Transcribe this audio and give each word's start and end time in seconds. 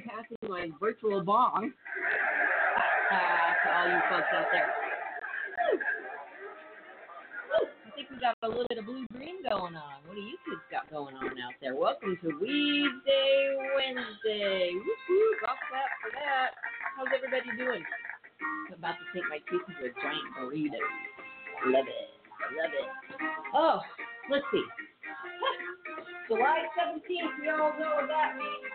Passing 0.00 0.40
my 0.48 0.68
virtual 0.80 1.20
bong 1.20 1.72
uh, 3.12 3.50
to 3.52 3.68
all 3.76 3.88
you 3.88 4.00
folks 4.08 4.32
out 4.32 4.46
there. 4.48 4.70
I 7.52 7.90
think 7.92 8.08
we 8.08 8.16
got 8.16 8.32
a 8.42 8.48
little 8.48 8.64
bit 8.70 8.78
of 8.78 8.86
blue 8.86 9.04
green 9.12 9.42
going 9.42 9.76
on. 9.76 10.00
What 10.06 10.14
do 10.14 10.22
you 10.22 10.38
kids 10.48 10.64
got 10.70 10.88
going 10.90 11.16
on 11.16 11.36
out 11.36 11.52
there? 11.60 11.74
Welcome 11.74 12.16
to 12.22 12.28
Weed 12.40 12.88
Day 13.04 13.56
Wednesday. 13.76 14.72
Whoop, 14.72 15.00
whoop. 15.10 15.50
Off 15.52 15.60
that 15.68 15.90
for 16.00 16.10
that. 16.16 16.56
How's 16.96 17.12
everybody 17.12 17.52
doing? 17.60 17.84
I'm 18.72 18.78
about 18.78 18.96
to 18.96 19.04
take 19.12 19.28
my 19.28 19.36
teeth 19.52 19.68
into 19.68 19.84
a 19.84 19.92
giant 20.00 20.32
burrito. 20.38 20.80
Love 21.76 21.84
it. 21.84 22.08
Love 22.56 22.72
it. 22.72 22.88
Oh, 23.52 23.80
let's 24.30 24.44
see. 24.48 24.64
July 26.28 26.64
17th, 26.78 27.36
we 27.42 27.50
all 27.50 27.74
know 27.76 28.00
what 28.00 28.08
that 28.08 28.38
means. 28.38 28.69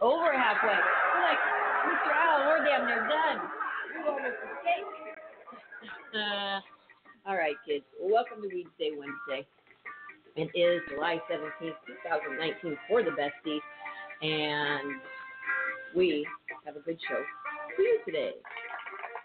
Over 0.00 0.32
halfway. 0.32 0.78
We're 1.14 1.22
like, 1.22 1.38
Mr. 1.86 2.10
Allen, 2.14 2.46
we're 2.46 2.64
damn 2.64 2.86
near 2.86 3.08
done. 3.08 3.38
Uh, 6.14 6.60
all 7.28 7.36
right, 7.36 7.56
kids. 7.66 7.84
Welcome 8.00 8.42
to 8.42 8.48
Weedsday 8.48 8.90
Wednesday. 8.96 9.46
It 10.36 10.50
is 10.54 10.82
July 10.90 11.18
17th, 11.30 11.76
2019 11.86 12.76
for 12.88 13.02
the 13.02 13.10
besties, 13.10 13.60
and 14.20 15.00
we 15.94 16.26
have 16.64 16.76
a 16.76 16.80
good 16.80 16.98
show 17.08 17.22
for 17.74 17.82
you 17.82 18.00
today. 18.04 18.32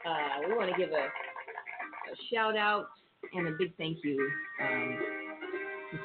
Uh, 0.06 0.47
we 0.47 0.56
want 0.56 0.72
to 0.72 0.78
give 0.78 0.91
a, 0.91 1.03
a 1.03 2.16
shout 2.33 2.56
out 2.56 2.88
and 3.33 3.47
a 3.47 3.51
big 3.51 3.75
thank 3.78 3.97
you 4.03 4.31
um, 4.62 5.00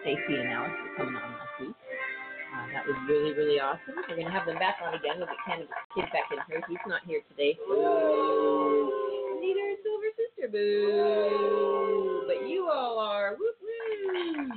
Stacy 0.03 0.35
and 0.35 0.51
Alex 0.51 0.75
for 0.75 1.05
coming 1.05 1.15
on 1.15 1.31
last 1.31 1.55
week. 1.61 1.77
Uh, 1.77 2.67
that 2.73 2.87
was 2.87 2.97
really, 3.09 3.33
really 3.35 3.61
awesome. 3.61 3.95
We're 4.09 4.17
going 4.17 4.27
to 4.27 4.33
have 4.33 4.47
them 4.47 4.59
back 4.59 4.77
on 4.83 4.95
again. 4.95 5.19
We'll 5.19 5.27
get 5.27 5.37
Cannabis 5.47 5.69
Kid 5.95 6.05
back 6.11 6.27
in 6.33 6.39
here. 6.49 6.63
He's 6.69 6.79
not 6.87 7.03
here 7.07 7.21
today. 7.31 7.59
Boo! 7.69 9.39
Neither 9.41 9.67
is 9.71 9.79
Silver 9.85 10.11
Sister. 10.17 10.49
Boo! 10.51 12.25
But 12.27 12.49
you 12.49 12.69
all 12.73 12.99
are. 12.99 13.37
Whoop, 13.39 13.57
woo! 13.63 14.49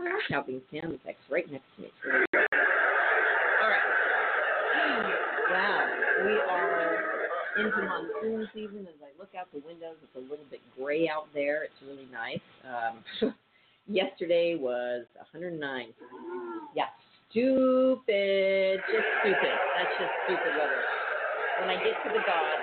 Well, 0.00 0.20
shopping 0.28 0.60
sound 0.72 0.94
effects 0.94 1.22
right 1.30 1.50
next 1.50 1.64
to 1.76 1.82
me 1.82 1.88
really 2.04 2.26
good. 2.32 2.46
All 3.62 3.68
right. 3.68 3.84
Wow. 5.50 5.88
We 6.24 6.32
are 6.40 7.28
into 7.58 7.82
monsoon 7.82 8.48
season. 8.54 8.86
As 8.86 8.98
I 9.02 9.10
look 9.18 9.34
out 9.38 9.50
the 9.52 9.62
windows, 9.66 9.96
it's 10.02 10.16
a 10.16 10.24
little 10.24 10.46
bit 10.50 10.60
gray 10.76 11.08
out 11.08 11.26
there. 11.34 11.64
It's 11.64 11.80
really 11.82 12.08
nice. 12.12 12.42
Um, 12.62 13.34
yesterday 13.86 14.56
was 14.58 15.06
109. 15.18 15.58
Yeah, 16.74 16.90
stupid. 17.30 18.80
Just 18.86 19.08
stupid. 19.22 19.54
That's 19.78 19.94
just 19.98 20.14
stupid 20.26 20.52
weather. 20.54 20.82
When 21.60 21.68
I 21.70 21.76
get 21.82 21.98
to 22.06 22.10
the 22.14 22.24
God, 22.24 22.58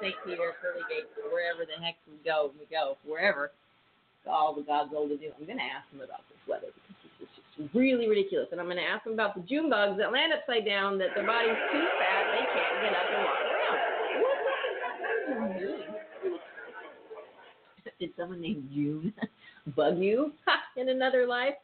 St. 0.00 0.16
Peter, 0.26 0.52
Pearly 0.60 0.84
Gates, 0.92 1.08
wherever 1.32 1.64
the 1.64 1.78
heck 1.80 1.96
we 2.04 2.20
go, 2.20 2.52
we 2.60 2.68
go, 2.68 3.00
wherever, 3.08 3.52
all 4.28 4.52
the 4.52 4.62
gods 4.62 4.92
old 4.92 5.08
to 5.08 5.16
do, 5.16 5.32
I'm 5.32 5.46
going 5.46 5.58
to 5.58 5.64
ask 5.64 5.88
him 5.88 6.04
about 6.04 6.20
this 6.28 6.42
weather 6.44 6.68
because 6.74 6.96
this 7.00 7.24
is 7.24 7.32
just 7.40 7.45
really 7.74 8.08
ridiculous. 8.08 8.48
And 8.52 8.60
I'm 8.60 8.66
going 8.66 8.76
to 8.76 8.82
ask 8.82 9.06
him 9.06 9.12
about 9.12 9.34
the 9.34 9.42
June 9.42 9.70
bugs 9.70 9.98
that 9.98 10.12
land 10.12 10.32
upside 10.32 10.64
down, 10.66 10.98
that 10.98 11.08
their 11.14 11.26
body's 11.26 11.56
too 11.72 11.86
fat, 11.98 12.24
they 12.32 12.44
can't 12.52 12.80
get 12.82 12.92
up 12.92 13.06
and 13.10 13.24
walk 13.24 13.40
around. 13.40 13.96
Did 17.98 18.10
someone 18.18 18.40
named 18.40 18.68
June 18.74 19.12
bug 19.76 19.98
you 19.98 20.32
in 20.76 20.90
another 20.90 21.26
life? 21.26 21.54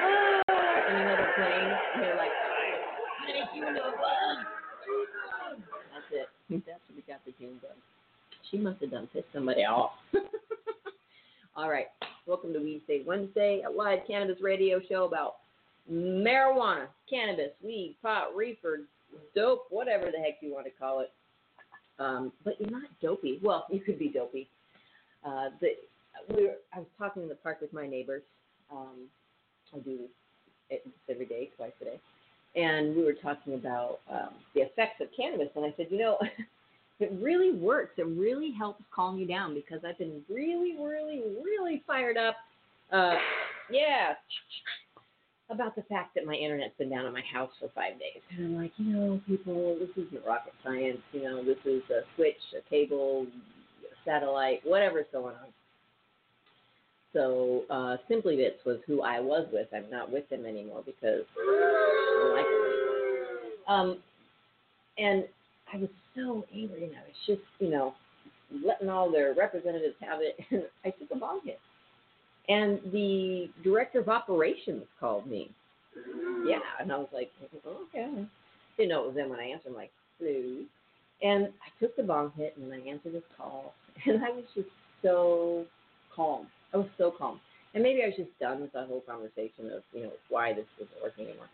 Ah, 0.00 0.42
in 0.90 0.96
another 0.96 1.32
plane? 1.36 1.72
They're 2.00 2.16
like, 2.16 2.30
you. 3.54 3.64
That's 5.92 6.10
it. 6.12 6.28
That's 6.66 6.80
what 6.88 6.96
we 6.96 7.02
got 7.06 7.24
the 7.24 7.32
June 7.38 7.58
bug. 7.62 7.76
She 8.50 8.58
must 8.58 8.80
have 8.80 8.90
done 8.90 9.08
pissed 9.12 9.26
somebody 9.32 9.62
off. 9.62 9.92
All 11.56 11.70
right. 11.70 11.86
Welcome 12.26 12.52
to 12.52 12.58
Weedsday 12.58 13.04
Wednesday, 13.06 13.62
a 13.66 13.70
live 13.70 14.00
cannabis 14.06 14.42
radio 14.42 14.78
show 14.88 15.04
about 15.04 15.36
marijuana, 15.90 16.86
cannabis, 17.08 17.50
weed, 17.64 17.96
pot, 18.02 18.36
reefer, 18.36 18.80
dope, 19.34 19.66
whatever 19.70 20.06
the 20.06 20.18
heck 20.18 20.36
you 20.42 20.52
want 20.52 20.66
to 20.66 20.70
call 20.70 21.00
it. 21.00 21.10
Um, 21.98 22.30
but 22.44 22.60
you're 22.60 22.70
not 22.70 22.88
dopey. 23.02 23.40
Well, 23.42 23.66
you 23.70 23.80
could 23.80 23.98
be 23.98 24.08
dopey. 24.08 24.48
Uh, 25.24 25.48
the, 25.60 25.70
we 26.34 26.44
were, 26.44 26.54
I 26.74 26.80
was 26.80 26.88
talking 26.98 27.22
in 27.22 27.28
the 27.28 27.34
park 27.36 27.60
with 27.62 27.72
my 27.72 27.86
neighbors. 27.86 28.22
Um, 28.70 29.08
I 29.74 29.78
do 29.78 30.00
it 30.68 30.86
every 31.08 31.26
day, 31.26 31.50
twice 31.56 31.72
a 31.80 31.84
day. 31.84 32.00
And 32.54 32.94
we 32.94 33.02
were 33.02 33.14
talking 33.14 33.54
about 33.54 34.00
um, 34.12 34.30
the 34.54 34.60
effects 34.60 35.00
of 35.00 35.08
cannabis. 35.16 35.48
And 35.56 35.64
I 35.64 35.72
said, 35.76 35.86
you 35.90 35.98
know, 35.98 36.18
it 37.00 37.12
really 37.20 37.52
works. 37.52 37.92
It 37.98 38.06
really 38.06 38.52
helps 38.56 38.82
calm 38.94 39.18
you 39.18 39.26
down 39.26 39.54
because 39.54 39.80
I've 39.86 39.98
been 39.98 40.22
really, 40.28 40.76
really, 40.78 41.22
really 41.42 41.82
fired 41.86 42.16
up. 42.16 42.36
Uh, 42.92 43.14
yeah, 43.70 44.14
about 45.50 45.74
the 45.74 45.82
fact 45.82 46.14
that 46.14 46.26
my 46.26 46.34
internet's 46.34 46.74
been 46.78 46.90
down 46.90 47.06
at 47.06 47.12
my 47.12 47.22
house 47.32 47.50
for 47.58 47.68
five 47.74 47.98
days. 47.98 48.22
And 48.36 48.46
I'm 48.46 48.56
like, 48.56 48.72
you 48.76 48.92
know, 48.92 49.20
people, 49.26 49.76
this 49.78 49.90
isn't 49.96 50.24
rocket 50.26 50.52
science. 50.64 50.98
You 51.12 51.22
know, 51.24 51.44
this 51.44 51.58
is 51.64 51.82
a 51.90 52.02
switch, 52.16 52.36
a 52.56 52.68
cable, 52.68 53.26
satellite, 54.04 54.60
whatever's 54.64 55.06
going 55.12 55.34
on. 55.34 55.48
So 57.12 57.64
uh, 57.70 57.96
Simply 58.08 58.36
Bits 58.36 58.64
was 58.64 58.78
who 58.86 59.02
I 59.02 59.18
was 59.18 59.46
with. 59.52 59.66
I'm 59.74 59.90
not 59.90 60.12
with 60.12 60.28
them 60.28 60.46
anymore 60.46 60.82
because 60.86 61.22
I 61.36 62.18
don't 62.20 62.36
like 62.36 62.46
them. 62.46 63.74
Um, 63.74 63.98
and 64.98 65.24
I 65.72 65.78
was 65.78 65.88
so 66.14 66.44
angry, 66.52 66.84
and 66.84 66.92
I 66.94 67.00
was 67.06 67.16
just, 67.26 67.42
you 67.58 67.70
know, 67.70 67.94
letting 68.64 68.88
all 68.88 69.10
their 69.10 69.34
representatives 69.34 69.96
have 70.00 70.20
it. 70.20 70.38
And 70.50 70.64
I 70.84 70.90
took 70.90 71.10
a 71.12 71.16
bong 71.16 71.40
hit. 71.44 71.60
And 72.48 72.80
the 72.92 73.48
director 73.62 74.00
of 74.00 74.08
operations 74.08 74.84
called 74.98 75.26
me. 75.26 75.50
Yeah, 76.46 76.58
and 76.80 76.92
I 76.92 76.96
was 76.96 77.08
like, 77.12 77.30
okay. 77.66 78.26
Didn't 78.76 78.88
know 78.88 79.04
it 79.04 79.06
was 79.08 79.16
them 79.16 79.28
when 79.28 79.40
I 79.40 79.44
answered. 79.44 79.68
I'm 79.68 79.74
like, 79.74 79.92
hello. 80.18 80.64
And 81.22 81.46
I 81.46 81.68
took 81.78 81.96
the 81.96 82.02
bong 82.02 82.32
hit 82.36 82.56
and 82.56 82.72
I 82.72 82.78
answered 82.88 83.14
his 83.14 83.22
call, 83.36 83.74
and 84.06 84.24
I 84.24 84.30
was 84.30 84.44
just 84.54 84.68
so 85.02 85.66
calm. 86.14 86.46
I 86.72 86.78
was 86.78 86.88
so 86.98 87.12
calm. 87.16 87.40
And 87.74 87.82
maybe 87.82 88.02
I 88.02 88.06
was 88.06 88.16
just 88.16 88.36
done 88.40 88.60
with 88.60 88.72
the 88.72 88.84
whole 88.84 89.02
conversation 89.02 89.70
of, 89.72 89.82
you 89.92 90.04
know, 90.04 90.12
why 90.28 90.52
this 90.52 90.66
wasn't 90.78 91.02
working 91.02 91.26
anymore. 91.26 91.46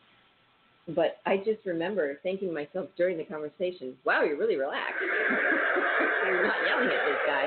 But 0.89 1.19
I 1.27 1.39
just 1.39 1.67
remember 1.67 2.19
thinking 2.23 2.49
to 2.49 2.55
myself 2.55 2.89
during 2.97 3.19
the 3.19 3.25
conversation, 3.25 3.95
wow, 4.05 4.23
you're 4.23 4.39
really 4.39 4.57
relaxed. 4.57 5.03
you're 5.03 6.47
not 6.47 6.57
yelling 6.67 6.89
at 6.89 7.03
this 7.07 7.23
guy. 7.27 7.47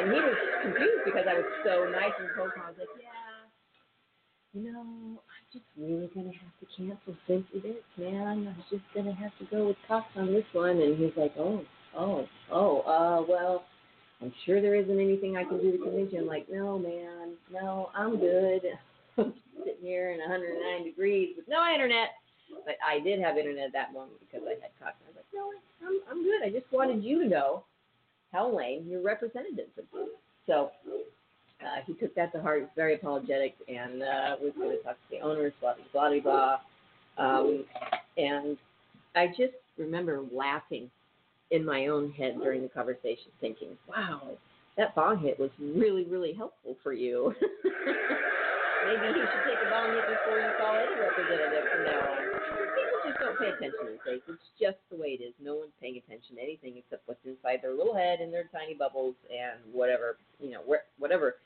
And 0.00 0.10
he 0.10 0.18
was 0.18 0.34
confused 0.62 1.04
because 1.04 1.26
I 1.30 1.34
was 1.34 1.46
so 1.64 1.86
nice 1.90 2.10
and 2.18 2.28
cold. 2.36 2.50
I 2.58 2.70
was 2.70 2.78
like, 2.78 2.88
yeah, 2.98 3.14
you 4.54 4.72
know, 4.72 4.80
I'm 4.80 5.46
just 5.52 5.64
really 5.78 6.10
going 6.14 6.32
to 6.32 6.38
have 6.38 6.54
to 6.58 6.66
cancel 6.76 7.14
Simply 7.28 7.60
Bits, 7.60 7.86
man. 7.96 8.48
I'm 8.48 8.64
just 8.70 8.82
going 8.92 9.06
to 9.06 9.12
have 9.12 9.30
to 9.38 9.44
go 9.54 9.68
with 9.68 9.76
Cox 9.86 10.06
on 10.16 10.32
this 10.32 10.44
one. 10.52 10.82
And 10.82 10.98
he's 10.98 11.16
like, 11.16 11.34
oh, 11.38 11.62
oh, 11.96 12.26
oh, 12.50 12.80
uh, 12.80 13.24
well, 13.28 13.64
I'm 14.20 14.32
sure 14.46 14.60
there 14.60 14.74
isn't 14.74 15.00
anything 15.00 15.36
I 15.36 15.44
can 15.44 15.60
do 15.60 15.72
to 15.72 15.78
convince 15.78 16.12
you. 16.12 16.20
I'm 16.20 16.26
like, 16.26 16.46
no, 16.50 16.78
man, 16.78 17.34
no, 17.52 17.90
I'm 17.94 18.18
good. 18.18 18.62
I'm 19.18 19.34
sitting 19.58 19.82
here 19.82 20.10
in 20.10 20.18
109 20.18 20.84
degrees 20.84 21.34
with 21.36 21.46
no 21.46 21.62
internet. 21.72 22.10
But 22.64 22.76
I 22.86 23.00
did 23.00 23.20
have 23.20 23.36
internet 23.36 23.66
at 23.66 23.72
that 23.72 23.92
moment 23.92 24.18
because 24.20 24.46
I 24.46 24.60
had 24.60 24.72
Cox. 24.80 24.96
I 25.04 25.12
was 25.12 25.16
like, 25.16 25.30
no, 25.34 25.52
I'm, 25.86 26.00
I'm 26.10 26.24
good. 26.24 26.42
I 26.44 26.50
just 26.50 26.70
wanted 26.72 27.04
you 27.04 27.22
to 27.22 27.28
know 27.28 27.64
how 28.32 28.54
lame 28.54 28.86
your 28.88 29.02
representatives 29.02 29.70
have 29.76 29.90
been. 29.92 30.08
So 30.46 30.70
uh, 31.60 31.80
he 31.86 31.94
took 31.94 32.14
that 32.14 32.32
to 32.32 32.42
heart. 32.42 32.58
He 32.58 32.62
was 32.62 32.70
very 32.76 32.94
apologetic 32.94 33.54
and 33.68 34.02
uh, 34.02 34.36
was 34.42 34.52
going 34.56 34.76
to 34.76 34.82
talk 34.82 34.94
to 34.94 35.16
the 35.16 35.20
owners, 35.20 35.52
blah, 35.60 35.74
blah, 35.92 36.10
blah, 36.10 36.20
blah. 36.20 36.58
Um, 37.16 37.64
and 38.16 38.56
I 39.14 39.28
just 39.28 39.54
remember 39.78 40.22
laughing 40.32 40.90
in 41.50 41.64
my 41.64 41.86
own 41.86 42.10
head 42.12 42.34
during 42.42 42.62
the 42.62 42.68
conversation, 42.68 43.30
thinking, 43.40 43.68
wow, 43.88 44.20
that 44.76 44.94
bong 44.94 45.18
hit 45.18 45.38
was 45.38 45.50
really, 45.60 46.04
really 46.04 46.32
helpful 46.32 46.76
for 46.82 46.92
you. 46.92 47.32
Maybe 48.84 49.06
you 49.06 49.24
should 49.24 49.44
take 49.46 49.62
a 49.64 49.70
bong 49.70 49.94
hit 49.94 50.04
before 50.10 50.40
you 50.40 50.50
call 50.58 50.74
any 50.74 51.00
representative 51.00 51.64
from 51.72 51.84
now 51.84 52.00
on. 52.00 52.33
Don't 53.38 53.50
pay 53.50 53.56
attention 53.56 53.86
these 53.90 53.98
days. 54.06 54.20
It's 54.28 54.42
just 54.60 54.76
the 54.90 54.96
way 54.96 55.18
it 55.18 55.22
is. 55.22 55.34
No 55.42 55.56
one's 55.56 55.72
paying 55.80 55.96
attention 55.96 56.36
to 56.36 56.42
anything 56.42 56.74
except 56.76 57.06
what's 57.06 57.24
inside 57.24 57.60
their 57.62 57.74
little 57.74 57.94
head 57.94 58.20
and 58.20 58.32
their 58.32 58.44
tiny 58.52 58.74
bubbles 58.74 59.14
and 59.30 59.60
whatever, 59.72 60.18
you 60.40 60.50
know, 60.50 60.60
whatever, 60.98 61.36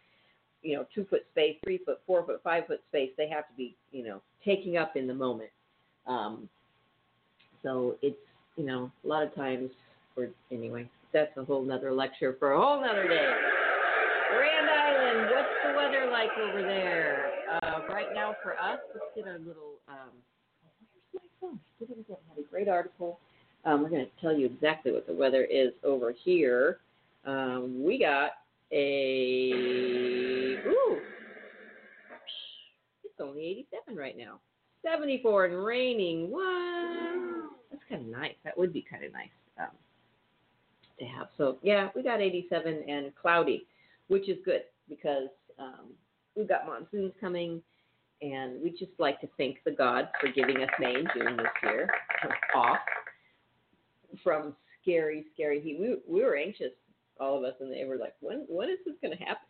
you 0.62 0.76
know, 0.76 0.87
two 0.94 1.05
foot 1.08 1.25
space, 1.32 1.56
three 1.64 1.79
foot, 1.79 2.00
four 2.06 2.25
foot, 2.25 2.40
five 2.43 2.67
foot 2.67 2.81
space 2.88 3.11
they 3.17 3.29
have 3.29 3.46
to 3.49 3.55
be, 3.56 3.76
you 3.93 4.05
know, 4.05 4.20
taking 4.44 4.76
up 4.76 4.96
in 4.96 5.06
the 5.06 5.14
moment. 5.14 5.50
Um, 6.06 6.49
so 7.62 7.96
it's, 8.02 8.17
you 8.56 8.64
know, 8.64 8.90
a 9.05 9.08
lot 9.08 9.23
of 9.23 9.35
times 9.35 9.70
for 10.14 10.29
anyway. 10.50 10.88
That's 11.12 11.35
a 11.37 11.44
whole 11.44 11.62
nother 11.62 11.93
lecture 11.93 12.37
for 12.38 12.52
a 12.52 12.61
whole 12.61 12.81
nother 12.81 13.08
day. 13.08 13.32
Grand 14.37 14.69
Island, 14.69 15.31
what's 15.31 15.49
the 15.64 15.73
weather 15.75 16.11
like 16.11 16.31
over 16.38 16.61
there? 16.61 17.31
Uh, 17.62 17.81
right 17.88 18.08
now 18.14 18.35
for 18.43 18.52
us, 18.52 18.79
let's 18.93 19.06
get 19.17 19.26
our 19.26 19.38
little. 19.38 19.81
Um, 19.88 20.11
where's 21.40 21.55
my 21.55 21.56
phone? 21.56 21.61
I 21.81 21.85
didn't 21.85 22.08
get 22.08 22.20
had 22.29 22.44
a 22.44 22.49
great 22.49 22.69
article. 22.69 23.19
Um, 23.64 23.82
we're 23.82 23.90
going 23.90 24.06
to 24.06 24.20
tell 24.20 24.32
you 24.32 24.46
exactly 24.46 24.93
what 24.93 25.06
the 25.06 25.12
weather 25.12 25.44
is 25.44 25.73
over 25.85 26.12
here. 26.12 26.79
Um, 27.25 27.82
we 27.85 27.99
got 27.99 28.32
a 28.73 29.50
ooh, 30.67 30.99
it's 33.05 33.20
only 33.20 33.43
87 33.43 33.96
right 33.96 34.17
now. 34.17 34.40
74 34.82 35.46
and 35.46 35.64
raining. 35.64 36.31
What? 36.31 37.50
That's 37.70 37.82
kind 37.88 38.02
of 38.02 38.08
nice. 38.08 38.35
That 38.44 38.56
would 38.56 38.73
be 38.73 38.85
kind 38.88 39.05
of 39.05 39.12
nice. 39.12 39.29
Um, 39.58 39.67
to 40.99 41.05
have. 41.05 41.29
So 41.37 41.58
yeah, 41.62 41.88
we 41.94 42.02
got 42.02 42.20
87 42.20 42.85
and 42.88 43.12
cloudy, 43.20 43.67
which 44.08 44.29
is 44.29 44.38
good 44.44 44.62
because 44.88 45.29
um, 45.58 45.93
we've 46.37 46.49
got 46.49 46.67
monsoons 46.67 47.12
coming, 47.20 47.62
and 48.23 48.61
we 48.62 48.70
just 48.70 48.93
like 48.99 49.20
to 49.20 49.29
thank 49.37 49.59
the 49.65 49.70
gods 49.70 50.09
for 50.20 50.29
giving 50.31 50.59
us 50.59 50.69
May 50.81 50.94
and 50.94 51.09
June 51.15 51.37
this 51.37 51.47
year 51.62 51.88
off 52.55 52.79
from 54.23 54.55
scary, 54.82 55.26
scary 55.35 55.61
heat. 55.61 55.79
We 55.79 55.97
we 56.09 56.25
were 56.25 56.37
anxious, 56.37 56.73
all 57.20 57.38
of 57.38 57.44
us, 57.44 57.55
and 57.61 57.73
they 57.73 57.85
were 57.85 57.97
like, 57.97 58.15
when 58.20 58.44
when 58.49 58.69
is 58.69 58.79
this 58.85 58.94
going 59.03 59.17
to 59.17 59.25
happen? 59.25 59.47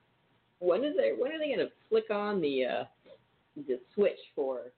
When 0.58 0.84
is 0.84 0.94
they 0.96 1.12
when 1.18 1.32
are 1.32 1.38
they 1.38 1.46
going 1.54 1.58
to 1.58 1.72
flick 1.88 2.10
on 2.10 2.40
the 2.40 2.64
uh, 2.64 2.84
the 3.66 3.80
switch 3.94 4.18
for 4.34 4.72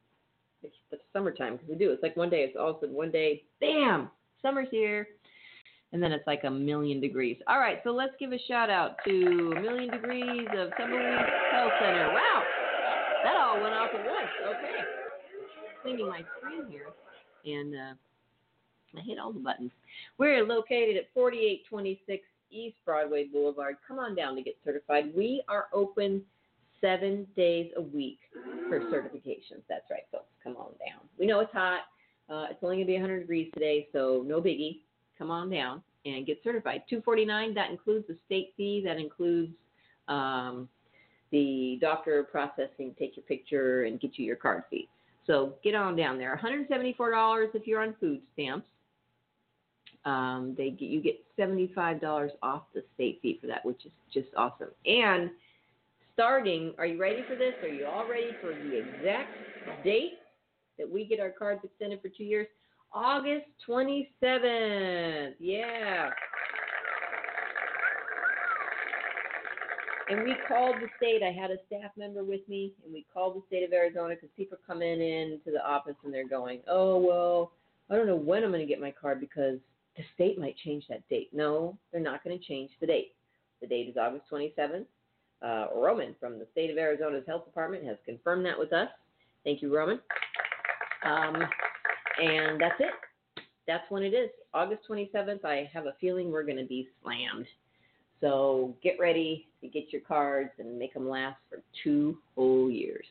the, 0.63 0.69
summertime? 1.13 1.55
Because 1.55 1.69
we 1.69 1.77
do. 1.77 1.91
It's 1.91 2.03
like 2.03 2.17
one 2.17 2.31
day 2.31 2.43
it's 2.43 2.57
all 2.59 2.71
of 2.71 2.77
a 2.77 2.81
sudden 2.81 2.95
one 2.95 3.11
day, 3.11 3.43
bam, 3.61 4.11
summer's 4.43 4.69
here 4.71 5.09
and 5.93 6.03
then 6.03 6.13
it's 6.13 6.27
like 6.27 6.45
a 6.45 6.51
million 6.51 7.01
degrees. 7.01 7.37
All 7.49 7.59
right, 7.59 7.81
so 7.85 7.91
let's 7.91 8.13
give 8.21 8.33
a 8.33 8.39
shout 8.47 8.71
out 8.71 8.97
to 9.05 9.55
a 9.57 9.61
million 9.61 9.91
degrees 9.91 10.47
of 10.57 10.71
Tumbleweed 10.77 11.19
Health 11.53 11.73
Center. 11.81 12.13
Wow, 12.13 12.43
went 13.61 13.75
off 13.75 13.91
at 13.95 14.05
once. 14.05 14.29
Okay, 14.49 14.79
cleaning 15.83 16.09
my 16.09 16.25
screen 16.39 16.71
here, 16.71 16.89
and 17.45 17.75
uh, 17.75 18.99
I 18.99 19.01
hit 19.03 19.19
all 19.19 19.33
the 19.33 19.41
buttons. 19.41 19.71
We're 20.19 20.45
located 20.45 20.97
at 20.97 21.05
4826 21.15 22.25
East 22.51 22.77
Broadway 22.85 23.25
Boulevard. 23.25 23.77
Come 23.87 23.99
on 23.99 24.15
down 24.15 24.35
to 24.37 24.43
get 24.43 24.57
certified. 24.65 25.13
We 25.17 25.43
are 25.49 25.67
open 25.73 26.23
seven 26.81 27.27
days 27.37 27.71
a 27.77 27.83
week 27.83 28.19
for 28.69 28.81
certifications. 28.81 29.63
That's 29.69 29.85
right, 29.91 30.07
folks. 30.11 30.33
Come 30.43 30.57
on 30.57 30.73
down. 30.79 31.07
We 31.19 31.27
know 31.27 31.41
it's 31.41 31.53
hot. 31.53 31.81
Uh, 32.29 32.47
it's 32.51 32.61
only 32.63 32.77
going 32.77 32.87
to 32.87 32.93
be 32.93 32.95
100 32.95 33.21
degrees 33.21 33.51
today, 33.55 33.89
so 33.93 34.25
no 34.27 34.41
biggie 34.41 34.79
come 35.19 35.31
on 35.31 35.51
down 35.51 35.83
and 36.07 36.27
get 36.27 36.41
certified. 36.43 36.83
249 36.89 37.55
that 37.55 37.71
includes 37.71 38.07
the 38.09 38.17
state 38.27 38.55
fee, 38.57 38.83
that 38.85 38.97
includes 38.97 39.53
um, 40.09 40.69
the 41.31 41.79
doctor 41.81 42.25
processing, 42.25 42.95
take 42.99 43.17
your 43.17 43.25
picture 43.25 43.85
and 43.85 44.01
get 44.01 44.19
you 44.19 44.25
your 44.25 44.37
card 44.37 44.65
fee. 44.71 44.89
So 45.27 45.55
get 45.63 45.75
on 45.75 45.97
down 45.97 46.19
there. 46.19 46.39
$174 46.43 47.55
if 47.55 47.67
you're 47.67 47.83
on 47.83 47.95
food 48.01 48.21
stamps. 48.33 48.67
Um, 50.05 50.55
they 50.57 50.71
get, 50.71 50.89
you 50.89 51.03
get 51.03 51.21
$75 51.39 52.31
off 52.43 52.63
the 52.75 52.83
state 52.95 53.21
fee 53.21 53.39
for 53.41 53.47
that, 53.47 53.65
which 53.65 53.85
is 53.85 53.93
just 54.13 54.29
awesome. 54.37 54.71
And 54.87 55.31
starting, 56.15 56.75
are 56.79 56.87
you 56.87 56.99
ready 56.99 57.23
for 57.29 57.37
this? 57.37 57.55
Are 57.63 57.69
you 57.69 57.87
all 57.87 58.09
ready 58.09 58.31
for 58.41 58.49
the 58.49 58.79
exact 58.79 59.85
date 59.85 60.19
that 60.79 60.91
we 60.91 61.05
get 61.05 61.21
our 61.21 61.31
cards 61.31 61.61
extended 61.65 62.01
for 62.01 62.09
two 62.09 62.25
years? 62.25 62.47
August 62.93 63.47
27th. 63.69 65.35
Yeah. 65.39 66.11
And 70.11 70.25
we 70.25 70.35
called 70.49 70.77
the 70.81 70.89
state. 70.97 71.23
I 71.23 71.31
had 71.31 71.53
a 71.53 71.57
staff 71.69 71.93
member 71.97 72.25
with 72.25 72.41
me, 72.49 72.73
and 72.85 72.93
we 72.93 73.07
called 73.15 73.37
the 73.37 73.43
state 73.47 73.63
of 73.63 73.73
Arizona 73.73 74.15
because 74.17 74.31
people 74.37 74.59
come 74.67 74.83
in 74.83 75.01
into 75.01 75.53
the 75.53 75.65
office 75.65 75.95
and 76.05 76.13
they're 76.13 76.29
going, 76.29 76.61
"Oh 76.67 76.99
well, 76.99 77.53
I 77.89 77.97
don't 77.97 78.09
know 78.09 78.17
when 78.17 78.43
I'm 78.43 78.51
going 78.51 78.61
to 78.61 78.67
get 78.67 78.81
my 78.81 78.91
card 78.91 79.21
because 79.21 79.59
the 79.97 80.03
state 80.15 80.37
might 80.37 80.57
change 80.65 80.85
that 80.89 81.09
date." 81.09 81.31
No, 81.33 81.79
they're 81.93 82.01
not 82.01 82.25
going 82.25 82.37
to 82.37 82.45
change 82.45 82.73
the 82.81 82.89
date. 82.89 83.15
The 83.61 83.69
date 83.69 83.89
is 83.89 83.97
August 83.97 84.25
27th. 84.33 84.87
Uh, 85.43 85.67
Roman 85.77 86.17
from 86.19 86.41
the 86.41 86.47
state 86.53 86.71
of 86.71 86.77
Arizona's 86.79 87.25
health 87.27 87.45
department 87.45 87.85
has 87.85 87.97
confirmed 88.05 88.45
that 88.47 88.59
with 88.59 88.73
us. 88.73 88.89
Thank 89.45 89.63
you, 89.63 89.75
Roman. 89.75 90.01
Um, 91.05 91.37
and 92.21 92.61
that's 92.61 92.81
it. 92.81 92.93
That's 93.67 93.89
when 93.91 94.03
it 94.03 94.13
is. 94.13 94.31
August 94.53 94.83
27th, 94.91 95.45
I 95.45 95.71
have 95.73 95.87
a 95.87 95.95
feeling 96.01 96.31
we're 96.31 96.43
going 96.43 96.59
to 96.59 96.65
be 96.65 96.89
slammed. 97.03 97.47
So 98.21 98.75
get 98.83 98.97
ready 98.99 99.49
to 99.61 99.69
get 99.69 99.93
your 99.93 100.03
cards 100.03 100.51
and 100.59 100.79
make 100.79 100.95
them 100.95 101.09
last 101.09 101.39
for 101.49 101.63
two 101.83 102.19
whole 102.35 102.71
years. 102.71 103.07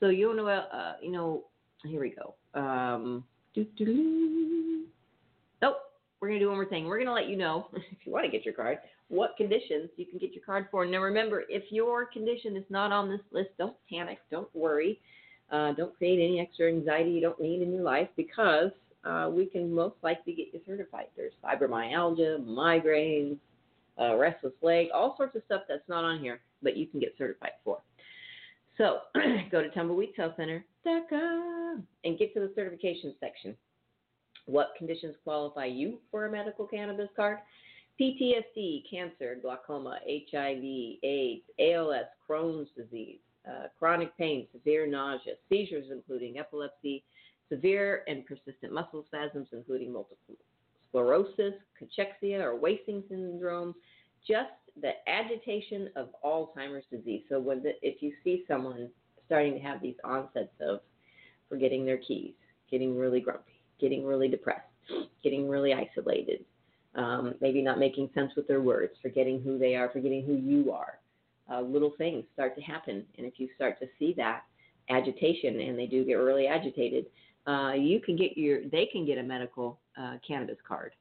So 0.00 0.08
you 0.08 0.34
know, 0.34 0.46
uh, 0.46 0.94
you 1.02 1.10
know, 1.10 1.44
here 1.84 2.00
we 2.00 2.10
go. 2.14 2.34
Um, 2.58 3.24
nope. 5.62 5.76
We're 6.20 6.28
gonna 6.28 6.40
do 6.40 6.48
one 6.48 6.56
more 6.56 6.66
thing. 6.66 6.86
We're 6.86 6.98
gonna 6.98 7.12
let 7.12 7.28
you 7.28 7.36
know 7.36 7.68
if 7.74 7.98
you 8.04 8.12
want 8.12 8.24
to 8.24 8.30
get 8.30 8.44
your 8.44 8.54
card, 8.54 8.78
what 9.08 9.36
conditions 9.36 9.90
you 9.96 10.06
can 10.06 10.18
get 10.18 10.32
your 10.32 10.44
card 10.44 10.68
for. 10.70 10.84
Now 10.86 10.98
remember, 10.98 11.44
if 11.48 11.64
your 11.70 12.06
condition 12.06 12.56
is 12.56 12.64
not 12.70 12.92
on 12.92 13.08
this 13.08 13.20
list, 13.30 13.50
don't 13.58 13.76
panic, 13.90 14.18
don't 14.30 14.52
worry. 14.54 15.00
Uh, 15.50 15.72
don't 15.72 15.96
create 15.96 16.22
any 16.22 16.40
extra 16.40 16.68
anxiety 16.68 17.10
you 17.10 17.20
don't 17.20 17.40
need 17.40 17.62
in 17.62 17.72
your 17.72 17.82
life 17.82 18.08
because 18.16 18.70
uh, 19.04 19.30
we 19.32 19.46
can 19.46 19.72
most 19.72 19.94
likely 20.02 20.34
get 20.34 20.48
you 20.52 20.60
certified. 20.66 21.06
There's 21.16 21.32
fibromyalgia, 21.42 22.44
migraines, 22.44 23.38
uh, 24.00 24.16
restless 24.16 24.52
leg, 24.62 24.86
all 24.94 25.16
sorts 25.16 25.34
of 25.36 25.42
stuff 25.46 25.62
that's 25.68 25.88
not 25.88 26.04
on 26.04 26.20
here, 26.20 26.40
but 26.62 26.76
you 26.76 26.86
can 26.86 27.00
get 27.00 27.14
certified 27.18 27.52
for. 27.64 27.78
So 28.76 28.98
go 29.50 29.62
to 29.62 29.70
tumbleweedshealthcenter.com 29.70 31.82
and 32.04 32.18
get 32.18 32.34
to 32.34 32.40
the 32.40 32.52
certification 32.54 33.14
section. 33.20 33.56
What 34.46 34.74
conditions 34.78 35.16
qualify 35.24 35.64
you 35.66 35.98
for 36.10 36.26
a 36.26 36.30
medical 36.30 36.66
cannabis 36.66 37.08
card? 37.16 37.38
PTSD, 38.00 38.84
cancer, 38.88 39.36
glaucoma, 39.42 39.98
HIV, 40.06 40.62
AIDS, 41.02 41.42
ALS, 41.58 42.06
Crohn's 42.28 42.68
disease, 42.76 43.18
uh, 43.48 43.66
chronic 43.78 44.16
pain, 44.16 44.46
severe 44.52 44.86
nausea, 44.86 45.34
seizures 45.48 45.86
including 45.90 46.38
epilepsy, 46.38 47.02
severe 47.48 48.04
and 48.06 48.24
persistent 48.24 48.72
muscle 48.72 49.04
spasms 49.06 49.48
including 49.52 49.92
multiple 49.92 50.36
sclerosis, 50.88 51.54
cachexia, 51.80 52.40
or 52.40 52.56
wasting 52.56 53.02
syndrome, 53.08 53.74
just 54.26 54.50
the 54.80 54.92
agitation 55.08 55.90
of 55.96 56.08
Alzheimer's 56.24 56.84
disease. 56.90 57.22
So 57.28 57.40
when 57.40 57.62
the, 57.62 57.72
if 57.82 58.02
you 58.02 58.12
see 58.24 58.44
someone 58.48 58.88
starting 59.26 59.54
to 59.54 59.60
have 59.60 59.82
these 59.82 59.96
onsets 60.04 60.52
of 60.60 60.80
forgetting 61.48 61.84
their 61.84 61.98
keys, 61.98 62.34
getting 62.70 62.96
really 62.96 63.20
grumpy, 63.20 63.60
getting 63.80 64.04
really 64.04 64.28
depressed, 64.28 64.62
getting 65.22 65.48
really 65.48 65.74
isolated, 65.74 66.44
um, 66.94 67.34
maybe 67.40 67.62
not 67.62 67.78
making 67.78 68.10
sense 68.14 68.32
with 68.36 68.48
their 68.48 68.60
words, 68.60 68.92
forgetting 69.02 69.42
who 69.42 69.58
they 69.58 69.74
are, 69.74 69.90
forgetting 69.90 70.24
who 70.24 70.34
you 70.34 70.72
are, 70.72 70.98
uh, 71.50 71.60
little 71.60 71.92
things 71.98 72.24
start 72.34 72.54
to 72.56 72.62
happen. 72.62 73.04
And 73.16 73.26
if 73.26 73.34
you 73.38 73.48
start 73.54 73.78
to 73.80 73.86
see 73.98 74.14
that 74.16 74.42
agitation, 74.90 75.60
and 75.60 75.78
they 75.78 75.86
do 75.86 76.04
get 76.04 76.14
really 76.14 76.46
agitated, 76.46 77.06
uh, 77.46 77.72
you 77.72 78.00
can 78.00 78.16
get 78.16 78.36
your 78.36 78.64
they 78.68 78.86
can 78.86 79.06
get 79.06 79.18
a 79.18 79.22
medical 79.22 79.78
uh, 79.98 80.14
cannabis 80.26 80.58
card 80.66 80.92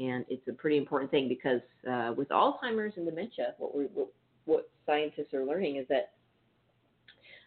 and 0.00 0.24
it's 0.30 0.46
a 0.48 0.52
pretty 0.52 0.78
important 0.78 1.10
thing 1.10 1.28
because 1.28 1.60
uh, 1.88 2.14
with 2.16 2.28
Alzheimer's 2.30 2.94
and 2.96 3.04
dementia, 3.04 3.54
what, 3.58 3.76
we, 3.76 3.84
what, 3.92 4.08
what 4.46 4.70
scientists 4.86 5.34
are 5.34 5.44
learning 5.44 5.76
is 5.76 5.86
that 5.88 6.12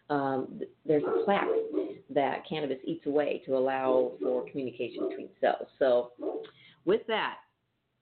um, 0.08 0.46
th- 0.58 0.70
there's 0.86 1.02
a 1.02 1.24
plaque 1.24 1.48
that 2.10 2.48
cannabis 2.48 2.78
eats 2.84 3.06
away 3.06 3.42
to 3.44 3.56
allow 3.56 4.12
for 4.22 4.48
communication 4.48 5.08
between 5.08 5.28
cells. 5.40 5.66
So, 5.80 6.12
with 6.84 7.00
that, 7.08 7.38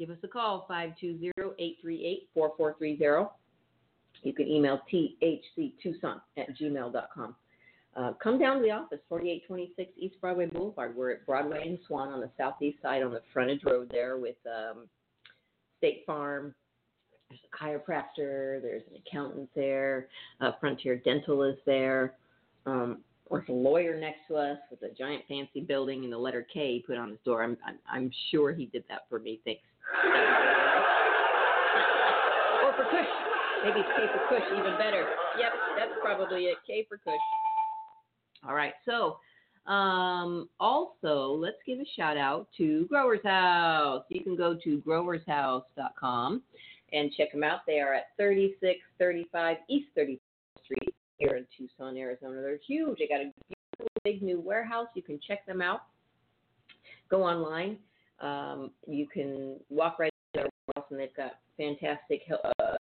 Give 0.00 0.10
us 0.10 0.18
a 0.24 0.28
call 0.28 0.66
520-838-4430. 0.70 3.30
You 4.22 4.32
can 4.32 4.48
email 4.48 4.80
thctucson 4.92 6.20
at 6.36 6.58
gmail.com. 6.58 7.36
Uh, 7.96 8.12
come 8.22 8.38
down 8.38 8.56
to 8.56 8.62
the 8.62 8.70
office, 8.70 9.00
4826 9.08 9.90
East 9.98 10.14
Broadway 10.20 10.46
Boulevard. 10.46 10.94
We're 10.96 11.10
at 11.10 11.26
Broadway 11.26 11.66
and 11.66 11.76
Swan 11.86 12.08
on 12.08 12.20
the 12.20 12.30
southeast 12.38 12.80
side 12.80 13.02
on 13.02 13.12
the 13.12 13.20
frontage 13.32 13.64
road 13.64 13.90
there 13.90 14.16
with 14.16 14.36
um, 14.46 14.86
State 15.78 16.04
Farm. 16.06 16.54
There's 17.28 17.40
a 17.52 17.56
chiropractor. 17.56 18.62
There's 18.62 18.84
an 18.90 19.02
accountant 19.06 19.50
there. 19.54 20.08
Uh, 20.40 20.52
Frontier 20.60 20.96
Dental 20.96 21.42
is 21.42 21.56
there. 21.66 22.14
Um, 22.64 23.00
there's 23.30 23.48
a 23.48 23.52
lawyer 23.52 23.98
next 23.98 24.20
to 24.28 24.36
us 24.36 24.58
with 24.70 24.82
a 24.82 24.94
giant 24.94 25.24
fancy 25.28 25.60
building 25.60 26.04
and 26.04 26.12
the 26.12 26.18
letter 26.18 26.46
K 26.52 26.74
he 26.74 26.80
put 26.80 26.96
on 26.96 27.10
his 27.10 27.18
door. 27.24 27.42
I'm, 27.42 27.56
I'm, 27.66 27.78
I'm 27.90 28.12
sure 28.30 28.52
he 28.52 28.66
did 28.66 28.84
that 28.88 29.02
for 29.08 29.18
me. 29.18 29.40
Thanks. 29.44 29.62
Or 32.64 32.72
for 32.76 32.84
Kush. 32.90 33.12
Maybe 33.64 33.80
it's 33.80 33.88
K 33.96 34.06
for 34.12 34.22
Kush, 34.28 34.46
even 34.52 34.76
better. 34.78 35.06
Yep, 35.38 35.52
that's 35.76 35.92
probably 36.00 36.44
it. 36.44 36.58
K 36.66 36.86
for 36.88 36.96
Kush. 36.98 37.14
All 38.46 38.54
right. 38.54 38.74
So, 38.86 39.18
um, 39.70 40.48
also, 40.58 41.34
let's 41.34 41.58
give 41.66 41.78
a 41.78 41.84
shout 41.96 42.16
out 42.16 42.48
to 42.56 42.86
Growers 42.86 43.20
House. 43.24 44.04
You 44.08 44.22
can 44.22 44.36
go 44.36 44.56
to 44.64 44.82
growershouse.com 44.86 46.42
and 46.92 47.12
check 47.16 47.32
them 47.32 47.44
out. 47.44 47.60
They 47.66 47.80
are 47.80 47.94
at 47.94 48.08
3635 48.16 49.56
East 49.68 49.88
35th 49.96 50.18
Street 50.64 50.94
here 51.18 51.36
in 51.36 51.46
Tucson, 51.56 51.96
Arizona. 51.96 52.40
They're 52.40 52.58
huge. 52.66 52.98
They 52.98 53.06
got 53.06 53.20
a 53.20 53.30
beautiful 53.48 53.88
big 54.04 54.22
new 54.22 54.40
warehouse. 54.40 54.88
You 54.94 55.02
can 55.02 55.20
check 55.26 55.44
them 55.46 55.60
out. 55.60 55.82
Go 57.10 57.22
online. 57.22 57.78
Um, 58.20 58.70
you 58.86 59.06
can 59.06 59.56
walk 59.70 59.98
right 59.98 60.12
their 60.34 60.46
and 60.90 60.98
they've 60.98 61.14
got 61.16 61.38
fantastic 61.56 62.22
uh, 62.58 62.76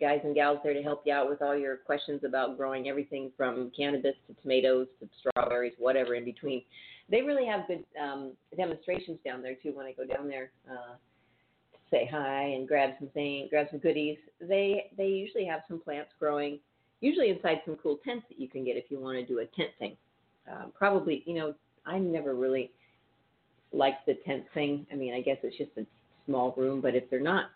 guys 0.00 0.20
and 0.24 0.34
gals 0.34 0.58
there 0.64 0.74
to 0.74 0.82
help 0.82 1.02
you 1.04 1.12
out 1.12 1.28
with 1.28 1.42
all 1.42 1.56
your 1.56 1.76
questions 1.76 2.22
about 2.24 2.56
growing 2.56 2.88
everything 2.88 3.30
from 3.36 3.70
cannabis 3.76 4.14
to 4.26 4.34
tomatoes 4.42 4.86
to 5.00 5.08
strawberries, 5.20 5.74
whatever 5.78 6.14
in 6.14 6.24
between. 6.24 6.62
They 7.10 7.22
really 7.22 7.46
have 7.46 7.66
good 7.66 7.84
um, 8.00 8.32
demonstrations 8.56 9.18
down 9.24 9.42
there 9.42 9.56
too. 9.62 9.72
When 9.74 9.86
I 9.86 9.92
go 9.92 10.06
down 10.06 10.28
there 10.28 10.50
uh, 10.70 10.94
say 11.90 12.08
hi 12.10 12.42
and 12.42 12.66
grab 12.66 12.90
some 12.98 13.08
things, 13.08 13.50
grab 13.50 13.66
some 13.70 13.78
goodies, 13.78 14.16
they 14.40 14.90
they 14.96 15.06
usually 15.06 15.44
have 15.44 15.60
some 15.68 15.78
plants 15.78 16.10
growing, 16.18 16.58
usually 17.00 17.28
inside 17.28 17.60
some 17.64 17.76
cool 17.82 17.98
tents 18.04 18.24
that 18.28 18.40
you 18.40 18.48
can 18.48 18.64
get 18.64 18.76
if 18.76 18.84
you 18.88 18.98
want 18.98 19.18
to 19.18 19.26
do 19.26 19.40
a 19.40 19.46
tent 19.56 19.70
thing. 19.78 19.96
Um, 20.50 20.72
probably, 20.74 21.22
you 21.26 21.34
know, 21.34 21.54
I 21.86 21.98
never 21.98 22.34
really 22.34 22.70
liked 23.72 24.06
the 24.06 24.14
tent 24.26 24.44
thing. 24.54 24.86
I 24.92 24.96
mean, 24.96 25.14
I 25.14 25.20
guess 25.20 25.38
it's 25.42 25.56
just 25.56 25.70
a 25.76 25.86
small 26.26 26.54
room, 26.56 26.80
but 26.80 26.94
if 26.94 27.08
they're 27.10 27.20
not 27.20 27.46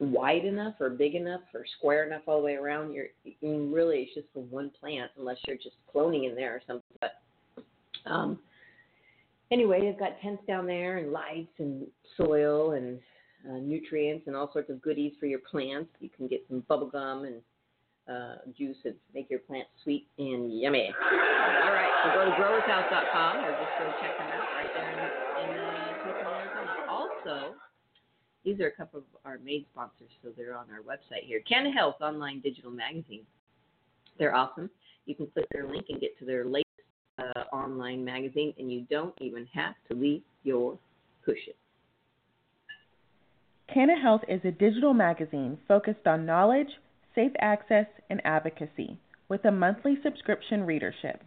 wide 0.00 0.44
enough 0.44 0.74
or 0.80 0.90
big 0.90 1.14
enough 1.14 1.40
or 1.54 1.64
square 1.78 2.06
enough 2.06 2.22
all 2.26 2.38
the 2.38 2.44
way 2.44 2.54
around, 2.54 2.92
you're 2.92 3.06
I 3.26 3.34
mean, 3.42 3.72
really 3.72 3.98
it's 3.98 4.14
just 4.14 4.28
for 4.32 4.40
one 4.44 4.70
plant 4.80 5.10
unless 5.18 5.38
you're 5.46 5.56
just 5.56 5.76
cloning 5.94 6.28
in 6.28 6.34
there 6.34 6.54
or 6.54 6.62
something. 6.66 6.98
But 7.00 7.12
um, 8.10 8.38
anyway, 9.50 9.80
they've 9.80 9.98
got 9.98 10.20
tents 10.22 10.42
down 10.46 10.66
there 10.66 10.98
and 10.98 11.12
lights 11.12 11.52
and 11.58 11.86
soil 12.16 12.72
and 12.72 12.98
uh, 13.48 13.58
nutrients 13.58 14.26
and 14.26 14.36
all 14.36 14.50
sorts 14.52 14.70
of 14.70 14.80
goodies 14.82 15.12
for 15.18 15.26
your 15.26 15.40
plants. 15.40 15.90
You 16.00 16.10
can 16.16 16.28
get 16.28 16.44
some 16.48 16.60
bubble 16.68 16.90
gum 16.90 17.24
and 17.24 17.36
uh, 18.08 18.36
juice 18.56 18.76
and 18.84 18.94
make 19.14 19.28
your 19.30 19.40
plants 19.40 19.70
sweet 19.82 20.06
and 20.18 20.60
yummy. 20.60 20.88
All 20.88 21.72
right, 21.72 21.92
so 22.04 22.10
go 22.14 22.24
to 22.24 22.30
growershouse.com 22.32 23.44
or 23.44 23.50
just 23.50 23.74
go 23.78 23.84
check 24.00 24.16
them 24.16 24.28
out 24.32 24.48
right 24.56 24.70
there 24.74 24.90
in, 24.90 25.50
in 25.50 25.58
uh, 25.58 25.92
Tucson, 26.04 26.32
Arizona. 26.32 26.72
Also, 26.88 27.54
these 28.48 28.60
are 28.60 28.68
a 28.68 28.72
couple 28.72 29.00
of 29.00 29.04
our 29.26 29.38
main 29.44 29.66
sponsors, 29.72 30.08
so 30.22 30.30
they're 30.34 30.56
on 30.56 30.66
our 30.72 30.80
website 30.80 31.24
here. 31.24 31.40
Canna 31.46 31.70
Health 31.70 31.96
Online 32.00 32.40
Digital 32.40 32.70
Magazine. 32.70 33.26
They're 34.18 34.34
awesome. 34.34 34.70
You 35.04 35.14
can 35.14 35.26
click 35.26 35.44
their 35.52 35.66
link 35.66 35.86
and 35.90 36.00
get 36.00 36.18
to 36.20 36.24
their 36.24 36.46
latest 36.46 36.64
uh, 37.18 37.54
online 37.54 38.02
magazine, 38.02 38.54
and 38.58 38.72
you 38.72 38.86
don't 38.90 39.14
even 39.20 39.46
have 39.52 39.74
to 39.90 39.96
leave 39.96 40.22
your 40.44 40.78
cushion. 41.26 41.52
Canna 43.72 44.00
Health 44.00 44.22
is 44.28 44.40
a 44.44 44.50
digital 44.50 44.94
magazine 44.94 45.58
focused 45.68 46.06
on 46.06 46.24
knowledge, 46.24 46.70
safe 47.14 47.32
access, 47.40 47.86
and 48.08 48.22
advocacy 48.24 48.98
with 49.28 49.44
a 49.44 49.50
monthly 49.50 49.98
subscription 50.02 50.64
readership. 50.64 51.22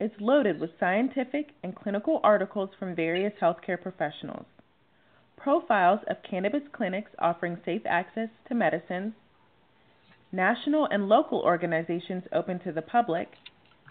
It's 0.00 0.14
loaded 0.20 0.58
with 0.58 0.70
scientific 0.80 1.50
and 1.62 1.76
clinical 1.76 2.20
articles 2.24 2.70
from 2.78 2.94
various 2.94 3.34
healthcare 3.42 3.80
professionals, 3.80 4.46
profiles 5.36 6.00
of 6.08 6.16
cannabis 6.28 6.62
clinics 6.72 7.10
offering 7.18 7.58
safe 7.64 7.82
access 7.86 8.28
to 8.48 8.54
medicines, 8.54 9.12
national 10.32 10.86
and 10.90 11.08
local 11.08 11.40
organizations 11.40 12.24
open 12.32 12.58
to 12.60 12.72
the 12.72 12.82
public, 12.82 13.28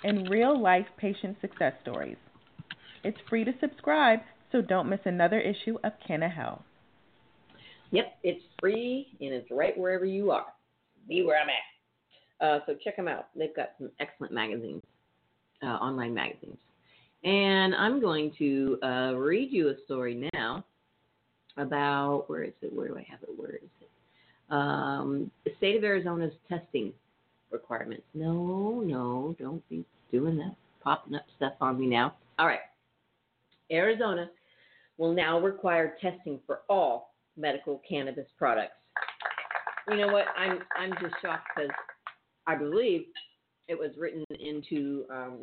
and 0.04 0.30
real 0.30 0.60
life 0.60 0.86
patient 0.98 1.38
success 1.42 1.74
stories. 1.82 2.18
It's 3.04 3.18
free 3.30 3.44
to 3.44 3.54
subscribe, 3.60 4.20
so 4.52 4.62
don't 4.62 4.90
miss 4.90 5.00
another 5.06 5.40
issue 5.40 5.78
of 5.84 5.94
Canna 6.06 6.30
Health. 6.30 6.62
Yep, 7.92 8.18
it's 8.24 8.44
free 8.60 9.08
and 9.22 9.34
it's 9.34 9.50
right 9.52 9.78
wherever 9.78 10.06
you 10.06 10.32
are. 10.32 10.48
Be 11.08 11.24
where 11.24 11.40
I'm 11.40 11.50
at. 11.50 12.46
Uh, 12.46 12.60
so 12.66 12.76
check 12.84 12.98
them 12.98 13.08
out. 13.08 13.28
They've 13.36 13.56
got 13.56 13.70
some 13.78 13.90
excellent 14.00 14.34
magazines, 14.34 14.82
uh, 15.64 15.68
online 15.68 16.14
magazines. 16.14 16.58
And 17.24 17.74
I'm 17.74 18.02
going 18.02 18.34
to 18.38 18.78
uh, 18.84 19.14
read 19.16 19.52
you 19.52 19.70
a 19.70 19.74
story 19.86 20.30
now 20.34 20.66
about 21.58 22.26
where 22.28 22.44
is 22.44 22.54
it? 22.62 22.74
Where 22.74 22.88
do 22.88 22.98
I 22.98 23.06
have 23.10 23.22
it? 23.24 23.30
Where 23.36 23.56
is 23.56 23.70
it? 23.82 23.90
Um, 24.50 25.32
the 25.44 25.52
state 25.58 25.76
of 25.76 25.84
Arizona's 25.84 26.34
testing 26.48 26.94
requirements. 27.52 28.04
No, 28.14 28.82
no, 28.86 29.36
don't 29.40 29.68
be 29.70 29.86
doing 30.12 30.38
that, 30.38 30.56
popping 30.84 31.16
up 31.16 31.26
stuff 31.38 31.54
on 31.62 31.80
me 31.80 31.88
now. 31.88 32.16
All 32.38 32.46
right. 32.46 32.60
Arizona 33.72 34.30
will 34.98 35.14
now 35.14 35.40
require 35.40 35.96
testing 36.02 36.40
for 36.46 36.62
all 36.70 37.14
medical 37.38 37.82
cannabis 37.88 38.28
products. 38.38 38.74
You 39.90 39.98
know 39.98 40.08
what? 40.08 40.26
I'm 40.38 40.60
I'm 40.78 40.92
just 41.02 41.16
shocked 41.22 41.48
because 41.56 41.72
I 42.48 42.56
believe 42.56 43.06
it 43.68 43.78
was 43.78 43.92
written 43.98 44.24
into 44.40 45.06
um, 45.12 45.38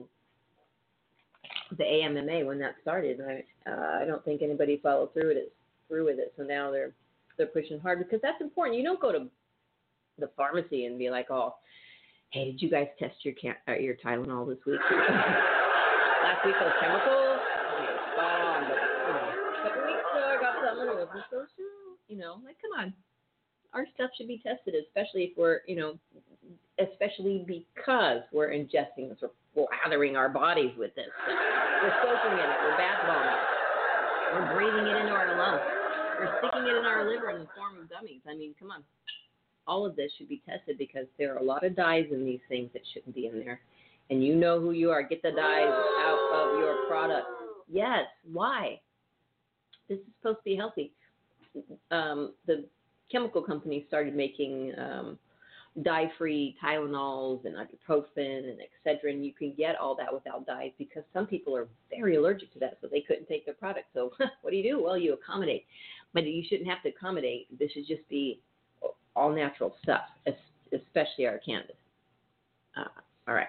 the 1.76 1.84
AMMA 1.84 2.44
when 2.44 2.58
that 2.58 2.74
started. 2.82 3.20
I 3.20 3.70
uh, 3.70 4.02
I 4.02 4.04
don't 4.04 4.24
think 4.24 4.42
anybody 4.42 4.80
followed 4.82 5.12
through 5.12 5.28
with 5.28 5.36
it 5.36 5.52
through 5.92 6.06
with 6.06 6.18
it. 6.18 6.32
So 6.36 6.42
now 6.42 6.70
they're 6.70 6.92
they're 7.36 7.46
pushing 7.46 7.78
hard 7.78 7.98
because 7.98 8.20
that's 8.22 8.40
important. 8.40 8.78
You 8.78 8.84
don't 8.84 9.00
go 9.00 9.12
to 9.12 9.28
the 10.18 10.30
pharmacy 10.36 10.86
and 10.86 10.98
be 10.98 11.10
like, 11.10 11.30
oh, 11.30 11.54
hey, 12.30 12.52
did 12.52 12.62
you 12.62 12.70
guys 12.70 12.88
test 12.98 13.16
your 13.24 13.34
can- 13.34 13.60
uh, 13.68 13.76
your 13.76 13.96
Tylenol 14.04 14.48
this 14.48 14.58
week? 14.66 14.80
Last 14.90 16.46
week 16.46 16.54
those 16.60 16.72
chemicals, 16.80 17.40
spot 18.14 18.40
on, 18.40 18.64
but 18.68 18.80
you 18.80 19.12
know, 19.12 19.28
couple 19.62 19.84
weeks 19.84 20.06
ago, 20.12 20.24
I 20.24 20.36
got 20.40 20.54
something 20.64 20.86
wasn't 20.96 21.24
so. 21.30 21.44
You 22.08 22.18
know, 22.18 22.36
like, 22.44 22.56
come 22.60 22.72
on. 22.78 22.94
Our 23.72 23.86
stuff 23.94 24.10
should 24.16 24.28
be 24.28 24.40
tested, 24.44 24.74
especially 24.76 25.32
if 25.32 25.36
we're, 25.36 25.60
you 25.66 25.76
know, 25.76 25.98
especially 26.78 27.44
because 27.48 28.20
we're 28.32 28.52
ingesting 28.52 29.08
this, 29.08 29.18
we're 29.54 29.64
lathering 29.64 30.16
our 30.16 30.28
bodies 30.28 30.72
with 30.76 30.94
this. 30.94 31.08
We're 31.26 31.96
soaking 32.04 32.36
in 32.36 32.44
it, 32.44 32.58
we're 32.64 32.76
bath 32.76 33.00
bombing 33.08 33.32
it, 33.32 33.44
we're 34.36 34.48
breathing 34.54 34.86
it 34.92 34.96
into 35.00 35.12
our 35.12 35.36
lungs, 35.36 35.81
we're 36.18 36.38
sticking 36.38 36.66
it 36.66 36.76
in 36.76 36.84
our 36.84 37.08
liver 37.08 37.30
in 37.30 37.40
the 37.40 37.48
form 37.56 37.78
of 37.78 37.84
gummies. 37.84 38.20
I 38.28 38.36
mean, 38.36 38.54
come 38.58 38.70
on. 38.70 38.82
All 39.66 39.86
of 39.86 39.94
this 39.94 40.10
should 40.18 40.28
be 40.28 40.42
tested 40.48 40.76
because 40.78 41.06
there 41.18 41.34
are 41.34 41.38
a 41.38 41.42
lot 41.42 41.64
of 41.64 41.76
dyes 41.76 42.06
in 42.10 42.24
these 42.24 42.40
things 42.48 42.70
that 42.72 42.82
shouldn't 42.92 43.14
be 43.14 43.26
in 43.26 43.38
there. 43.38 43.60
And 44.10 44.24
you 44.24 44.34
know 44.34 44.60
who 44.60 44.72
you 44.72 44.90
are. 44.90 45.02
Get 45.02 45.22
the 45.22 45.30
dyes 45.30 45.68
out 45.68 46.30
of 46.34 46.58
your 46.58 46.86
product. 46.88 47.26
Yes. 47.70 48.06
Why? 48.30 48.80
This 49.88 49.98
is 49.98 50.04
supposed 50.20 50.38
to 50.38 50.44
be 50.44 50.56
healthy. 50.56 50.92
Um, 51.90 52.32
the 52.46 52.64
chemical 53.10 53.42
companies 53.42 53.84
started 53.88 54.16
making 54.16 54.72
um, 54.78 55.18
dye-free 55.80 56.56
Tylenols 56.62 57.44
and 57.44 57.56
ibuprofen 57.56 58.50
and 58.50 58.58
Excedrin. 58.60 59.24
You 59.24 59.32
can 59.32 59.54
get 59.56 59.76
all 59.76 59.94
that 59.96 60.12
without 60.12 60.46
dyes 60.46 60.72
because 60.78 61.02
some 61.14 61.26
people 61.26 61.56
are 61.56 61.68
very 61.90 62.16
allergic 62.16 62.52
to 62.54 62.58
that, 62.58 62.78
so 62.80 62.88
they 62.88 63.00
couldn't 63.00 63.26
take 63.26 63.46
their 63.46 63.54
product. 63.54 63.86
So 63.94 64.10
what 64.42 64.50
do 64.50 64.56
you 64.56 64.62
do? 64.62 64.82
Well, 64.82 64.98
you 64.98 65.14
accommodate, 65.14 65.64
but 66.14 66.26
you 66.26 66.44
shouldn't 66.48 66.68
have 66.68 66.82
to 66.82 66.90
accommodate. 66.90 67.46
This 67.58 67.70
should 67.72 67.86
just 67.86 68.06
be 68.08 68.40
all 69.14 69.30
natural 69.30 69.74
stuff, 69.82 70.02
especially 70.72 71.26
our 71.26 71.38
cannabis. 71.38 71.76
Uh, 72.76 72.84
all 73.28 73.34
right. 73.34 73.48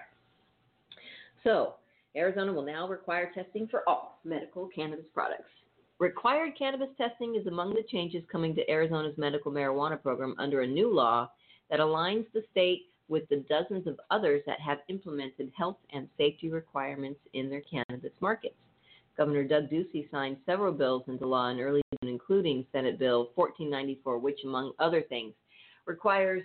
So 1.42 1.74
Arizona 2.16 2.52
will 2.52 2.64
now 2.64 2.88
require 2.88 3.30
testing 3.34 3.66
for 3.68 3.82
all 3.88 4.18
medical 4.24 4.68
cannabis 4.74 5.06
products. 5.12 5.50
Required 5.98 6.52
cannabis 6.58 6.88
testing 6.98 7.36
is 7.36 7.46
among 7.46 7.74
the 7.74 7.84
changes 7.88 8.22
coming 8.30 8.54
to 8.56 8.70
Arizona's 8.70 9.16
medical 9.16 9.52
marijuana 9.52 10.00
program 10.00 10.34
under 10.38 10.62
a 10.62 10.66
new 10.66 10.92
law 10.92 11.30
that 11.70 11.80
aligns 11.80 12.26
the 12.32 12.42
state 12.50 12.86
with 13.08 13.28
the 13.28 13.44
dozens 13.48 13.86
of 13.86 14.00
others 14.10 14.42
that 14.46 14.60
have 14.60 14.78
implemented 14.88 15.52
health 15.56 15.76
and 15.92 16.08
safety 16.16 16.50
requirements 16.50 17.20
in 17.32 17.48
their 17.48 17.62
cannabis 17.62 18.12
markets. 18.20 18.54
Governor 19.16 19.44
Doug 19.44 19.70
Ducey 19.70 20.10
signed 20.10 20.36
several 20.44 20.72
bills 20.72 21.04
into 21.06 21.26
law 21.26 21.48
in 21.48 21.60
early 21.60 21.82
June, 22.02 22.12
including 22.12 22.66
Senate 22.72 22.98
Bill 22.98 23.30
1494, 23.34 24.18
which, 24.18 24.40
among 24.44 24.72
other 24.78 25.02
things, 25.02 25.34
requires 25.86 26.42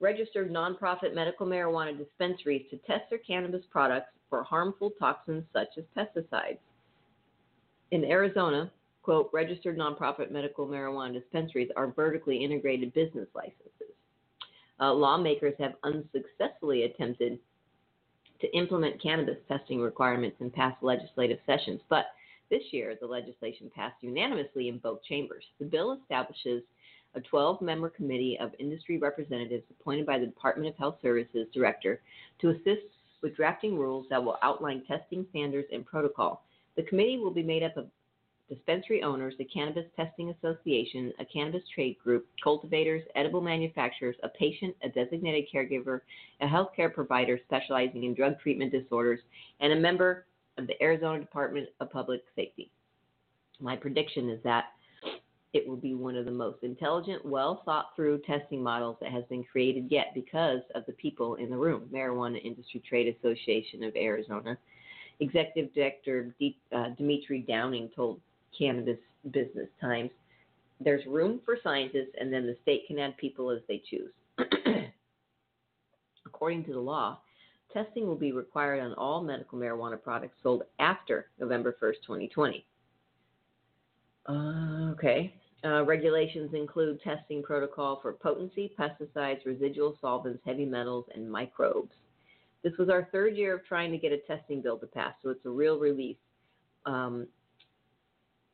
registered 0.00 0.50
nonprofit 0.50 1.14
medical 1.14 1.46
marijuana 1.46 1.96
dispensaries 1.96 2.66
to 2.70 2.76
test 2.78 3.08
their 3.08 3.20
cannabis 3.20 3.62
products 3.70 4.10
for 4.28 4.42
harmful 4.42 4.90
toxins 4.98 5.44
such 5.52 5.68
as 5.78 5.84
pesticides. 5.96 6.58
In 7.92 8.04
Arizona, 8.04 8.70
quote, 9.02 9.30
registered 9.32 9.78
nonprofit 9.78 10.30
medical 10.30 10.66
marijuana 10.66 11.12
dispensaries 11.12 11.70
are 11.76 11.88
vertically 11.88 12.42
integrated 12.42 12.92
business 12.94 13.28
licenses. 13.34 13.94
Uh, 14.80 14.92
lawmakers 14.92 15.54
have 15.58 15.74
unsuccessfully 15.84 16.84
attempted 16.84 17.38
to 18.42 18.56
implement 18.56 19.02
cannabis 19.02 19.38
testing 19.48 19.80
requirements 19.80 20.36
in 20.40 20.50
past 20.50 20.82
legislative 20.82 21.38
sessions, 21.46 21.80
but 21.88 22.06
this 22.50 22.62
year 22.72 22.96
the 23.00 23.06
legislation 23.06 23.70
passed 23.74 23.96
unanimously 24.02 24.68
in 24.68 24.78
both 24.78 25.02
chambers. 25.04 25.44
The 25.58 25.64
bill 25.64 25.98
establishes 26.02 26.62
a 27.14 27.20
12 27.20 27.62
member 27.62 27.88
committee 27.88 28.36
of 28.40 28.50
industry 28.58 28.98
representatives 28.98 29.64
appointed 29.70 30.06
by 30.06 30.18
the 30.18 30.26
Department 30.26 30.68
of 30.68 30.76
Health 30.76 30.96
Services 31.00 31.46
Director 31.54 32.00
to 32.40 32.50
assist 32.50 32.82
with 33.22 33.36
drafting 33.36 33.78
rules 33.78 34.06
that 34.10 34.22
will 34.22 34.38
outline 34.42 34.82
testing 34.86 35.24
standards 35.30 35.68
and 35.72 35.86
protocol. 35.86 36.42
The 36.76 36.82
committee 36.82 37.18
will 37.18 37.30
be 37.30 37.42
made 37.42 37.62
up 37.62 37.76
of 37.76 37.86
dispensary 38.48 39.02
owners, 39.02 39.34
the 39.38 39.44
Cannabis 39.44 39.86
Testing 39.96 40.30
Association, 40.30 41.12
a 41.18 41.24
cannabis 41.24 41.62
trade 41.74 41.96
group, 42.02 42.26
cultivators, 42.42 43.02
edible 43.14 43.40
manufacturers, 43.40 44.16
a 44.22 44.28
patient, 44.28 44.74
a 44.82 44.88
designated 44.88 45.46
caregiver, 45.52 46.00
a 46.40 46.46
healthcare 46.46 46.92
provider 46.92 47.38
specializing 47.46 48.04
in 48.04 48.14
drug 48.14 48.38
treatment 48.40 48.72
disorders, 48.72 49.20
and 49.60 49.72
a 49.72 49.76
member 49.76 50.26
of 50.58 50.66
the 50.66 50.82
Arizona 50.82 51.18
Department 51.18 51.68
of 51.80 51.90
Public 51.90 52.22
Safety. 52.36 52.70
My 53.60 53.76
prediction 53.76 54.28
is 54.28 54.40
that 54.44 54.66
it 55.52 55.68
will 55.68 55.76
be 55.76 55.94
one 55.94 56.16
of 56.16 56.24
the 56.24 56.30
most 56.30 56.62
intelligent, 56.62 57.24
well 57.24 57.62
thought 57.64 57.94
through 57.94 58.18
testing 58.26 58.62
models 58.62 58.96
that 59.00 59.12
has 59.12 59.24
been 59.28 59.44
created 59.44 59.90
yet 59.90 60.12
because 60.14 60.60
of 60.74 60.84
the 60.86 60.92
people 60.92 61.34
in 61.34 61.50
the 61.50 61.56
room. 61.56 61.88
Marijuana 61.92 62.42
Industry 62.42 62.82
Trade 62.88 63.14
Association 63.18 63.84
of 63.84 63.94
Arizona. 63.94 64.56
Executive 65.20 65.72
Director 65.74 66.34
D- 66.40 66.56
uh, 66.74 66.90
Demitri 66.96 67.44
Downing 67.46 67.90
told 67.94 68.20
Cannabis 68.58 68.98
Business 69.30 69.68
Times 69.80 70.10
there's 70.84 71.04
room 71.06 71.40
for 71.44 71.56
scientists, 71.62 72.14
and 72.20 72.32
then 72.32 72.46
the 72.46 72.56
state 72.62 72.86
can 72.86 72.98
add 72.98 73.16
people 73.16 73.50
as 73.50 73.60
they 73.68 73.82
choose. 73.88 74.10
According 76.26 76.64
to 76.64 76.72
the 76.72 76.80
law, 76.80 77.20
testing 77.72 78.06
will 78.06 78.16
be 78.16 78.32
required 78.32 78.80
on 78.80 78.94
all 78.94 79.22
medical 79.22 79.58
marijuana 79.58 80.00
products 80.00 80.36
sold 80.42 80.62
after 80.78 81.26
November 81.38 81.76
1st, 81.82 82.02
2020. 82.06 82.64
Uh, 84.28 84.92
okay. 84.92 85.34
Uh, 85.64 85.84
regulations 85.84 86.50
include 86.54 87.00
testing 87.02 87.42
protocol 87.42 88.00
for 88.02 88.12
potency, 88.14 88.72
pesticides, 88.78 89.44
residual 89.46 89.96
solvents, 90.00 90.40
heavy 90.44 90.64
metals, 90.64 91.04
and 91.14 91.30
microbes. 91.30 91.92
This 92.64 92.72
was 92.78 92.88
our 92.88 93.08
third 93.12 93.36
year 93.36 93.54
of 93.54 93.64
trying 93.64 93.90
to 93.92 93.98
get 93.98 94.12
a 94.12 94.18
testing 94.18 94.60
bill 94.60 94.78
to 94.78 94.86
pass, 94.86 95.14
so 95.22 95.30
it's 95.30 95.44
a 95.46 95.50
real 95.50 95.78
relief. 95.78 96.16
Um, 96.86 97.26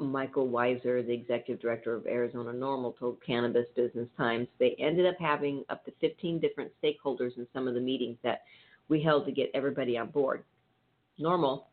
Mikel 0.01 0.49
Weisser, 0.49 1.05
the 1.05 1.13
executive 1.13 1.61
director 1.61 1.95
of 1.95 2.07
Arizona 2.07 2.53
NORML, 2.53 2.99
told 2.99 3.23
Cannabis 3.25 3.67
Business 3.75 4.09
Times 4.17 4.47
they 4.59 4.77
ended 4.79 5.07
up 5.07 5.17
having 5.19 5.65
up 5.71 5.85
to 5.85 5.93
15 6.01 6.39
different 6.39 6.71
stakeholders 6.83 7.37
in 7.37 7.47
some 7.53 7.67
of 7.67 7.75
the 7.75 7.81
meetings 7.81 8.17
that 8.23 8.43
we 8.89 9.03
held 9.03 9.27
to 9.27 9.33
get 9.33 9.51
everybody 9.55 9.99
on 9.99 10.11
board. 10.11 10.45
NORML, 11.21 11.65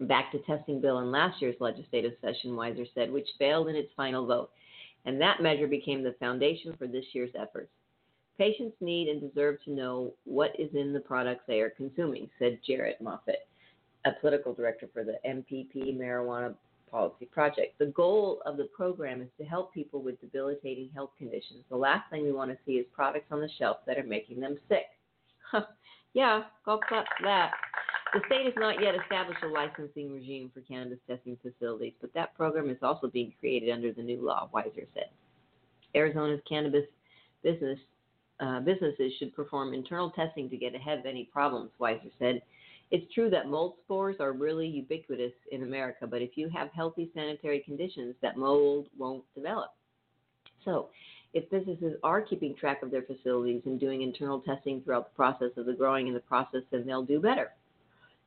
back 0.00 0.32
to 0.32 0.38
testing 0.40 0.80
bill 0.80 1.00
in 1.00 1.10
last 1.10 1.40
year's 1.42 1.56
legislative 1.60 2.14
session, 2.20 2.52
Weisser 2.52 2.88
said, 2.94 3.12
which 3.12 3.28
failed 3.38 3.68
in 3.68 3.76
its 3.76 3.92
final 3.96 4.26
vote. 4.26 4.50
And 5.04 5.20
that 5.20 5.42
measure 5.42 5.66
became 5.66 6.02
the 6.02 6.16
foundation 6.18 6.74
for 6.78 6.86
this 6.86 7.04
year's 7.12 7.30
efforts. 7.38 7.70
Patients 8.38 8.74
need 8.80 9.08
and 9.08 9.20
deserve 9.20 9.62
to 9.64 9.70
know 9.70 10.14
what 10.24 10.58
is 10.58 10.74
in 10.74 10.92
the 10.92 11.00
products 11.00 11.44
they 11.46 11.60
are 11.60 11.70
consuming, 11.70 12.28
said 12.38 12.58
Jared 12.66 12.96
Moffat, 13.00 13.46
a 14.06 14.12
political 14.20 14.54
director 14.54 14.88
for 14.92 15.04
the 15.04 15.18
MPP 15.26 15.96
Marijuana 15.96 16.54
Policy 16.90 17.26
Project. 17.26 17.78
The 17.78 17.86
goal 17.86 18.42
of 18.46 18.56
the 18.56 18.68
program 18.74 19.20
is 19.22 19.28
to 19.38 19.44
help 19.44 19.72
people 19.72 20.02
with 20.02 20.20
debilitating 20.20 20.90
health 20.94 21.10
conditions. 21.18 21.64
The 21.70 21.76
last 21.76 22.10
thing 22.10 22.24
we 22.24 22.32
want 22.32 22.50
to 22.50 22.58
see 22.64 22.72
is 22.72 22.86
products 22.92 23.26
on 23.30 23.40
the 23.40 23.48
shelf 23.58 23.78
that 23.86 23.98
are 23.98 24.04
making 24.04 24.40
them 24.40 24.58
sick. 24.68 24.86
yeah, 26.14 26.44
golf 26.64 26.80
clap 26.88 27.06
that. 27.22 27.52
The 28.14 28.20
state 28.26 28.44
has 28.44 28.54
not 28.56 28.80
yet 28.80 28.94
established 28.94 29.42
a 29.42 29.48
licensing 29.48 30.12
regime 30.12 30.50
for 30.54 30.60
cannabis 30.60 31.00
testing 31.08 31.36
facilities, 31.42 31.94
but 32.00 32.14
that 32.14 32.36
program 32.36 32.70
is 32.70 32.78
also 32.80 33.08
being 33.08 33.32
created 33.40 33.70
under 33.70 33.92
the 33.92 34.02
new 34.02 34.24
law, 34.24 34.48
Weisser 34.54 34.86
said. 34.94 35.10
Arizona's 35.96 36.40
cannabis 36.48 36.84
business 37.42 37.78
uh, 38.40 38.60
businesses 38.60 39.12
should 39.18 39.34
perform 39.34 39.74
internal 39.74 40.10
testing 40.10 40.50
to 40.50 40.56
get 40.56 40.74
ahead 40.74 40.98
of 40.98 41.06
any 41.06 41.24
problems, 41.32 41.70
Weisser 41.80 42.10
said. 42.18 42.42
It's 42.94 43.12
true 43.12 43.28
that 43.30 43.48
mold 43.48 43.74
spores 43.82 44.18
are 44.20 44.30
really 44.30 44.68
ubiquitous 44.68 45.32
in 45.50 45.64
America, 45.64 46.06
but 46.06 46.22
if 46.22 46.36
you 46.36 46.48
have 46.50 46.70
healthy 46.70 47.10
sanitary 47.12 47.58
conditions, 47.58 48.14
that 48.22 48.36
mold 48.36 48.86
won't 48.96 49.24
develop. 49.34 49.70
So, 50.64 50.90
if 51.32 51.50
businesses 51.50 51.96
are 52.04 52.20
keeping 52.20 52.54
track 52.54 52.84
of 52.84 52.92
their 52.92 53.02
facilities 53.02 53.62
and 53.64 53.80
doing 53.80 54.02
internal 54.02 54.38
testing 54.42 54.80
throughout 54.80 55.10
the 55.10 55.16
process 55.16 55.50
of 55.56 55.66
the 55.66 55.72
growing 55.72 56.06
and 56.06 56.14
the 56.14 56.20
process, 56.20 56.60
then 56.70 56.86
they'll 56.86 57.02
do 57.02 57.18
better. 57.18 57.50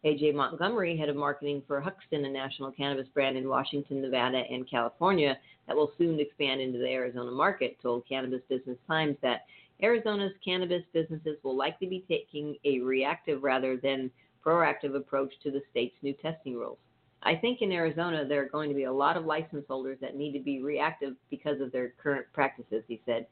AJ 0.03 0.35
Montgomery, 0.35 0.97
head 0.97 1.07
of 1.07 1.15
marketing 1.15 1.63
for 1.65 1.79
Huxton, 1.79 2.25
a 2.25 2.29
national 2.29 2.73
cannabis 2.73 3.07
brand 3.13 3.37
in 3.37 3.47
Washington, 3.47 4.01
Nevada, 4.01 4.43
and 4.51 4.69
California 4.69 5.37
that 5.67 5.77
will 5.77 5.93
soon 5.97 6.19
expand 6.19 6.59
into 6.59 6.79
the 6.79 6.89
Arizona 6.89 7.31
market, 7.31 7.77
told 7.81 8.05
Cannabis 8.05 8.41
Business 8.49 8.77
Times 8.85 9.15
that 9.21 9.45
Arizona's 9.81 10.33
cannabis 10.43 10.83
businesses 10.91 11.37
will 11.41 11.55
likely 11.55 11.87
be 11.87 12.03
taking 12.09 12.57
a 12.65 12.81
reactive 12.81 13.43
rather 13.43 13.77
than 13.77 14.11
proactive 14.47 14.95
approach 14.95 15.33
to 15.43 15.51
the 15.51 15.61
state's 15.69 15.95
new 16.01 16.13
testing 16.13 16.55
rules. 16.55 16.77
I 17.23 17.35
think 17.35 17.61
in 17.61 17.71
Arizona 17.71 18.25
there 18.25 18.43
are 18.43 18.49
going 18.49 18.69
to 18.69 18.75
be 18.75 18.85
a 18.85 18.93
lot 18.93 19.17
of 19.17 19.25
license 19.25 19.65
holders 19.67 19.97
that 20.01 20.15
need 20.15 20.31
to 20.33 20.39
be 20.39 20.61
reactive 20.61 21.15
because 21.29 21.59
of 21.59 21.71
their 21.71 21.93
current 22.01 22.27
practices, 22.31 22.83
he 22.87 23.01
said. 23.05 23.27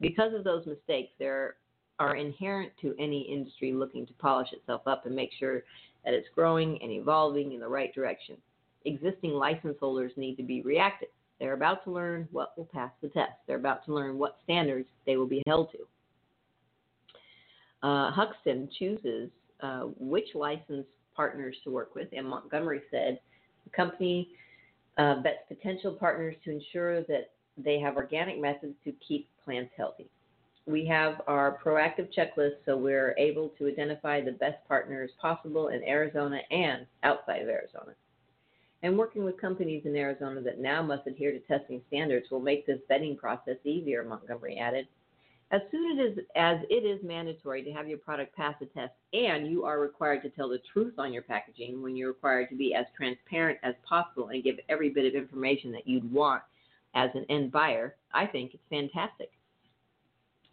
Because 0.00 0.34
of 0.34 0.44
those 0.44 0.66
mistakes, 0.66 1.12
there 1.18 1.56
are 2.00 2.16
inherent 2.16 2.72
to 2.80 2.94
any 2.98 3.22
industry 3.22 3.72
looking 3.72 4.06
to 4.06 4.12
polish 4.14 4.52
itself 4.52 4.82
up 4.86 5.06
and 5.06 5.14
make 5.14 5.30
sure 5.38 5.62
that 6.04 6.14
it's 6.14 6.28
growing 6.34 6.78
and 6.82 6.90
evolving 6.90 7.52
in 7.52 7.60
the 7.60 7.68
right 7.68 7.94
direction. 7.94 8.36
Existing 8.84 9.32
license 9.32 9.76
holders 9.78 10.12
need 10.16 10.36
to 10.36 10.42
be 10.42 10.62
reactive. 10.62 11.08
They're 11.38 11.54
about 11.54 11.84
to 11.84 11.90
learn 11.90 12.28
what 12.32 12.56
will 12.56 12.68
pass 12.72 12.90
the 13.02 13.08
test. 13.08 13.32
They're 13.46 13.56
about 13.56 13.84
to 13.86 13.94
learn 13.94 14.18
what 14.18 14.38
standards 14.44 14.88
they 15.06 15.16
will 15.16 15.26
be 15.26 15.42
held 15.46 15.70
to. 15.72 15.78
Uh, 17.86 18.10
Huxton 18.10 18.68
chooses 18.76 19.30
uh, 19.60 19.82
which 19.98 20.34
license 20.34 20.86
partners 21.14 21.56
to 21.64 21.70
work 21.70 21.94
with, 21.94 22.08
and 22.12 22.26
Montgomery 22.26 22.82
said 22.90 23.18
the 23.64 23.70
company 23.70 24.28
uh, 24.98 25.16
vets 25.22 25.38
potential 25.48 25.92
partners 25.92 26.34
to 26.44 26.50
ensure 26.50 27.02
that 27.02 27.30
they 27.56 27.78
have 27.80 27.96
organic 27.96 28.40
methods 28.40 28.74
to 28.84 28.92
keep 29.06 29.28
plants 29.44 29.72
healthy. 29.76 30.08
We 30.66 30.86
have 30.86 31.22
our 31.26 31.58
proactive 31.64 32.08
checklist 32.14 32.56
so 32.66 32.76
we're 32.76 33.14
able 33.16 33.50
to 33.58 33.66
identify 33.66 34.20
the 34.20 34.32
best 34.32 34.58
partners 34.68 35.10
possible 35.20 35.68
in 35.68 35.82
Arizona 35.82 36.40
and 36.50 36.86
outside 37.02 37.42
of 37.42 37.48
Arizona. 37.48 37.94
And 38.82 38.96
working 38.96 39.24
with 39.24 39.40
companies 39.40 39.82
in 39.86 39.96
Arizona 39.96 40.40
that 40.42 40.60
now 40.60 40.82
must 40.82 41.06
adhere 41.06 41.32
to 41.32 41.40
testing 41.40 41.80
standards 41.88 42.26
will 42.30 42.40
make 42.40 42.66
this 42.66 42.78
vetting 42.88 43.16
process 43.16 43.56
easier, 43.64 44.04
Montgomery 44.04 44.58
added. 44.58 44.86
As 45.50 45.62
soon 45.70 45.98
as, 45.98 46.18
as 46.36 46.58
it 46.68 46.84
is 46.84 47.02
mandatory 47.02 47.62
to 47.62 47.72
have 47.72 47.88
your 47.88 47.98
product 47.98 48.36
pass 48.36 48.54
a 48.60 48.66
test 48.66 48.92
and 49.14 49.50
you 49.50 49.64
are 49.64 49.80
required 49.80 50.22
to 50.22 50.28
tell 50.28 50.48
the 50.48 50.60
truth 50.72 50.98
on 50.98 51.12
your 51.12 51.22
packaging 51.22 51.82
when 51.82 51.96
you're 51.96 52.08
required 52.08 52.50
to 52.50 52.56
be 52.56 52.74
as 52.74 52.84
transparent 52.94 53.58
as 53.62 53.74
possible 53.88 54.28
and 54.28 54.44
give 54.44 54.56
every 54.68 54.90
bit 54.90 55.06
of 55.06 55.14
information 55.14 55.72
that 55.72 55.86
you'd 55.86 56.12
want 56.12 56.42
as 56.94 57.10
an 57.14 57.24
end 57.30 57.50
buyer, 57.50 57.96
I 58.12 58.26
think 58.26 58.52
it's 58.52 58.62
fantastic. 58.68 59.30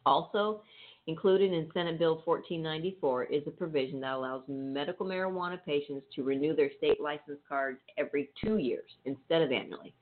Also, 0.06 0.62
included 1.08 1.52
in 1.52 1.70
Senate 1.74 2.00
Bill 2.00 2.22
1494 2.24 3.26
is 3.26 3.44
a 3.48 3.52
provision 3.52 4.00
that 4.00 4.14
allows 4.14 4.44
medical 4.48 5.06
marijuana 5.06 5.60
patients 5.64 6.06
to 6.16 6.24
renew 6.24 6.56
their 6.56 6.72
state 6.78 7.02
license 7.02 7.40
cards 7.48 7.80
every 7.98 8.30
two 8.44 8.58
years 8.58 8.90
instead 9.04 9.42
of 9.42 9.52
annually. 9.52 9.94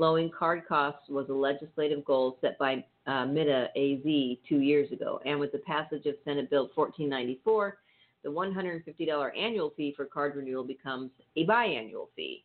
Lowering 0.00 0.30
card 0.30 0.66
costs 0.66 1.10
was 1.10 1.28
a 1.28 1.34
legislative 1.34 2.06
goal 2.06 2.38
set 2.40 2.58
by 2.58 2.82
uh, 3.06 3.26
MITA 3.26 3.68
AZ 3.76 4.38
two 4.48 4.60
years 4.60 4.90
ago, 4.92 5.20
and 5.26 5.38
with 5.38 5.52
the 5.52 5.58
passage 5.58 6.06
of 6.06 6.14
Senate 6.24 6.48
Bill 6.48 6.70
1494, 6.74 7.76
the 8.24 8.30
$150 8.30 9.38
annual 9.38 9.74
fee 9.76 9.92
for 9.94 10.06
card 10.06 10.36
renewal 10.36 10.64
becomes 10.64 11.10
a 11.36 11.44
biannual 11.44 12.06
fee. 12.16 12.44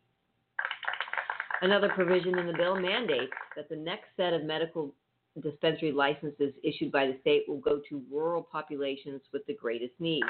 Another 1.62 1.88
provision 1.88 2.38
in 2.38 2.46
the 2.46 2.52
bill 2.52 2.78
mandates 2.78 3.32
that 3.56 3.70
the 3.70 3.76
next 3.76 4.08
set 4.18 4.34
of 4.34 4.44
medical 4.44 4.92
dispensary 5.42 5.92
licenses 5.92 6.52
issued 6.62 6.92
by 6.92 7.06
the 7.06 7.16
state 7.22 7.44
will 7.48 7.60
go 7.60 7.80
to 7.88 8.02
rural 8.12 8.42
populations 8.42 9.22
with 9.32 9.46
the 9.46 9.54
greatest 9.54 9.94
need. 9.98 10.24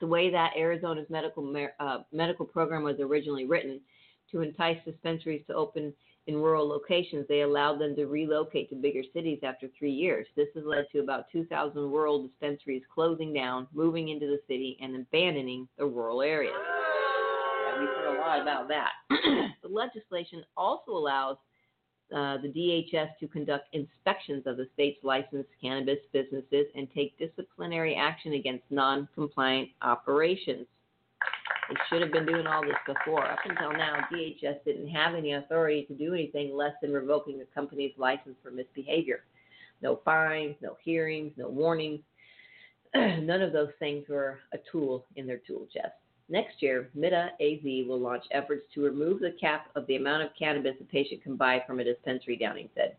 The 0.00 0.06
way 0.06 0.30
that 0.30 0.52
Arizona's 0.56 1.10
medical 1.10 1.68
uh, 1.78 1.98
medical 2.12 2.46
program 2.46 2.82
was 2.82 2.96
originally 2.98 3.44
written 3.44 3.78
to 4.32 4.40
entice 4.40 4.78
dispensaries 4.84 5.44
to 5.46 5.54
open 5.54 5.92
in 6.26 6.36
rural 6.36 6.68
locations, 6.68 7.26
they 7.28 7.40
allowed 7.40 7.80
them 7.80 7.96
to 7.96 8.06
relocate 8.06 8.70
to 8.70 8.76
bigger 8.76 9.02
cities 9.12 9.40
after 9.42 9.68
three 9.76 9.90
years. 9.90 10.26
This 10.36 10.48
has 10.54 10.64
led 10.64 10.86
to 10.92 11.00
about 11.00 11.26
2,000 11.32 11.74
rural 11.80 12.26
dispensaries 12.26 12.82
closing 12.92 13.32
down, 13.32 13.66
moving 13.72 14.08
into 14.08 14.26
the 14.26 14.40
city, 14.46 14.78
and 14.80 14.94
abandoning 14.94 15.68
the 15.78 15.86
rural 15.86 16.22
areas. 16.22 16.54
Yeah, 16.56 17.80
we've 17.80 17.88
heard 17.88 18.16
a 18.16 18.20
lot 18.20 18.40
about 18.40 18.68
that. 18.68 18.92
the 19.62 19.68
legislation 19.68 20.44
also 20.56 20.92
allows 20.92 21.38
uh, 22.14 22.36
the 22.38 22.48
DHS 22.48 23.08
to 23.18 23.26
conduct 23.26 23.74
inspections 23.74 24.44
of 24.46 24.58
the 24.58 24.68
state's 24.74 25.02
licensed 25.02 25.48
cannabis 25.60 25.98
businesses 26.12 26.66
and 26.76 26.86
take 26.94 27.18
disciplinary 27.18 27.96
action 27.96 28.34
against 28.34 28.64
non 28.70 29.08
compliant 29.14 29.70
operations. 29.80 30.66
They 31.68 31.76
should 31.88 32.02
have 32.02 32.12
been 32.12 32.26
doing 32.26 32.46
all 32.46 32.62
this 32.62 32.74
before. 32.86 33.24
Up 33.24 33.38
until 33.44 33.72
now, 33.72 34.06
DHS 34.12 34.64
didn't 34.64 34.88
have 34.88 35.14
any 35.14 35.34
authority 35.34 35.84
to 35.84 35.94
do 35.94 36.12
anything 36.12 36.56
less 36.56 36.72
than 36.82 36.92
revoking 36.92 37.40
a 37.40 37.54
company's 37.54 37.92
license 37.96 38.36
for 38.42 38.50
misbehavior. 38.50 39.24
No 39.80 40.00
fines, 40.04 40.56
no 40.60 40.76
hearings, 40.82 41.32
no 41.36 41.48
warnings. 41.48 42.00
None 42.94 43.42
of 43.42 43.52
those 43.52 43.70
things 43.78 44.08
were 44.08 44.40
a 44.52 44.58
tool 44.70 45.06
in 45.16 45.26
their 45.26 45.40
tool 45.46 45.66
chest. 45.72 45.94
Next 46.28 46.62
year, 46.62 46.88
MITA 46.94 47.30
AZ 47.40 47.86
will 47.86 48.00
launch 48.00 48.24
efforts 48.30 48.64
to 48.74 48.84
remove 48.84 49.20
the 49.20 49.36
cap 49.40 49.70
of 49.76 49.86
the 49.86 49.96
amount 49.96 50.22
of 50.22 50.30
cannabis 50.38 50.76
a 50.80 50.84
patient 50.84 51.22
can 51.22 51.36
buy 51.36 51.62
from 51.66 51.80
a 51.80 51.84
dispensary, 51.84 52.36
Downing 52.36 52.70
said. 52.74 52.96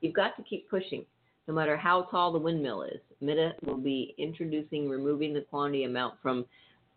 You've 0.00 0.14
got 0.14 0.36
to 0.36 0.42
keep 0.42 0.68
pushing, 0.68 1.04
no 1.46 1.54
matter 1.54 1.76
how 1.76 2.02
tall 2.10 2.32
the 2.32 2.38
windmill 2.38 2.82
is. 2.82 3.00
MITA 3.20 3.54
will 3.64 3.78
be 3.78 4.14
introducing 4.18 4.88
removing 4.88 5.32
the 5.34 5.40
quantity 5.42 5.84
amount 5.84 6.14
from 6.22 6.44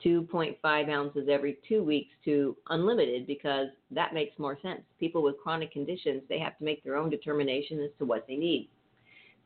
2.5 0.04 0.90
ounces 0.90 1.28
every 1.30 1.58
two 1.68 1.84
weeks 1.84 2.14
to 2.26 2.56
unlimited 2.70 3.28
because 3.28 3.68
that 3.92 4.14
makes 4.14 4.38
more 4.40 4.58
sense. 4.62 4.82
People 5.00 5.22
with 5.22 5.40
chronic 5.42 5.72
conditions, 5.72 6.22
they 6.30 6.40
have 6.40 6.58
to 6.58 6.64
make 6.64 6.84
their 6.84 6.96
own 6.96 7.10
determination 7.10 7.82
as 7.82 7.92
to 8.00 8.06
what 8.06 8.26
they 8.28 8.36
need. 8.36 8.70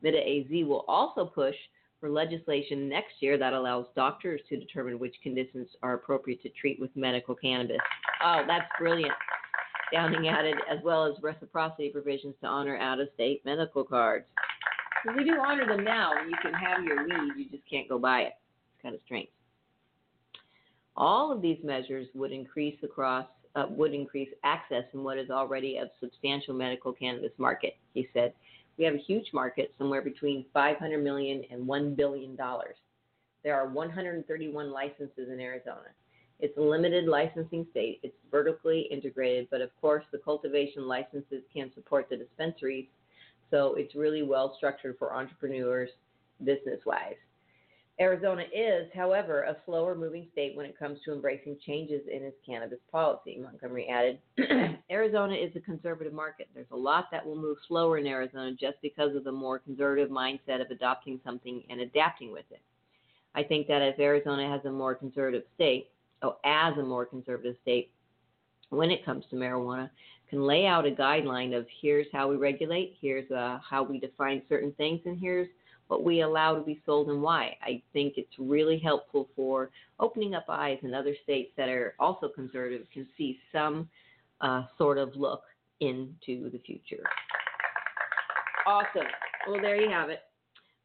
MITA 0.02 0.18
AZ 0.18 0.66
will 0.66 0.84
also 0.88 1.24
push 1.24 1.54
for 2.00 2.10
legislation 2.10 2.88
next 2.88 3.14
year 3.20 3.38
that 3.38 3.52
allows 3.52 3.86
doctors 3.94 4.40
to 4.48 4.56
determine 4.56 4.98
which 4.98 5.14
conditions 5.22 5.68
are 5.82 5.94
appropriate 5.94 6.42
to 6.42 6.48
treat 6.50 6.78
with 6.78 6.94
medical 6.94 7.34
cannabis. 7.34 7.78
Oh, 8.22 8.42
that's 8.46 8.68
brilliant. 8.78 9.14
Downing 9.92 10.28
added, 10.28 10.56
as 10.70 10.78
well 10.84 11.06
as 11.06 11.14
reciprocity 11.22 11.90
provisions 11.90 12.34
to 12.40 12.46
honor 12.46 12.76
out 12.76 13.00
of 13.00 13.08
state 13.14 13.42
medical 13.44 13.84
cards. 13.84 14.26
we 15.16 15.24
do 15.24 15.36
honor 15.40 15.66
them 15.66 15.84
now. 15.84 16.12
You 16.28 16.34
can 16.42 16.52
have 16.52 16.84
your 16.84 17.04
weed, 17.04 17.32
you 17.36 17.48
just 17.50 17.68
can't 17.70 17.88
go 17.88 17.98
buy 17.98 18.22
it. 18.22 18.32
It's 18.74 18.82
kind 18.82 18.94
of 18.94 19.00
strange. 19.04 19.28
All 20.96 21.30
of 21.30 21.42
these 21.42 21.58
measures 21.62 22.06
would 22.14 22.32
increase 22.32 22.78
across 22.82 23.26
uh, 23.54 23.66
would 23.70 23.94
increase 23.94 24.28
access 24.44 24.84
in 24.92 25.02
what 25.02 25.16
is 25.16 25.30
already 25.30 25.78
a 25.78 25.90
substantial 25.98 26.52
medical 26.52 26.92
cannabis 26.92 27.32
market, 27.38 27.76
he 27.94 28.06
said. 28.12 28.34
We 28.76 28.84
have 28.84 28.94
a 28.94 28.98
huge 28.98 29.28
market, 29.32 29.72
somewhere 29.78 30.02
between 30.02 30.44
500 30.52 31.02
million 31.02 31.42
and 31.50 31.66
1 31.66 31.94
billion 31.94 32.36
dollars. 32.36 32.76
There 33.42 33.54
are 33.54 33.66
131 33.66 34.70
licenses 34.70 35.30
in 35.32 35.40
Arizona. 35.40 35.88
It's 36.38 36.56
a 36.58 36.60
limited 36.60 37.06
licensing 37.06 37.66
state. 37.70 38.00
It's 38.02 38.16
vertically 38.30 38.88
integrated, 38.90 39.48
but 39.50 39.62
of 39.62 39.70
course 39.80 40.04
the 40.12 40.18
cultivation 40.18 40.86
licenses 40.86 41.42
can 41.52 41.70
support 41.74 42.08
the 42.10 42.16
dispensaries, 42.16 42.86
so 43.50 43.74
it's 43.76 43.94
really 43.94 44.22
well 44.22 44.54
structured 44.56 44.96
for 44.98 45.14
entrepreneurs 45.14 45.90
business-wise. 46.44 47.14
Arizona 47.98 48.44
is, 48.54 48.88
however, 48.94 49.42
a 49.42 49.56
slower 49.64 49.94
moving 49.94 50.26
state 50.32 50.54
when 50.54 50.66
it 50.66 50.78
comes 50.78 50.98
to 51.04 51.14
embracing 51.14 51.56
changes 51.66 52.02
in 52.12 52.22
its 52.22 52.36
cannabis 52.44 52.78
policy, 52.92 53.38
Montgomery 53.42 53.88
added. 53.88 54.18
Arizona 54.90 55.34
is 55.34 55.50
a 55.56 55.60
conservative 55.60 56.12
market. 56.12 56.48
There's 56.54 56.66
a 56.72 56.76
lot 56.76 57.06
that 57.10 57.24
will 57.24 57.36
move 57.36 57.56
slower 57.66 57.96
in 57.96 58.06
Arizona 58.06 58.52
just 58.52 58.76
because 58.82 59.16
of 59.16 59.24
the 59.24 59.32
more 59.32 59.58
conservative 59.58 60.10
mindset 60.10 60.60
of 60.60 60.70
adopting 60.70 61.20
something 61.24 61.62
and 61.70 61.80
adapting 61.80 62.32
with 62.32 62.44
it. 62.50 62.60
I 63.34 63.42
think 63.42 63.66
that 63.68 63.80
if 63.80 63.98
Arizona 63.98 64.46
has 64.50 64.64
a 64.66 64.70
more 64.70 64.94
conservative 64.94 65.44
state, 65.54 65.88
or 66.22 66.36
as 66.44 66.76
a 66.76 66.82
more 66.82 67.06
conservative 67.06 67.56
state, 67.62 67.90
when 68.68 68.90
it 68.90 69.06
comes 69.06 69.24
to 69.30 69.36
marijuana, 69.36 69.88
can 70.28 70.46
lay 70.46 70.66
out 70.66 70.86
a 70.86 70.90
guideline 70.90 71.56
of 71.56 71.66
here's 71.80 72.06
how 72.12 72.28
we 72.28 72.36
regulate, 72.36 72.96
here's 73.00 73.30
uh, 73.30 73.58
how 73.66 73.82
we 73.82 73.98
define 73.98 74.42
certain 74.48 74.72
things, 74.72 75.00
and 75.06 75.18
here's 75.18 75.48
what 75.88 76.02
we 76.02 76.22
allow 76.22 76.54
to 76.54 76.62
be 76.62 76.80
sold 76.84 77.08
and 77.08 77.22
why. 77.22 77.56
I 77.62 77.82
think 77.92 78.14
it's 78.16 78.32
really 78.38 78.78
helpful 78.78 79.28
for 79.36 79.70
opening 80.00 80.34
up 80.34 80.46
eyes 80.48 80.78
in 80.82 80.94
other 80.94 81.14
states 81.22 81.52
that 81.56 81.68
are 81.68 81.94
also 81.98 82.28
conservative 82.28 82.86
can 82.92 83.06
see 83.16 83.38
some 83.52 83.88
uh, 84.40 84.64
sort 84.78 84.98
of 84.98 85.14
look 85.14 85.42
into 85.80 86.50
the 86.50 86.58
future. 86.64 87.02
Awesome. 88.66 89.06
Well, 89.48 89.60
there 89.60 89.80
you 89.80 89.90
have 89.90 90.10
it. 90.10 90.20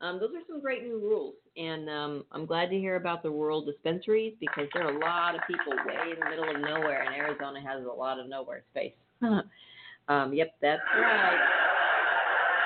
Um, 0.01 0.19
those 0.19 0.31
are 0.31 0.41
some 0.47 0.61
great 0.61 0.83
new 0.83 0.99
rules, 0.99 1.35
and 1.57 1.87
um, 1.87 2.25
I'm 2.31 2.47
glad 2.47 2.71
to 2.71 2.77
hear 2.77 2.95
about 2.95 3.21
the 3.21 3.29
rural 3.29 3.63
dispensaries 3.63 4.33
because 4.39 4.67
there 4.73 4.87
are 4.87 4.95
a 4.95 4.99
lot 4.99 5.35
of 5.35 5.41
people 5.47 5.73
way 5.85 6.11
in 6.11 6.19
the 6.19 6.27
middle 6.27 6.49
of 6.49 6.59
nowhere, 6.59 7.03
and 7.03 7.13
Arizona 7.13 7.61
has 7.61 7.85
a 7.85 7.87
lot 7.87 8.19
of 8.19 8.27
nowhere 8.27 8.63
space. 8.71 8.93
um, 9.21 10.33
yep, 10.33 10.55
that's 10.59 10.81
right. 10.95 11.39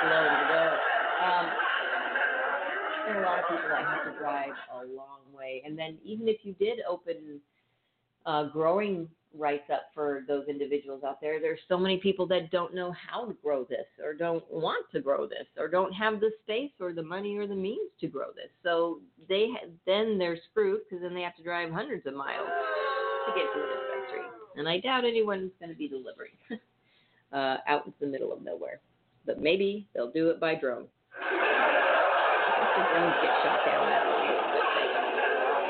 Slow 0.01 0.27
go. 0.47 1.64
Are 3.07 3.21
a 3.21 3.25
lot 3.25 3.39
of 3.39 3.45
people 3.49 3.69
that 3.69 3.85
have 3.85 4.13
to 4.13 4.19
drive 4.19 4.53
a 4.73 4.85
long 4.95 5.19
way. 5.35 5.61
And 5.65 5.77
then 5.77 5.97
even 6.03 6.27
if 6.27 6.37
you 6.43 6.53
did 6.53 6.79
open 6.89 7.39
uh, 8.25 8.45
growing 8.45 9.07
rights 9.37 9.69
up 9.71 9.87
for 9.93 10.23
those 10.27 10.47
individuals 10.47 11.03
out 11.05 11.21
there, 11.21 11.39
there's 11.39 11.59
so 11.67 11.77
many 11.77 11.97
people 11.97 12.25
that 12.27 12.49
don't 12.49 12.73
know 12.73 12.93
how 12.93 13.25
to 13.25 13.35
grow 13.43 13.63
this 13.65 13.85
or 14.03 14.13
don't 14.13 14.43
want 14.51 14.85
to 14.91 15.01
grow 15.01 15.27
this 15.27 15.45
or 15.59 15.67
don't 15.67 15.91
have 15.93 16.19
the 16.19 16.31
space 16.43 16.71
or 16.79 16.93
the 16.93 17.03
money 17.03 17.37
or 17.37 17.45
the 17.45 17.55
means 17.55 17.91
to 18.01 18.07
grow 18.07 18.27
this. 18.35 18.49
So 18.63 18.99
they 19.29 19.49
then 19.85 20.17
they're 20.17 20.39
screwed 20.49 20.81
because 20.89 21.03
then 21.03 21.13
they 21.13 21.21
have 21.21 21.35
to 21.35 21.43
drive 21.43 21.71
hundreds 21.71 22.07
of 22.07 22.15
miles 22.15 22.47
to 23.27 23.33
get 23.35 23.45
to 23.53 23.59
the 23.59 23.67
dispensary. 23.67 24.29
And 24.57 24.67
I 24.67 24.79
doubt 24.79 25.05
anyone's 25.05 25.51
going 25.59 25.71
to 25.71 25.77
be 25.77 25.87
delivering 25.87 26.31
uh, 27.33 27.57
out 27.67 27.85
into 27.85 27.99
the 27.99 28.07
middle 28.07 28.33
of 28.33 28.41
nowhere. 28.41 28.79
But 29.27 29.41
maybe 29.41 29.87
they'll 29.93 30.11
do 30.11 30.29
it 30.29 30.39
by 30.39 30.55
drone 30.55 30.87
the 32.75 32.81
drones 32.83 33.13
get 33.21 33.31
shot 33.43 33.59
down. 33.65 33.87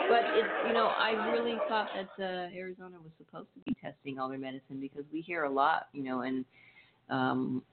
But 0.09 0.23
it, 0.35 0.45
you 0.67 0.73
know, 0.73 0.91
I 0.99 1.11
really 1.31 1.57
thought 1.67 1.89
that 1.95 2.23
uh, 2.23 2.55
Arizona 2.55 2.97
was 3.01 3.11
supposed 3.17 3.47
to 3.55 3.59
be 3.65 3.75
testing 3.81 4.19
all 4.19 4.29
their 4.29 4.37
medicine 4.37 4.79
because 4.79 5.03
we 5.11 5.21
hear 5.21 5.43
a 5.43 5.49
lot, 5.49 5.87
you 5.93 6.03
know, 6.03 6.21
and 6.21 6.45
um, 7.09 7.63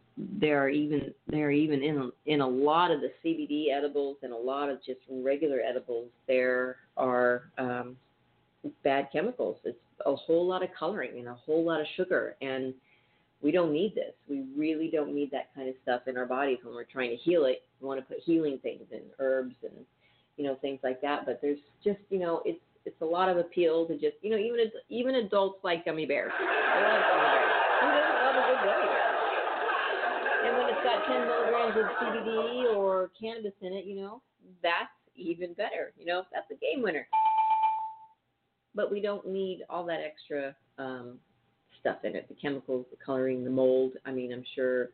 there 0.40 0.62
are 0.62 0.68
even 0.68 1.12
there 1.29 1.47
are 1.47 1.51
even 1.51 1.83
in 1.83 2.12
in 2.27 2.40
a 2.40 2.47
lot 2.47 2.90
of 2.90 3.01
the 3.01 3.12
CBD 3.25 3.66
edibles 3.77 4.16
and 4.23 4.33
a 4.33 4.37
lot 4.37 4.68
of 4.68 4.79
just 4.85 5.01
regular 5.11 5.61
edibles 5.61 6.09
there 6.27 6.77
are 6.97 7.45
um, 7.59 7.97
bad 8.85 9.09
chemicals. 9.12 9.57
It's 9.64 9.79
a 10.05 10.14
whole 10.14 10.47
lot 10.47 10.62
of 10.62 10.68
coloring 10.79 11.18
and 11.18 11.29
a 11.29 11.35
whole 11.35 11.64
lot 11.64 11.81
of 11.81 11.87
sugar 11.97 12.37
and 12.40 12.75
we 13.42 13.51
don't 13.51 13.73
need 13.73 13.95
this. 13.95 14.12
We 14.29 14.45
really 14.57 14.88
don't 14.88 15.14
need 15.14 15.31
that 15.33 15.53
kind 15.55 15.68
of 15.68 15.75
stuff 15.83 16.03
in 16.07 16.16
our 16.16 16.27
bodies 16.27 16.59
when 16.62 16.75
we're 16.75 16.85
trying 16.85 17.11
to 17.11 17.16
heal 17.16 17.45
it. 17.45 17.62
Want 17.83 18.01
to 18.01 18.07
put 18.07 18.23
healing 18.25 18.59
things 18.62 18.83
in 18.90 19.03
herbs 19.18 19.55
and 19.62 19.73
you 20.37 20.45
know 20.45 20.57
things 20.61 20.81
like 20.83 21.01
that. 21.03 21.27
But 21.27 21.40
there's 21.42 21.59
just 21.85 21.99
you 22.11 22.18
know 22.18 22.42
it's 22.45 22.61
it's 22.85 23.01
a 23.01 23.05
lot 23.05 23.29
of 23.29 23.37
appeal 23.37 23.87
to 23.87 23.95
just 23.95 24.16
you 24.23 24.31
know 24.31 24.37
even 24.37 24.71
even 24.88 25.16
adults 25.16 25.59
like 25.64 25.85
gummy 25.85 26.07
bears. 26.07 26.33
They 26.38 26.83
love 26.83 27.03
gummy 27.03 27.29
bears. 27.29 27.53
Who 27.81 27.87
doesn't 27.90 28.23
love 28.23 28.37
a 28.37 28.45
good 28.49 28.61
gummy? 28.62 28.88
And 30.45 30.57
when 30.57 30.66
it's 30.68 30.83
got 30.83 31.07
10 31.07 31.27
milligrams 31.27 31.77
of 31.79 31.85
CBD 32.03 32.77
or 32.77 33.11
cannabis 33.21 33.53
in 33.61 33.73
it, 33.73 33.85
you 33.85 33.97
know 33.97 34.23
that's 34.62 34.90
even 35.16 35.53
better. 35.55 35.92
You 35.99 36.07
know 36.07 36.23
that's 36.33 36.51
a 36.51 36.55
game 36.55 36.83
winner. 36.83 37.07
But 38.75 38.90
we 38.90 39.01
don't 39.01 39.27
need 39.29 39.62
all 39.68 39.85
that 39.87 40.01
extra 40.01 40.57
um, 40.79 41.18
stuff 41.81 41.99
in 42.05 42.16
it 42.16 42.29
the 42.29 42.35
chemicals, 42.35 42.87
the 42.90 42.97
coloring, 43.05 43.45
the 43.45 43.51
mold. 43.51 43.92
I 44.07 44.12
mean, 44.12 44.33
I'm 44.33 44.45
sure, 44.55 44.90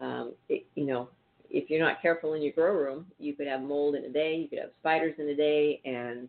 um, 0.00 0.34
it, 0.48 0.66
you 0.74 0.84
know, 0.84 1.08
if 1.50 1.70
you're 1.70 1.80
not 1.80 2.02
careful 2.02 2.34
in 2.34 2.42
your 2.42 2.52
grow 2.52 2.72
room, 2.72 3.06
you 3.18 3.34
could 3.34 3.46
have 3.46 3.62
mold 3.62 3.94
in 3.94 4.04
a 4.04 4.10
day, 4.10 4.36
you 4.36 4.48
could 4.48 4.58
have 4.58 4.70
spiders 4.78 5.14
in 5.18 5.28
a 5.28 5.34
day, 5.34 5.80
and 5.84 6.28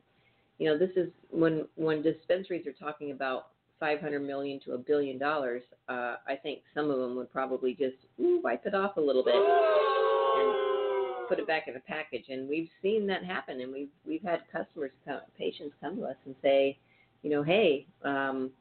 you 0.58 0.67
know, 0.67 0.77
this 0.77 0.89
is 0.95 1.10
when 1.30 1.67
when 1.75 2.01
dispensaries 2.01 2.65
are 2.65 2.73
talking 2.73 3.12
about 3.12 3.47
500 3.80 4.19
million 4.19 4.60
to 4.65 4.73
a 4.73 4.77
billion 4.77 5.17
dollars. 5.17 5.62
Uh, 5.88 6.15
I 6.27 6.36
think 6.41 6.60
some 6.73 6.89
of 6.89 6.97
them 6.99 7.15
would 7.15 7.32
probably 7.32 7.73
just 7.73 7.97
wipe 8.17 8.65
it 8.65 8.73
off 8.73 8.97
a 8.97 9.01
little 9.01 9.23
bit 9.23 9.36
and 9.36 11.27
put 11.27 11.39
it 11.39 11.47
back 11.47 11.67
in 11.67 11.75
a 11.75 11.80
package. 11.80 12.25
And 12.30 12.49
we've 12.49 12.69
seen 12.82 13.06
that 13.08 13.23
happen, 13.23 13.62
and 13.62 13.71
we've 13.71 13.89
we've 14.06 14.23
had 14.23 14.41
customers, 14.51 14.91
come, 15.06 15.21
patients 15.38 15.75
come 15.82 15.97
to 15.97 16.03
us 16.06 16.17
and 16.25 16.36
say, 16.41 16.77
you 17.21 17.30
know, 17.30 17.43
hey, 17.43 17.86
um, 18.03 18.51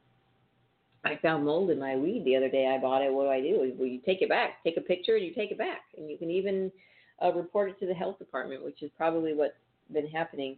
I 1.05 1.17
found 1.21 1.45
mold 1.45 1.69
in 1.69 1.79
my 1.79 1.95
weed 1.95 2.23
the 2.25 2.35
other 2.35 2.49
day. 2.49 2.67
I 2.67 2.81
bought 2.81 3.01
it. 3.01 3.13
What 3.13 3.23
do 3.23 3.29
I 3.29 3.41
do? 3.41 3.73
Well, 3.77 3.87
you 3.87 3.99
take 4.05 4.21
it 4.21 4.29
back. 4.29 4.63
Take 4.63 4.77
a 4.77 4.81
picture 4.81 5.15
and 5.15 5.25
you 5.25 5.33
take 5.33 5.51
it 5.51 5.57
back, 5.57 5.81
and 5.97 6.09
you 6.09 6.17
can 6.17 6.29
even 6.29 6.71
uh, 7.23 7.31
report 7.33 7.69
it 7.69 7.79
to 7.79 7.85
the 7.85 7.93
health 7.93 8.19
department, 8.19 8.63
which 8.63 8.81
is 8.81 8.91
probably 8.97 9.33
what's 9.33 9.53
been 9.93 10.07
happening. 10.07 10.57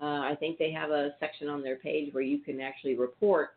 Uh, 0.00 0.22
I 0.22 0.36
think 0.38 0.58
they 0.58 0.70
have 0.72 0.90
a 0.90 1.10
section 1.20 1.48
on 1.48 1.62
their 1.62 1.76
page 1.76 2.14
where 2.14 2.22
you 2.22 2.38
can 2.38 2.60
actually 2.60 2.96
report 2.96 3.50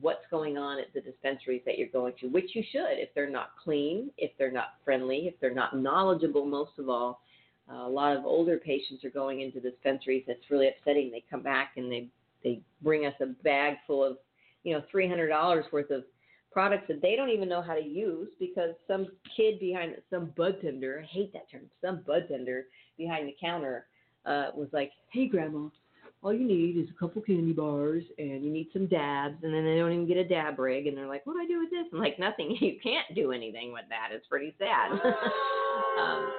what's 0.00 0.24
going 0.30 0.56
on 0.56 0.78
at 0.78 0.92
the 0.94 1.00
dispensaries 1.00 1.62
that 1.66 1.76
you're 1.76 1.88
going 1.88 2.12
to, 2.20 2.28
which 2.28 2.54
you 2.54 2.62
should 2.70 2.98
if 2.98 3.08
they're 3.14 3.28
not 3.28 3.50
clean, 3.62 4.10
if 4.18 4.30
they're 4.38 4.52
not 4.52 4.74
friendly, 4.84 5.26
if 5.26 5.34
they're 5.40 5.52
not 5.52 5.76
knowledgeable, 5.76 6.46
most 6.46 6.78
of 6.78 6.88
all. 6.88 7.20
Uh, 7.68 7.86
a 7.86 7.88
lot 7.88 8.16
of 8.16 8.24
older 8.24 8.58
patients 8.58 9.04
are 9.04 9.10
going 9.10 9.40
into 9.40 9.60
dispensaries. 9.60 10.24
That's 10.26 10.50
really 10.50 10.68
upsetting. 10.68 11.10
They 11.10 11.24
come 11.28 11.42
back 11.42 11.72
and 11.76 11.90
they 11.90 12.08
they 12.42 12.60
bring 12.82 13.04
us 13.04 13.14
a 13.20 13.26
bag 13.44 13.76
full 13.86 14.02
of 14.02 14.16
you 14.64 14.74
know, 14.74 14.82
three 14.90 15.08
hundred 15.08 15.28
dollars 15.28 15.64
worth 15.72 15.90
of 15.90 16.04
products 16.52 16.84
that 16.88 17.00
they 17.00 17.14
don't 17.16 17.30
even 17.30 17.48
know 17.48 17.62
how 17.62 17.74
to 17.74 17.84
use 17.84 18.28
because 18.38 18.70
some 18.88 19.06
kid 19.36 19.60
behind 19.60 19.94
some 20.10 20.32
bud 20.36 20.56
tender, 20.60 21.02
I 21.02 21.06
hate 21.06 21.32
that 21.32 21.50
term, 21.50 21.62
some 21.80 22.02
bud 22.06 22.26
tender 22.28 22.66
behind 22.98 23.28
the 23.28 23.36
counter 23.40 23.86
uh, 24.26 24.48
was 24.54 24.68
like, 24.72 24.90
"Hey, 25.12 25.28
grandma, 25.28 25.68
all 26.22 26.32
you 26.32 26.46
need 26.46 26.76
is 26.76 26.88
a 26.90 26.98
couple 26.98 27.22
candy 27.22 27.52
bars 27.52 28.04
and 28.18 28.44
you 28.44 28.50
need 28.50 28.68
some 28.72 28.86
dabs, 28.86 29.42
and 29.42 29.54
then 29.54 29.64
they 29.64 29.76
don't 29.76 29.92
even 29.92 30.06
get 30.06 30.18
a 30.18 30.28
dab 30.28 30.58
rig, 30.58 30.86
and 30.86 30.96
they're 30.96 31.06
like, 31.06 31.24
"What 31.26 31.34
do 31.34 31.40
I 31.40 31.46
do 31.46 31.60
with 31.60 31.70
this?" 31.70 31.86
I'm 31.92 31.98
like, 31.98 32.18
"Nothing. 32.18 32.56
You 32.60 32.78
can't 32.82 33.14
do 33.14 33.32
anything 33.32 33.72
with 33.72 33.84
that. 33.88 34.08
It's 34.12 34.26
pretty 34.26 34.54
sad." 34.58 34.92
um, 36.00 36.30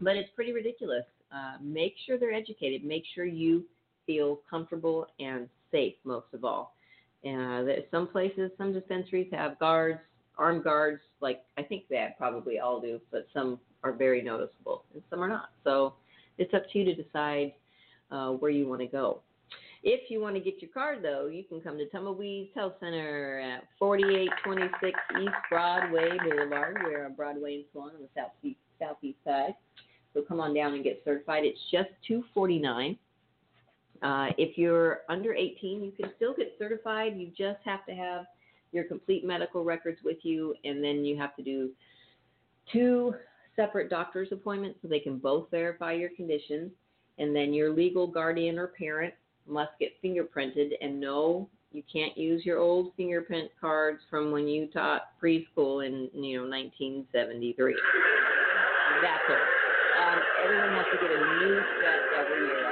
but 0.00 0.16
it's 0.16 0.30
pretty 0.34 0.52
ridiculous. 0.52 1.04
Uh, 1.32 1.56
make 1.60 1.94
sure 2.06 2.18
they're 2.18 2.32
educated. 2.32 2.84
Make 2.84 3.04
sure 3.14 3.24
you 3.24 3.64
feel 4.06 4.40
comfortable 4.48 5.06
and 5.18 5.48
safe, 5.70 5.94
most 6.04 6.26
of 6.32 6.44
all. 6.44 6.73
Uh, 7.26 7.64
some 7.90 8.06
places, 8.06 8.50
some 8.58 8.72
dispensaries 8.72 9.28
have 9.32 9.58
guards, 9.58 10.00
armed 10.36 10.64
guards. 10.64 11.00
Like 11.20 11.42
I 11.56 11.62
think 11.62 11.84
they 11.88 12.06
probably 12.18 12.58
all 12.58 12.80
do, 12.80 13.00
but 13.10 13.26
some 13.32 13.58
are 13.82 13.92
very 13.92 14.22
noticeable 14.22 14.84
and 14.92 15.02
some 15.10 15.22
are 15.22 15.28
not. 15.28 15.50
So 15.62 15.94
it's 16.38 16.52
up 16.54 16.64
to 16.72 16.78
you 16.78 16.84
to 16.84 16.94
decide 16.94 17.52
uh, 18.10 18.30
where 18.30 18.50
you 18.50 18.68
want 18.68 18.80
to 18.80 18.86
go. 18.86 19.20
If 19.86 20.10
you 20.10 20.18
want 20.18 20.34
to 20.34 20.40
get 20.40 20.62
your 20.62 20.70
card, 20.70 21.00
though, 21.02 21.26
you 21.26 21.44
can 21.44 21.60
come 21.60 21.76
to 21.76 21.86
Tumbleweeds 21.90 22.48
Health 22.54 22.72
Center 22.80 23.38
at 23.40 23.64
4826 23.78 24.98
East 25.20 25.30
Broadway 25.50 26.08
Boulevard. 26.24 26.78
We're 26.82 27.04
on 27.04 27.12
Broadway 27.12 27.56
and 27.56 27.64
Swan 27.70 27.90
on 27.90 28.00
the 28.00 28.08
southeast 28.14 28.58
southeast 28.78 29.18
side. 29.26 29.54
So 30.14 30.22
come 30.22 30.40
on 30.40 30.54
down 30.54 30.72
and 30.72 30.82
get 30.82 31.02
certified. 31.04 31.44
It's 31.44 31.60
just 31.70 31.90
249. 32.08 32.96
Uh, 34.02 34.28
if 34.36 34.58
you're 34.58 35.00
under 35.08 35.32
18, 35.32 35.82
you 35.82 35.92
can 35.92 36.12
still 36.16 36.34
get 36.34 36.54
certified. 36.58 37.16
You 37.16 37.28
just 37.36 37.60
have 37.64 37.86
to 37.86 37.92
have 37.92 38.26
your 38.72 38.84
complete 38.84 39.24
medical 39.24 39.64
records 39.64 39.98
with 40.04 40.18
you, 40.22 40.54
and 40.64 40.82
then 40.82 41.04
you 41.04 41.16
have 41.16 41.36
to 41.36 41.42
do 41.42 41.70
two 42.72 43.14
separate 43.56 43.88
doctor's 43.88 44.32
appointments 44.32 44.78
so 44.82 44.88
they 44.88 44.98
can 44.98 45.18
both 45.18 45.50
verify 45.50 45.92
your 45.92 46.10
condition. 46.10 46.70
And 47.18 47.34
then 47.34 47.54
your 47.54 47.72
legal 47.72 48.08
guardian 48.08 48.58
or 48.58 48.68
parent 48.68 49.14
must 49.46 49.70
get 49.78 49.92
fingerprinted. 50.02 50.72
And 50.80 51.00
no, 51.00 51.48
you 51.70 51.82
can't 51.92 52.16
use 52.18 52.44
your 52.44 52.58
old 52.58 52.92
fingerprint 52.96 53.50
cards 53.60 54.00
from 54.10 54.32
when 54.32 54.48
you 54.48 54.66
taught 54.68 55.02
preschool 55.22 55.86
in 55.86 56.08
you 56.14 56.38
know 56.38 56.48
1973. 56.48 57.74
That's 59.02 59.22
it. 59.28 59.38
Um, 60.00 60.18
everyone 60.44 60.70
has 60.70 60.86
to 60.92 60.98
get 61.00 61.10
a 61.10 61.20
new 61.38 61.60
set 61.82 62.00
every 62.18 62.46
year. 62.46 62.63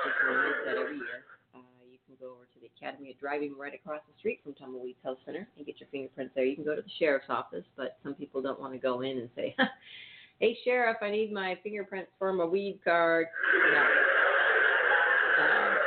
I 0.00 0.08
believe 0.08 0.16
just 0.16 0.24
one 0.24 0.54
set 0.64 0.76
every 0.76 0.96
year. 0.96 1.28
Uh, 1.54 1.84
you 1.90 1.98
can 2.06 2.16
go 2.20 2.32
over 2.32 2.48
to 2.48 2.58
the 2.60 2.68
Academy 2.78 3.10
of 3.10 3.18
Driving 3.20 3.54
right 3.58 3.74
across 3.74 4.00
the 4.08 4.16
street 4.18 4.40
from 4.42 4.54
Tumbleweeds 4.54 4.98
Health 5.02 5.18
Center 5.24 5.48
and 5.56 5.66
get 5.66 5.80
your 5.80 5.88
fingerprints 5.90 6.32
there. 6.34 6.44
You 6.44 6.56
can 6.56 6.64
go 6.64 6.74
to 6.74 6.82
the 6.82 6.96
sheriff's 6.98 7.28
office, 7.28 7.64
but 7.76 7.98
some 8.02 8.14
people 8.14 8.40
don't 8.40 8.60
want 8.60 8.72
to 8.72 8.78
go 8.78 9.02
in 9.02 9.18
and 9.18 9.28
say, 9.36 9.54
"Hey, 10.40 10.56
sheriff, 10.64 10.96
I 11.02 11.10
need 11.10 11.32
my 11.32 11.58
fingerprints 11.62 12.10
for 12.18 12.32
my 12.32 12.44
weed 12.44 12.80
card." 12.84 13.26
No. 13.72 13.82
Um, 15.40 15.78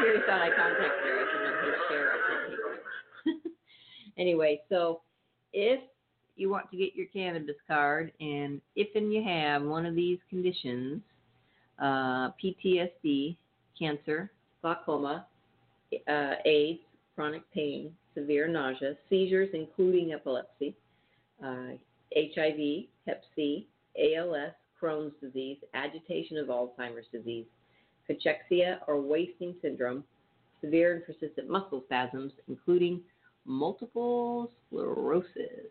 serious 0.00 0.24
eye 0.28 0.50
contact. 0.56 0.80
I 0.80 1.24
said, 1.28 1.42
"No, 1.44 1.50
hey, 1.60 1.76
sheriff, 1.88 2.16
I 2.16 2.32
can't 2.32 2.50
take 2.50 3.52
anyway, 4.16 4.60
so 4.68 5.00
if 5.52 5.80
you 6.36 6.48
want 6.48 6.70
to 6.70 6.76
get 6.76 6.94
your 6.94 7.06
cannabis 7.06 7.56
card, 7.68 8.12
and 8.20 8.60
if 8.74 8.88
and 8.94 9.12
you 9.12 9.22
have 9.22 9.62
one 9.62 9.86
of 9.86 9.94
these 9.94 10.18
conditions, 10.30 11.02
uh, 11.82 12.30
PTSD, 12.42 13.36
cancer, 13.78 14.30
glaucoma, 14.62 15.26
uh, 16.08 16.34
AIDS, 16.46 16.80
chronic 17.14 17.42
pain, 17.52 17.92
severe 18.14 18.48
nausea, 18.48 18.94
seizures 19.10 19.48
including 19.52 20.12
epilepsy, 20.12 20.74
uh, 21.44 21.72
HIV, 22.14 22.84
Hep 23.06 23.22
C, 23.34 23.66
ALS, 23.98 24.52
Crohn's 24.80 25.12
disease, 25.20 25.58
agitation 25.74 26.38
of 26.38 26.48
Alzheimer's 26.48 27.06
disease, 27.12 27.46
cachexia 28.08 28.78
or 28.86 29.00
wasting 29.00 29.54
syndrome, 29.60 30.04
severe 30.60 30.94
and 30.94 31.04
persistent 31.04 31.48
muscle 31.48 31.82
spasms, 31.86 32.32
including 32.48 33.00
multiple 33.44 34.50
sclerosis. 34.68 35.70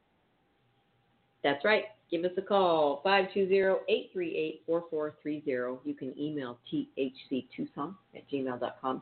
That's 1.43 1.65
right. 1.65 1.85
Give 2.11 2.23
us 2.25 2.31
a 2.37 2.41
call, 2.41 3.01
520-838-4430. 3.05 5.79
You 5.85 5.93
can 5.97 6.13
email 6.19 6.57
thctucson 6.71 7.95
at 8.15 8.29
gmail.com. 8.29 9.01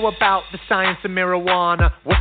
know 0.00 0.06
about 0.08 0.44
the 0.52 0.58
science 0.68 0.98
of 1.04 1.10
marijuana? 1.10 1.92
What 2.04 2.17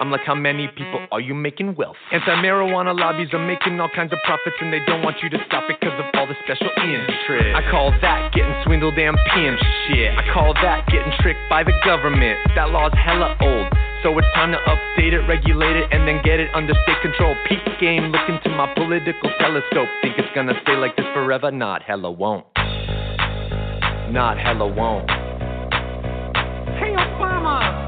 I'm 0.00 0.10
like, 0.10 0.22
how 0.22 0.34
many 0.34 0.68
people 0.68 1.06
are 1.10 1.20
you 1.20 1.34
making 1.34 1.74
wealth? 1.74 1.96
Anti 2.12 2.30
marijuana 2.42 2.94
lobbies 2.98 3.28
are 3.32 3.44
making 3.44 3.80
all 3.80 3.90
kinds 3.90 4.12
of 4.12 4.18
profits, 4.24 4.56
and 4.60 4.72
they 4.72 4.80
don't 4.86 5.02
want 5.02 5.16
you 5.22 5.28
to 5.30 5.38
stop 5.46 5.64
it 5.68 5.78
because 5.80 5.98
of 5.98 6.06
all 6.14 6.26
the 6.26 6.38
special 6.44 6.70
interest. 6.78 7.54
I 7.56 7.62
call 7.70 7.90
that 8.00 8.32
getting 8.32 8.54
swindled 8.64 8.98
and 8.98 9.18
pimped 9.34 9.64
shit. 9.88 10.14
I 10.14 10.22
call 10.32 10.54
that 10.54 10.86
getting 10.86 11.12
tricked 11.20 11.42
by 11.50 11.64
the 11.64 11.74
government. 11.84 12.38
That 12.54 12.70
law's 12.70 12.94
hella 12.94 13.36
old. 13.40 13.66
So 14.02 14.16
it's 14.16 14.28
time 14.34 14.52
to 14.52 14.58
update 14.62 15.12
it, 15.12 15.26
regulate 15.26 15.74
it, 15.74 15.90
and 15.90 16.06
then 16.06 16.22
get 16.22 16.38
it 16.38 16.48
under 16.54 16.72
state 16.86 17.02
control. 17.02 17.34
Peak 17.48 17.58
game, 17.80 18.14
look 18.14 18.28
into 18.28 18.48
my 18.50 18.72
political 18.74 19.30
telescope. 19.40 19.88
Think 20.02 20.14
it's 20.18 20.28
gonna 20.34 20.54
stay 20.62 20.76
like 20.76 20.94
this 20.96 21.06
forever? 21.14 21.50
Not 21.50 21.82
hella 21.82 22.10
won't. 22.10 22.46
Not 24.14 24.38
hella 24.38 24.68
won't. 24.68 25.10
Hey 26.78 26.94
Obama, 26.94 27.87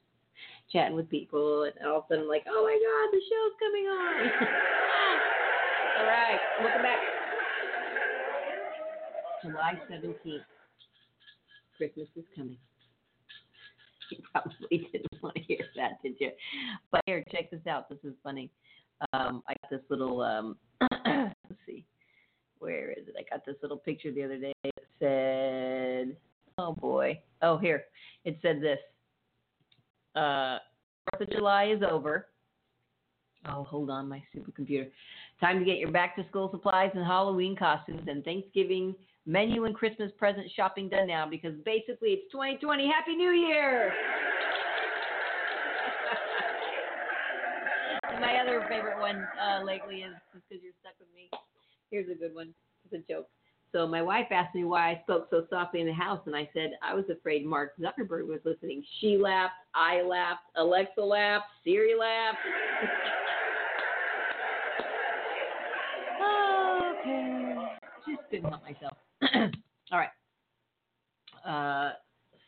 chatting 0.71 0.95
with 0.95 1.09
people, 1.09 1.63
and 1.63 1.73
all 1.85 1.99
of 1.99 2.03
a 2.05 2.07
sudden 2.07 2.23
I'm 2.23 2.29
like, 2.29 2.45
oh 2.49 2.63
my 2.63 2.73
god, 2.73 3.07
the 3.11 3.21
show's 3.27 3.55
coming 3.59 3.85
on. 3.85 4.31
all 5.99 6.05
right, 6.05 6.39
welcome 6.61 6.81
back. 6.81 6.99
July 9.43 9.73
17th. 9.89 10.45
Christmas 11.77 12.07
is 12.15 12.25
coming. 12.35 12.57
You 14.11 14.17
probably 14.33 14.89
didn't 14.91 15.23
want 15.23 15.35
to 15.35 15.41
hear 15.41 15.63
that, 15.77 15.91
did 16.03 16.15
you? 16.19 16.31
But 16.91 16.99
here, 17.05 17.23
check 17.31 17.49
this 17.49 17.65
out. 17.65 17.87
This 17.87 17.99
is 18.03 18.13
funny. 18.21 18.51
Um, 19.13 19.41
I 19.47 19.53
got 19.61 19.71
this 19.71 19.79
little 19.89 20.21
um, 20.21 20.57
let's 21.05 21.33
see, 21.65 21.85
where 22.59 22.91
is 22.91 23.07
it? 23.07 23.15
I 23.17 23.23
got 23.33 23.45
this 23.45 23.55
little 23.61 23.77
picture 23.77 24.11
the 24.11 24.23
other 24.23 24.37
day 24.37 24.53
that 24.63 24.83
said, 24.99 26.17
oh 26.57 26.73
boy, 26.73 27.21
oh 27.41 27.57
here, 27.57 27.85
it 28.25 28.37
said 28.41 28.61
this. 28.61 28.79
Uh, 30.15 30.57
Fourth 31.09 31.27
of 31.27 31.31
July 31.31 31.65
is 31.65 31.81
over. 31.89 32.27
Oh, 33.47 33.63
hold 33.63 33.89
on, 33.89 34.07
my 34.07 34.21
supercomputer. 34.35 34.91
Time 35.39 35.57
to 35.59 35.65
get 35.65 35.77
your 35.77 35.91
back 35.91 36.15
to 36.15 36.27
school 36.29 36.49
supplies 36.51 36.91
and 36.93 37.03
Halloween 37.03 37.55
costumes 37.55 38.07
and 38.07 38.23
Thanksgiving 38.23 38.93
menu 39.25 39.65
and 39.65 39.75
Christmas 39.75 40.11
present 40.17 40.47
shopping 40.55 40.89
done 40.89 41.07
now 41.07 41.27
because 41.27 41.53
basically 41.65 42.09
it's 42.09 42.31
2020. 42.31 42.87
Happy 42.87 43.15
New 43.15 43.31
Year! 43.31 43.91
My 48.19 48.37
other 48.37 48.63
favorite 48.69 48.99
one 48.99 49.25
uh, 49.41 49.63
lately 49.63 50.01
is 50.01 50.13
just 50.33 50.45
because 50.47 50.63
you're 50.63 50.73
stuck 50.81 50.93
with 50.99 51.09
me. 51.15 51.29
Here's 51.89 52.09
a 52.09 52.15
good 52.15 52.35
one. 52.35 52.53
It's 52.85 52.93
a 52.93 52.99
joke. 53.11 53.27
So 53.73 53.87
my 53.87 54.01
wife 54.01 54.27
asked 54.31 54.53
me 54.53 54.65
why 54.65 54.91
I 54.91 54.99
spoke 55.03 55.27
so 55.29 55.45
softly 55.49 55.79
in 55.79 55.87
the 55.87 55.93
house, 55.93 56.19
and 56.25 56.35
I 56.35 56.49
said 56.53 56.71
I 56.83 56.93
was 56.93 57.05
afraid 57.09 57.45
Mark 57.45 57.71
Zuckerberg 57.79 58.27
was 58.27 58.39
listening. 58.43 58.83
She 58.99 59.17
laughed, 59.17 59.53
I 59.73 60.01
laughed, 60.01 60.41
Alexa 60.57 61.01
laughed, 61.01 61.45
Siri 61.63 61.93
laughed. 61.97 62.37
okay, 66.99 67.55
just 68.09 68.29
couldn't 68.29 68.49
help 68.49 68.61
myself. 68.63 68.97
All 69.91 69.99
right. 69.99 70.09
Uh, 71.45 71.93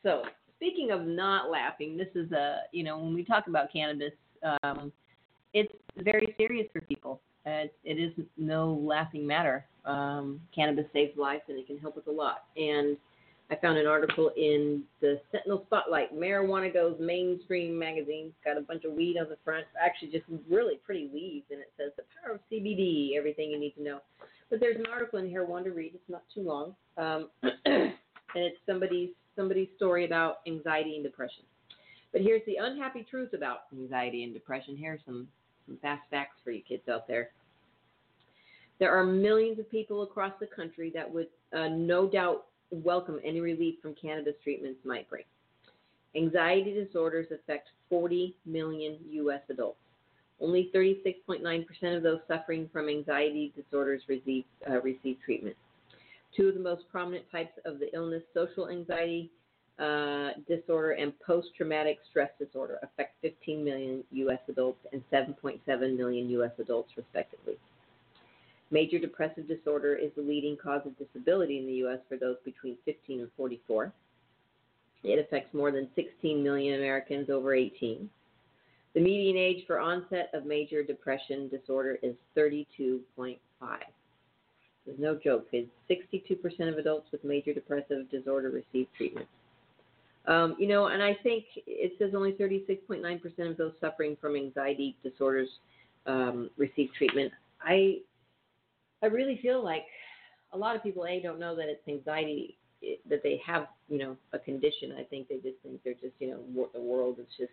So 0.03 0.24
speaking 0.57 0.91
of 0.91 1.05
not 1.05 1.49
laughing, 1.49 1.95
this 1.95 2.09
is 2.15 2.30
a 2.34 2.63
you 2.74 2.84
know 2.84 2.97
when 2.97 3.13
we 3.13 3.24
talk 3.24 3.47
about 3.47 3.71
cannabis, 3.71 4.11
um, 4.63 4.91
it's 5.53 5.71
very 6.03 6.36
serious 6.38 6.67
for 6.74 6.82
people. 6.82 7.21
Uh, 7.45 7.67
it 7.83 7.99
is 7.99 8.13
no 8.37 8.73
laughing 8.73 9.25
matter. 9.27 9.65
Um, 9.85 10.39
cannabis 10.55 10.85
saves 10.93 11.17
lives 11.17 11.41
and 11.49 11.57
it 11.57 11.67
can 11.67 11.77
help 11.77 11.95
with 11.95 12.07
a 12.07 12.11
lot. 12.11 12.45
And 12.55 12.97
I 13.51 13.55
found 13.57 13.77
an 13.77 13.85
article 13.85 14.31
in 14.37 14.83
the 15.01 15.19
Sentinel 15.31 15.63
Spotlight. 15.67 16.15
Marijuana 16.15 16.73
Goes 16.73 16.95
mainstream 16.99 17.77
magazine. 17.77 18.27
It's 18.27 18.45
got 18.45 18.57
a 18.57 18.61
bunch 18.61 18.83
of 18.85 18.93
weed 18.93 19.17
on 19.19 19.29
the 19.29 19.37
front. 19.43 19.65
Actually, 19.79 20.11
just 20.11 20.25
really 20.49 20.79
pretty 20.85 21.09
leaves, 21.13 21.45
and 21.51 21.59
it 21.59 21.71
says 21.77 21.91
the 21.97 22.03
power 22.23 22.35
of 22.35 22.41
CBD, 22.51 23.17
everything 23.17 23.51
you 23.51 23.59
need 23.59 23.75
to 23.75 23.83
know. 23.83 23.99
But 24.49 24.59
there's 24.59 24.77
an 24.77 24.87
article 24.91 25.19
in 25.19 25.29
here, 25.29 25.45
one 25.45 25.63
to 25.65 25.71
read. 25.71 25.91
It's 25.93 26.09
not 26.09 26.23
too 26.33 26.41
long, 26.41 26.75
um, 26.97 27.29
and 27.65 27.93
it's 28.33 28.57
somebody's 28.65 29.09
somebody's 29.35 29.69
story 29.75 30.05
about 30.05 30.37
anxiety 30.47 30.95
and 30.95 31.03
depression. 31.03 31.43
But 32.11 32.21
here's 32.21 32.43
the 32.45 32.57
unhappy 32.59 33.05
truth 33.09 33.33
about 33.33 33.61
anxiety 33.73 34.23
and 34.23 34.33
depression. 34.33 34.77
Here 34.77 34.93
are 34.93 34.99
some 35.05 35.27
some 35.66 35.78
fast 35.82 36.03
facts 36.09 36.38
for 36.43 36.51
you 36.51 36.61
kids 36.61 36.88
out 36.89 37.07
there. 37.07 37.30
There 38.80 38.93
are 38.93 39.05
millions 39.05 39.59
of 39.59 39.70
people 39.70 40.03
across 40.03 40.34
the 40.39 40.47
country 40.47 40.91
that 40.95 41.11
would 41.11 41.28
uh, 41.55 41.70
no 41.70 42.07
doubt 42.07 42.45
welcome 42.72 43.20
any 43.24 43.39
relief 43.39 43.76
from 43.82 43.95
cannabis 43.95 44.34
treatments 44.43 44.80
might 44.84 45.09
bring. 45.09 45.24
Anxiety 46.16 46.74
disorders 46.74 47.28
affect 47.32 47.70
40 47.89 48.36
million 48.45 48.97
U.S. 49.11 49.41
adults. 49.49 49.78
Only 50.41 50.70
36.9% 50.76 51.95
of 51.95 52.03
those 52.03 52.20
suffering 52.28 52.70
from 52.74 52.89
anxiety 52.89 53.53
disorders 53.55 54.01
receive, 54.07 54.43
uh, 54.70 54.82
receive 54.82 55.18
treatment. 55.24 55.55
Two 56.36 56.49
of 56.49 56.55
the 56.55 56.59
most 56.59 56.84
prominent 56.91 57.26
types 57.32 57.57
of 57.66 57.80
the 57.80 57.93
illness, 57.95 58.24
social 58.34 58.70
anxiety 58.70 59.32
uh, 59.80 60.30
disorder 60.47 60.91
and 60.91 61.13
post 61.19 61.47
traumatic 61.57 61.97
stress 62.09 62.30
disorder, 62.39 62.78
affect 62.84 63.15
15 63.21 63.63
million 63.63 64.03
U.S. 64.11 64.39
adults 64.47 64.86
and 64.91 65.03
7.7 65.11 65.97
million 65.97 66.30
U.S. 66.30 66.51
adults, 66.59 66.91
respectively. 66.95 67.57
Major 68.71 68.99
depressive 68.99 69.47
disorder 69.47 69.95
is 69.95 70.11
the 70.15 70.21
leading 70.21 70.57
cause 70.57 70.82
of 70.86 70.97
disability 70.97 71.59
in 71.59 71.67
the 71.67 71.74
U.S. 71.74 71.99
for 72.07 72.17
those 72.17 72.38
between 72.43 72.78
15 72.86 73.21
and 73.21 73.30
44. 73.38 73.91
It 75.03 75.19
affects 75.19 75.53
more 75.53 75.71
than 75.71 75.89
16 75.95 76.41
million 76.41 76.80
Americans 76.80 77.30
over 77.30 77.53
18. 77.53 78.09
The 78.93 79.01
median 79.01 79.38
age 79.38 79.65
for 79.65 79.80
onset 79.80 80.30
of 80.34 80.45
major 80.45 80.84
depression 80.84 81.49
disorder 81.49 81.97
is 82.03 82.15
32.5. 82.38 83.38
There's 84.86 84.99
no 84.99 85.15
joke. 85.15 85.47
62% 85.51 86.69
of 86.69 86.78
adults 86.78 87.11
with 87.11 87.24
major 87.24 87.53
depressive 87.53 88.09
disorder 88.11 88.49
receive 88.49 88.88
treatment. 88.95 89.28
Um, 90.26 90.55
you 90.57 90.67
know, 90.67 90.88
and 90.88 91.03
I 91.03 91.17
think 91.21 91.45
it 91.67 91.93
says 91.99 92.11
only 92.15 92.32
36.9% 92.34 93.49
of 93.49 93.57
those 93.57 93.74
suffering 93.82 94.15
from 94.21 94.36
anxiety 94.36 94.95
disorders 95.03 95.49
um, 96.05 96.49
receive 96.57 96.89
treatment. 96.97 97.32
I 97.61 97.99
I 99.01 99.07
really 99.07 99.38
feel 99.41 99.61
like 99.61 99.84
a 100.53 100.57
lot 100.57 100.76
of 100.78 100.84
people 100.84 101.03
a 101.03 101.19
don't 101.19 101.39
know 101.39 101.55
that 101.55 101.67
it's 101.67 101.86
anxiety 101.88 102.57
that 103.09 103.21
they 103.24 103.41
have 103.45 103.67
you 103.89 103.97
know 103.97 104.17
a 104.32 104.39
condition. 104.39 104.93
I 104.97 105.03
think 105.03 105.28
they 105.28 105.36
just 105.36 105.57
think 105.63 105.82
they're 105.84 105.93
just 105.93 106.13
you 106.19 106.30
know 106.32 106.67
the 106.74 106.82
world 106.82 107.17
is 107.19 107.28
just 107.38 107.51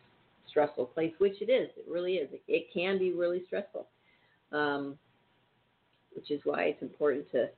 stressful 0.48 0.86
place, 0.86 1.12
which 1.18 1.40
it 1.40 1.50
is. 1.50 1.70
It 1.76 1.86
really 1.88 2.14
is. 2.14 2.28
It, 2.32 2.42
it 2.48 2.66
can 2.72 2.98
be 2.98 3.12
really 3.12 3.42
stressful, 3.46 3.86
um, 4.52 4.98
which 6.14 6.30
is 6.30 6.40
why 6.44 6.64
it's 6.64 6.82
important 6.82 7.30
to 7.32 7.48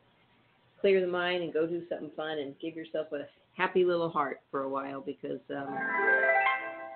clear 0.82 1.00
the 1.00 1.06
mind 1.06 1.42
and 1.42 1.54
go 1.54 1.66
do 1.66 1.80
something 1.88 2.10
fun 2.14 2.38
and 2.38 2.58
give 2.60 2.74
yourself 2.74 3.06
a 3.12 3.22
happy 3.56 3.84
little 3.84 4.10
heart 4.10 4.40
for 4.50 4.64
a 4.64 4.68
while 4.68 5.00
because 5.00 5.40
um, 5.50 5.78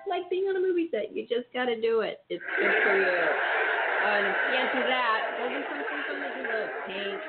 like 0.07 0.29
being 0.29 0.43
on 0.43 0.57
a 0.57 0.59
movie 0.59 0.89
set, 0.91 1.15
you 1.15 1.23
just 1.23 1.51
got 1.53 1.65
to 1.65 1.79
do 1.79 2.01
it. 2.01 2.19
It's 2.29 2.43
good 2.59 2.73
for 2.83 2.97
you. 2.99 3.07
Uh, 3.07 4.09
and 4.11 4.27
if 4.27 4.35
you 4.35 4.53
can't 4.53 4.73
do 4.73 4.79
that, 4.91 5.19
go 5.39 5.49
do 5.49 5.61
something 5.71 6.03
fun 6.05 6.19
that 6.21 6.37
you 6.37 6.43
love. 6.43 6.69
Paint, 6.85 7.21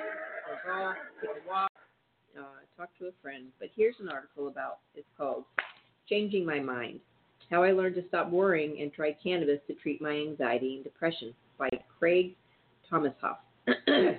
or 0.50 0.54
draw, 0.66 0.92
take 1.20 1.30
a 1.30 1.48
walk, 1.48 1.70
uh, 2.38 2.42
talk 2.76 2.90
to 2.98 3.06
a 3.06 3.10
friend. 3.22 3.46
But 3.58 3.68
here's 3.74 3.96
an 4.00 4.08
article 4.08 4.48
about 4.48 4.78
it's 4.94 5.06
called 5.16 5.44
"Changing 6.08 6.44
My 6.44 6.58
Mind: 6.58 7.00
How 7.50 7.62
I 7.62 7.70
Learned 7.70 7.94
to 7.96 8.04
Stop 8.08 8.30
Worrying 8.30 8.80
and 8.82 8.92
Try 8.92 9.16
Cannabis 9.22 9.60
to 9.68 9.74
Treat 9.74 10.02
My 10.02 10.12
Anxiety 10.12 10.74
and 10.74 10.84
Depression" 10.84 11.34
by 11.56 11.70
Craig 11.98 12.34
Thomas 12.90 13.12
Tomashoff. 13.22 13.38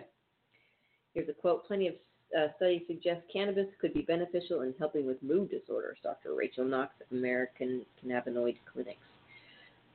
Here's 1.14 1.30
a 1.30 1.34
quote: 1.34 1.68
"Plenty 1.68 1.88
of 1.88 1.96
uh, 2.38 2.48
study 2.58 2.84
suggests 2.88 3.24
cannabis 3.32 3.68
could 3.80 3.94
be 3.94 4.02
beneficial 4.02 4.62
in 4.62 4.74
helping 4.80 5.06
with 5.06 5.22
mood 5.24 5.50
disorders, 5.50 5.98
Dr. 6.04 6.36
Rachel 6.36 6.66
Knox, 6.66 6.94
American 7.12 7.86
Cannabinoid 8.04 8.58
Clinics. 8.72 9.00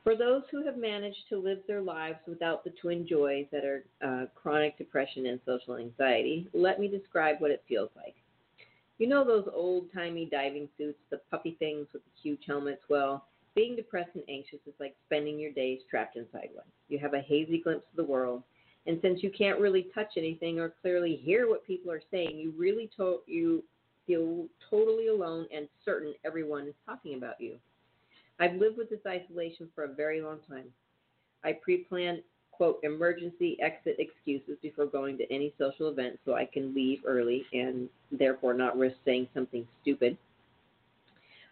For 0.03 0.15
those 0.15 0.43
who 0.51 0.63
have 0.63 0.77
managed 0.77 1.27
to 1.29 1.37
live 1.37 1.59
their 1.67 1.81
lives 1.81 2.19
without 2.27 2.63
the 2.63 2.69
twin 2.81 3.07
joys 3.07 3.47
that 3.51 3.65
are 3.65 3.83
uh, 4.05 4.25
chronic 4.35 4.77
depression 4.77 5.25
and 5.25 5.39
social 5.45 5.77
anxiety, 5.77 6.47
let 6.53 6.79
me 6.79 6.87
describe 6.87 7.37
what 7.39 7.49
it 7.49 7.63
feels 7.67 7.89
like. 7.95 8.15
You 8.99 9.07
know 9.07 9.25
those 9.25 9.47
old 9.51 9.91
timey 9.93 10.29
diving 10.31 10.69
suits, 10.77 10.99
the 11.09 11.21
puffy 11.31 11.55
things 11.57 11.87
with 11.91 12.03
the 12.03 12.11
huge 12.21 12.41
helmets? 12.45 12.83
Well, 12.87 13.25
being 13.55 13.75
depressed 13.75 14.11
and 14.13 14.23
anxious 14.29 14.59
is 14.67 14.73
like 14.79 14.95
spending 15.07 15.39
your 15.39 15.51
days 15.51 15.79
trapped 15.89 16.17
inside 16.17 16.49
one. 16.53 16.65
You 16.87 16.99
have 16.99 17.13
a 17.13 17.21
hazy 17.21 17.59
glimpse 17.59 17.85
of 17.91 17.97
the 17.97 18.09
world, 18.09 18.43
and 18.87 18.99
since 19.01 19.23
you 19.23 19.31
can't 19.31 19.59
really 19.59 19.87
touch 19.93 20.13
anything 20.17 20.59
or 20.59 20.73
clearly 20.81 21.15
hear 21.15 21.49
what 21.49 21.65
people 21.65 21.91
are 21.91 22.03
saying, 22.11 22.37
you 22.37 22.51
really 22.51 22.87
to- 22.97 23.23
you 23.25 23.63
feel 24.05 24.47
totally 24.69 25.07
alone 25.07 25.47
and 25.51 25.67
certain 25.83 26.13
everyone 26.23 26.67
is 26.67 26.75
talking 26.85 27.15
about 27.15 27.41
you. 27.41 27.59
I've 28.39 28.55
lived 28.55 28.77
with 28.77 28.89
this 28.89 29.05
isolation 29.05 29.71
for 29.73 29.85
a 29.85 29.93
very 29.93 30.21
long 30.21 30.39
time. 30.47 30.71
I 31.43 31.53
pre-plan 31.53 32.23
quote 32.51 32.79
emergency 32.83 33.57
exit 33.61 33.97
excuses 33.99 34.57
before 34.61 34.85
going 34.85 35.17
to 35.17 35.31
any 35.33 35.53
social 35.57 35.89
event 35.89 36.19
so 36.23 36.35
I 36.35 36.45
can 36.45 36.73
leave 36.73 37.01
early 37.05 37.45
and 37.53 37.89
therefore 38.11 38.53
not 38.53 38.77
risk 38.77 38.95
saying 39.03 39.27
something 39.33 39.67
stupid. 39.81 40.17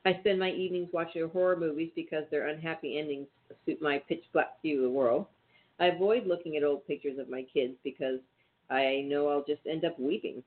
I 0.06 0.20
spend 0.20 0.40
my 0.40 0.52
evenings 0.52 0.90
watching 0.92 1.28
horror 1.30 1.56
movies 1.56 1.92
because 1.96 2.26
their 2.30 2.48
unhappy 2.48 3.00
endings 3.00 3.28
suit 3.66 3.82
my 3.82 4.00
pitch 4.00 4.24
black 4.34 4.62
view 4.62 4.78
of 4.78 4.84
the 4.84 4.90
world. 4.90 5.26
I 5.80 5.88
avoid 5.88 6.28
looking 6.28 6.56
at 6.56 6.64
old 6.64 6.86
pictures 6.88 7.18
of 7.18 7.30
my 7.30 7.44
kids 7.54 7.74
because 7.84 8.20
I 8.70 9.06
know 9.08 9.28
I'll 9.28 9.44
just 9.44 9.62
end 9.70 9.86
up 9.86 10.00
weeping. 10.00 10.44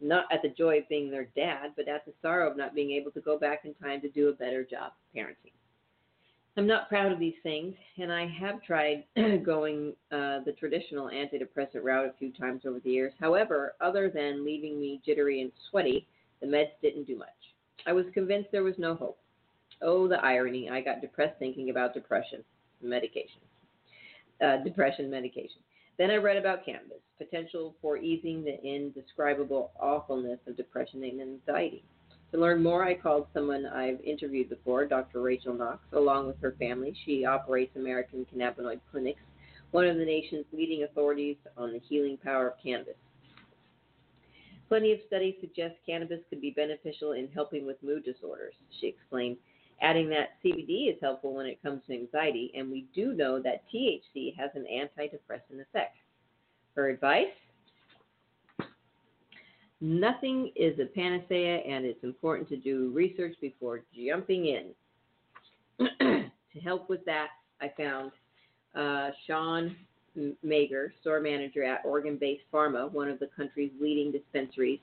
Not 0.00 0.26
at 0.32 0.42
the 0.42 0.48
joy 0.48 0.78
of 0.78 0.88
being 0.88 1.10
their 1.10 1.28
dad, 1.36 1.72
but 1.76 1.88
at 1.88 2.04
the 2.06 2.12
sorrow 2.22 2.50
of 2.50 2.56
not 2.56 2.74
being 2.74 2.92
able 2.92 3.10
to 3.12 3.20
go 3.20 3.38
back 3.38 3.64
in 3.64 3.74
time 3.74 4.00
to 4.02 4.08
do 4.08 4.28
a 4.28 4.32
better 4.32 4.64
job 4.64 4.92
of 4.92 5.18
parenting. 5.18 5.52
I'm 6.56 6.66
not 6.66 6.88
proud 6.88 7.12
of 7.12 7.18
these 7.18 7.34
things, 7.42 7.74
and 7.98 8.12
I 8.12 8.26
have 8.26 8.62
tried 8.62 9.04
going 9.44 9.94
uh, 10.10 10.40
the 10.44 10.54
traditional 10.58 11.06
antidepressant 11.06 11.82
route 11.82 12.06
a 12.06 12.18
few 12.18 12.32
times 12.32 12.62
over 12.66 12.80
the 12.80 12.90
years. 12.90 13.12
However, 13.20 13.74
other 13.80 14.10
than 14.10 14.44
leaving 14.44 14.80
me 14.80 15.00
jittery 15.04 15.40
and 15.40 15.52
sweaty, 15.70 16.06
the 16.40 16.46
meds 16.46 16.70
didn't 16.82 17.06
do 17.06 17.16
much. 17.16 17.28
I 17.86 17.92
was 17.92 18.06
convinced 18.14 18.50
there 18.50 18.64
was 18.64 18.78
no 18.78 18.94
hope. 18.94 19.18
Oh, 19.82 20.08
the 20.08 20.24
irony. 20.24 20.68
I 20.68 20.80
got 20.80 21.00
depressed 21.00 21.38
thinking 21.38 21.70
about 21.70 21.94
depression, 21.94 22.42
medication 22.82 23.40
uh, 24.42 24.58
depression 24.58 25.10
medication. 25.10 25.60
Then 25.98 26.10
I 26.10 26.16
read 26.16 26.36
about 26.36 26.64
cannabis, 26.64 27.00
potential 27.18 27.74
for 27.82 27.96
easing 27.96 28.44
the 28.44 28.62
indescribable 28.62 29.72
awfulness 29.80 30.38
of 30.46 30.56
depression 30.56 31.02
and 31.02 31.20
anxiety. 31.20 31.82
To 32.32 32.38
learn 32.38 32.62
more, 32.62 32.84
I 32.84 32.94
called 32.94 33.26
someone 33.32 33.66
I've 33.66 34.00
interviewed 34.02 34.50
before, 34.50 34.84
Dr. 34.84 35.22
Rachel 35.22 35.54
Knox, 35.54 35.80
along 35.92 36.26
with 36.26 36.40
her 36.40 36.54
family. 36.58 36.94
She 37.04 37.24
operates 37.24 37.74
American 37.74 38.26
Cannabinoid 38.26 38.80
Clinics, 38.90 39.22
one 39.70 39.86
of 39.86 39.96
the 39.96 40.04
nation's 40.04 40.44
leading 40.52 40.84
authorities 40.84 41.36
on 41.56 41.72
the 41.72 41.80
healing 41.80 42.18
power 42.18 42.48
of 42.48 42.62
cannabis. 42.62 42.96
Plenty 44.68 44.92
of 44.92 45.00
studies 45.06 45.34
suggest 45.40 45.76
cannabis 45.86 46.20
could 46.28 46.42
be 46.42 46.50
beneficial 46.50 47.12
in 47.12 47.28
helping 47.28 47.64
with 47.66 47.82
mood 47.82 48.04
disorders, 48.04 48.54
she 48.78 48.86
explained. 48.86 49.38
Adding 49.80 50.08
that 50.10 50.30
CBD 50.44 50.92
is 50.92 50.96
helpful 51.00 51.34
when 51.34 51.46
it 51.46 51.62
comes 51.62 51.82
to 51.86 51.92
anxiety, 51.92 52.52
and 52.56 52.70
we 52.70 52.86
do 52.94 53.12
know 53.12 53.40
that 53.40 53.62
THC 53.72 54.36
has 54.36 54.50
an 54.54 54.66
antidepressant 54.72 55.60
effect. 55.60 55.96
Her 56.74 56.88
advice? 56.88 57.26
Nothing 59.80 60.50
is 60.56 60.78
a 60.80 60.86
panacea, 60.86 61.58
and 61.58 61.84
it's 61.84 62.02
important 62.02 62.48
to 62.48 62.56
do 62.56 62.90
research 62.92 63.36
before 63.40 63.82
jumping 63.94 64.46
in. 64.46 65.86
to 66.00 66.60
help 66.60 66.88
with 66.88 67.04
that, 67.04 67.28
I 67.60 67.72
found 67.76 68.10
uh, 68.74 69.10
Sean 69.26 69.76
Mager, 70.44 70.90
store 71.00 71.20
manager 71.20 71.62
at 71.62 71.84
Oregon 71.84 72.16
based 72.20 72.42
Farma, 72.52 72.90
one 72.90 73.08
of 73.08 73.20
the 73.20 73.28
country's 73.36 73.70
leading 73.80 74.10
dispensaries. 74.10 74.80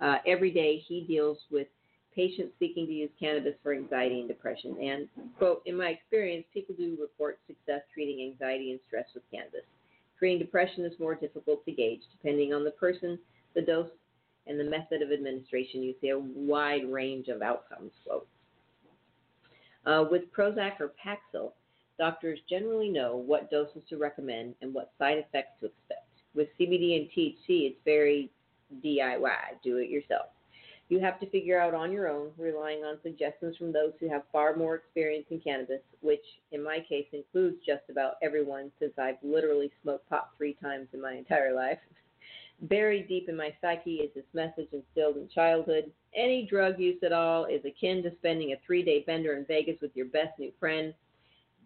Uh, 0.00 0.16
every 0.26 0.50
day 0.50 0.82
he 0.86 1.02
deals 1.02 1.38
with 1.50 1.68
patients 2.14 2.52
seeking 2.58 2.86
to 2.86 2.92
use 2.92 3.10
cannabis 3.18 3.54
for 3.62 3.74
anxiety 3.74 4.20
and 4.20 4.28
depression. 4.28 4.76
And, 4.80 5.08
quote, 5.38 5.62
in 5.66 5.76
my 5.76 5.88
experience, 5.88 6.44
people 6.52 6.74
do 6.76 6.96
report 7.00 7.40
success 7.46 7.82
treating 7.92 8.30
anxiety 8.30 8.70
and 8.70 8.80
stress 8.86 9.06
with 9.14 9.22
cannabis. 9.30 9.64
Treating 10.18 10.38
depression 10.38 10.84
is 10.84 10.98
more 10.98 11.14
difficult 11.14 11.64
to 11.64 11.72
gauge. 11.72 12.02
Depending 12.12 12.54
on 12.54 12.64
the 12.64 12.70
person, 12.72 13.18
the 13.54 13.62
dose, 13.62 13.90
and 14.46 14.60
the 14.60 14.64
method 14.64 15.02
of 15.02 15.10
administration, 15.10 15.82
you 15.82 15.94
see 16.00 16.10
a 16.10 16.18
wide 16.18 16.90
range 16.90 17.28
of 17.28 17.42
outcomes, 17.42 17.92
quote. 18.06 18.28
Uh, 19.86 20.04
with 20.10 20.32
Prozac 20.32 20.80
or 20.80 20.92
Paxil, 21.04 21.52
doctors 21.98 22.38
generally 22.48 22.88
know 22.88 23.16
what 23.16 23.50
doses 23.50 23.82
to 23.88 23.96
recommend 23.96 24.54
and 24.60 24.72
what 24.72 24.92
side 24.98 25.18
effects 25.18 25.60
to 25.60 25.66
expect. 25.66 26.08
With 26.34 26.48
CBD 26.58 26.96
and 26.96 27.08
THC, 27.10 27.68
it's 27.70 27.78
very 27.84 28.30
DIY, 28.84 29.62
do 29.62 29.76
it 29.78 29.88
yourself. 29.88 30.26
You 30.88 31.00
have 31.00 31.18
to 31.20 31.30
figure 31.30 31.58
out 31.58 31.74
on 31.74 31.92
your 31.92 32.08
own, 32.08 32.30
relying 32.36 32.84
on 32.84 32.98
suggestions 33.02 33.56
from 33.56 33.72
those 33.72 33.92
who 33.98 34.08
have 34.10 34.22
far 34.30 34.54
more 34.54 34.74
experience 34.74 35.26
in 35.30 35.40
cannabis, 35.40 35.80
which 36.00 36.24
in 36.52 36.62
my 36.62 36.80
case 36.86 37.06
includes 37.12 37.56
just 37.66 37.82
about 37.90 38.14
everyone 38.22 38.70
since 38.78 38.92
I've 38.98 39.16
literally 39.22 39.70
smoked 39.82 40.08
pot 40.10 40.30
three 40.36 40.56
times 40.62 40.88
in 40.92 41.00
my 41.00 41.14
entire 41.14 41.54
life. 41.54 41.78
Buried 42.62 43.08
deep 43.08 43.28
in 43.28 43.36
my 43.36 43.52
psyche 43.60 43.96
is 43.96 44.10
this 44.14 44.24
message 44.34 44.68
instilled 44.72 45.16
in 45.16 45.28
childhood. 45.34 45.90
Any 46.14 46.46
drug 46.46 46.78
use 46.78 47.02
at 47.02 47.12
all 47.12 47.46
is 47.46 47.64
akin 47.64 48.02
to 48.04 48.12
spending 48.18 48.52
a 48.52 48.56
three 48.64 48.84
day 48.84 49.02
bender 49.06 49.34
in 49.34 49.44
Vegas 49.46 49.80
with 49.80 49.90
your 49.94 50.06
best 50.06 50.38
new 50.38 50.52
friend. 50.60 50.94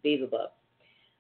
Beelzebub. 0.03 0.51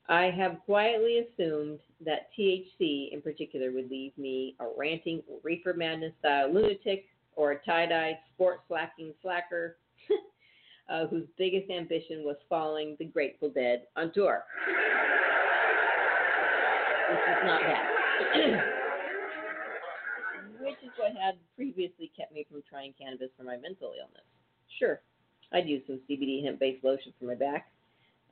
I 0.08 0.30
have 0.30 0.60
quietly 0.64 1.18
assumed 1.18 1.80
that 2.04 2.30
THC 2.38 3.12
in 3.12 3.20
particular 3.22 3.70
would 3.72 3.90
leave 3.90 4.16
me 4.16 4.56
a 4.60 4.66
ranting 4.76 5.22
reefer 5.42 5.74
madness 5.74 6.14
style 6.20 6.52
lunatic 6.52 7.06
or 7.38 7.52
a 7.52 7.64
tie 7.64 7.86
dyed 7.86 8.18
sport 8.34 8.60
slacking 8.66 9.14
slacker 9.22 9.78
uh, 10.90 11.06
whose 11.06 11.24
biggest 11.38 11.70
ambition 11.70 12.24
was 12.24 12.36
following 12.48 12.96
the 12.98 13.04
Grateful 13.04 13.48
Dead 13.48 13.84
on 13.96 14.12
tour. 14.12 14.42
This 17.08 17.18
is 17.18 17.44
not 17.44 17.60
that. 17.62 17.86
Which 20.60 20.76
is 20.82 20.90
what 20.98 21.12
had 21.12 21.36
previously 21.54 22.10
kept 22.14 22.32
me 22.32 22.44
from 22.50 22.62
trying 22.68 22.92
cannabis 23.00 23.30
for 23.38 23.44
my 23.44 23.56
mental 23.56 23.92
illness. 23.98 24.26
Sure, 24.78 25.00
I'd 25.52 25.68
used 25.68 25.86
some 25.86 26.00
CBD 26.10 26.44
hemp 26.44 26.58
based 26.58 26.84
lotion 26.84 27.14
for 27.18 27.26
my 27.26 27.36
back 27.36 27.70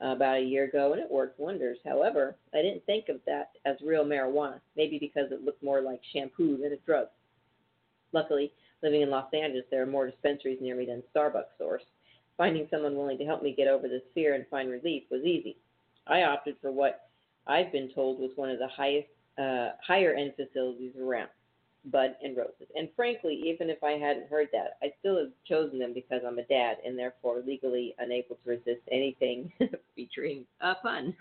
uh, 0.03 0.07
about 0.09 0.37
a 0.37 0.41
year 0.41 0.65
ago 0.65 0.91
and 0.91 1.01
it 1.01 1.09
worked 1.09 1.39
wonders. 1.39 1.77
However, 1.85 2.35
I 2.53 2.61
didn't 2.61 2.85
think 2.85 3.07
of 3.07 3.21
that 3.25 3.51
as 3.65 3.77
real 3.83 4.03
marijuana, 4.03 4.59
maybe 4.75 4.99
because 4.99 5.31
it 5.31 5.45
looked 5.45 5.63
more 5.63 5.81
like 5.81 6.01
shampoo 6.13 6.57
than 6.57 6.73
a 6.73 6.77
drug. 6.85 7.07
Luckily, 8.11 8.51
living 8.83 9.01
in 9.01 9.09
Los 9.09 9.33
Angeles, 9.33 9.65
there 9.71 9.81
are 9.81 9.87
more 9.87 10.09
dispensaries 10.09 10.59
near 10.61 10.75
me 10.75 10.85
than 10.85 11.03
Starbucks 11.15 11.55
stores. 11.55 11.83
Finding 12.37 12.67
someone 12.69 12.95
willing 12.95 13.17
to 13.17 13.25
help 13.25 13.41
me 13.41 13.53
get 13.55 13.67
over 13.67 13.87
this 13.87 14.03
fear 14.13 14.35
and 14.35 14.45
find 14.47 14.69
relief 14.69 15.03
was 15.09 15.23
easy. 15.23 15.57
I 16.05 16.23
opted 16.23 16.55
for 16.61 16.71
what 16.71 17.09
I've 17.47 17.71
been 17.71 17.89
told 17.93 18.19
was 18.19 18.31
one 18.35 18.49
of 18.49 18.59
the 18.59 18.67
highest, 18.67 19.07
uh, 19.37 19.69
higher 19.85 20.13
end 20.13 20.33
facilities 20.35 20.93
around, 21.01 21.29
Bud 21.85 22.15
and 22.23 22.37
Roses. 22.37 22.67
And 22.75 22.89
frankly, 22.95 23.41
even 23.45 23.69
if 23.69 23.83
I 23.83 23.91
hadn't 23.91 24.29
heard 24.29 24.49
that, 24.53 24.77
I 24.81 24.93
still 24.99 25.17
have 25.17 25.31
chosen 25.47 25.79
them 25.79 25.93
because 25.93 26.21
I'm 26.25 26.37
a 26.37 26.43
dad 26.43 26.77
and 26.85 26.97
therefore 26.97 27.41
legally 27.45 27.95
unable 27.99 28.35
to 28.35 28.49
resist 28.49 28.81
anything 28.91 29.51
featuring 29.95 30.45
a 30.61 30.75
pun. 30.75 31.15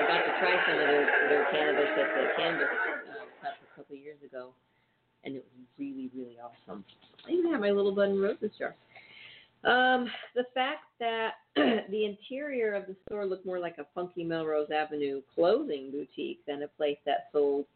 I 0.00 0.06
got 0.06 0.24
to 0.24 0.32
try 0.40 0.54
some 0.66 0.74
of 0.80 0.86
their, 0.88 1.04
their 1.28 1.44
cannabis 1.50 1.90
at 1.96 2.14
the 2.14 2.28
cannabis 2.36 2.68
uh, 2.68 3.19
couple 3.90 3.98
of 3.98 4.04
years 4.04 4.22
ago, 4.24 4.50
and 5.24 5.34
it 5.34 5.44
was 5.56 5.66
really, 5.78 6.10
really 6.16 6.36
awesome. 6.38 6.84
I 7.26 7.32
even 7.32 7.50
have 7.50 7.60
my 7.60 7.70
little 7.70 7.94
Bud 7.94 8.10
and 8.10 8.22
Roses 8.22 8.52
jar. 8.58 8.74
Um, 9.64 10.08
the 10.34 10.44
fact 10.54 10.84
that 11.00 11.32
the 11.56 12.04
interior 12.04 12.74
of 12.74 12.86
the 12.86 12.96
store 13.06 13.26
looked 13.26 13.44
more 13.44 13.58
like 13.58 13.78
a 13.78 13.86
funky 13.94 14.24
Melrose 14.24 14.70
Avenue 14.70 15.22
clothing 15.34 15.90
boutique 15.90 16.40
than 16.46 16.62
a 16.62 16.68
place 16.68 16.98
that 17.04 17.28
sold 17.32 17.66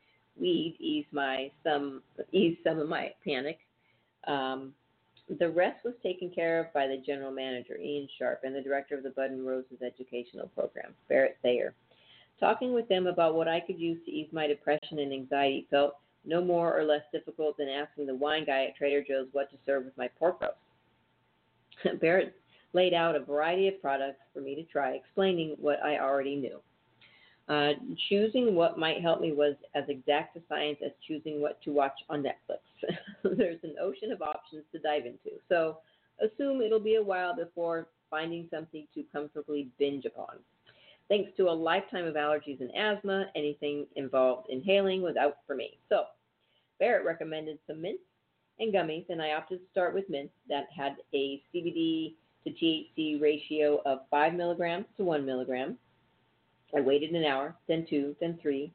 weed 0.41 0.77
eased 0.81 1.13
my 1.13 1.51
some 1.63 2.03
eased 2.33 2.61
some 2.65 2.79
of 2.79 2.89
my 2.89 3.11
panic. 3.25 3.59
Um, 4.27 4.73
the 5.39 5.49
rest 5.49 5.85
was 5.85 5.95
taken 6.03 6.31
care 6.31 6.61
of 6.61 6.73
by 6.73 6.87
the 6.87 7.03
general 7.05 7.31
manager, 7.33 7.77
Ian 7.77 8.09
Sharp, 8.19 8.41
and 8.45 8.55
the 8.55 8.63
director 8.63 8.97
of 8.97 9.03
the 9.03 9.11
Bud 9.11 9.31
and 9.31 9.47
Roses 9.47 9.83
educational 9.85 10.49
program, 10.55 10.95
Barrett 11.09 11.39
Thayer. 11.43 11.75
Talking 12.41 12.73
with 12.73 12.89
them 12.89 13.07
about 13.07 13.35
what 13.35 13.49
I 13.49 13.61
could 13.61 13.79
use 13.79 13.99
to 14.05 14.11
ease 14.11 14.29
my 14.33 14.47
depression 14.47 14.99
and 14.99 15.13
anxiety 15.13 15.67
felt 15.71 15.97
no 16.25 16.43
more 16.43 16.79
or 16.79 16.85
less 16.85 17.03
difficult 17.13 17.57
than 17.57 17.69
asking 17.69 18.07
the 18.07 18.15
wine 18.15 18.45
guy 18.45 18.65
at 18.65 18.77
Trader 18.77 19.05
Joe's 19.07 19.29
what 19.33 19.51
to 19.51 19.57
serve 19.67 19.85
with 19.85 19.97
my 19.97 20.09
pork 20.19 20.41
roast. 20.41 22.01
Barrett 22.01 22.35
laid 22.73 22.95
out 22.95 23.17
a 23.17 23.21
variety 23.21 23.69
of 23.69 23.81
products 23.81 24.21
for 24.33 24.41
me 24.41 24.55
to 24.55 24.65
try, 24.65 24.93
explaining 24.93 25.57
what 25.61 25.83
I 25.83 25.99
already 25.99 26.37
knew. 26.37 26.61
Uh, 27.47 27.73
choosing 28.09 28.55
what 28.55 28.79
might 28.79 29.03
help 29.03 29.21
me 29.21 29.33
was 29.33 29.55
as 29.75 29.85
exact 29.89 30.37
a 30.37 30.41
science 30.49 30.79
as 30.85 30.93
choosing 31.07 31.43
what 31.43 31.61
to 31.63 31.71
watch 31.71 31.93
on 32.09 32.23
Netflix. 32.23 32.97
There's 33.37 33.63
an 33.63 33.75
ocean 33.81 34.13
of 34.13 34.23
options 34.23 34.65
to 34.73 34.79
dive 34.79 35.05
into, 35.05 35.39
so 35.49 35.79
assume 36.25 36.63
it'll 36.63 36.81
be 36.81 36.95
a 36.95 37.03
while 37.03 37.37
before 37.37 37.87
finding 38.11 38.49
something 38.51 38.87
to 38.95 39.05
comfortably 39.13 39.69
binge 39.79 40.07
upon. 40.07 40.37
Thanks 41.09 41.31
to 41.37 41.49
a 41.49 41.53
lifetime 41.53 42.07
of 42.07 42.15
allergies 42.15 42.61
and 42.61 42.75
asthma, 42.75 43.27
anything 43.35 43.87
involved 43.97 44.49
inhaling 44.49 45.03
was 45.03 45.17
out 45.17 45.39
for 45.47 45.55
me. 45.55 45.79
So, 45.89 46.05
Barrett 46.79 47.05
recommended 47.05 47.59
some 47.67 47.83
mints 47.83 48.03
and 48.59 48.73
gummies, 48.73 49.09
and 49.11 49.21
I 49.21 49.33
opted 49.33 49.61
to 49.61 49.65
start 49.71 49.95
with 49.95 50.09
mints 50.09 50.33
that 50.49 50.67
had 50.75 50.97
a 51.13 51.43
CBD 51.55 52.15
to 52.45 52.51
THC 52.51 53.21
ratio 53.21 53.83
of 53.85 54.01
5 54.11 54.35
milligrams 54.35 54.87
to 54.97 55.05
1 55.05 55.27
milligram. 55.27 55.79
I 56.77 56.81
waited 56.81 57.11
an 57.11 57.25
hour, 57.25 57.55
then 57.69 57.87
two, 57.89 58.17
then 58.21 58.39
three. 58.41 58.73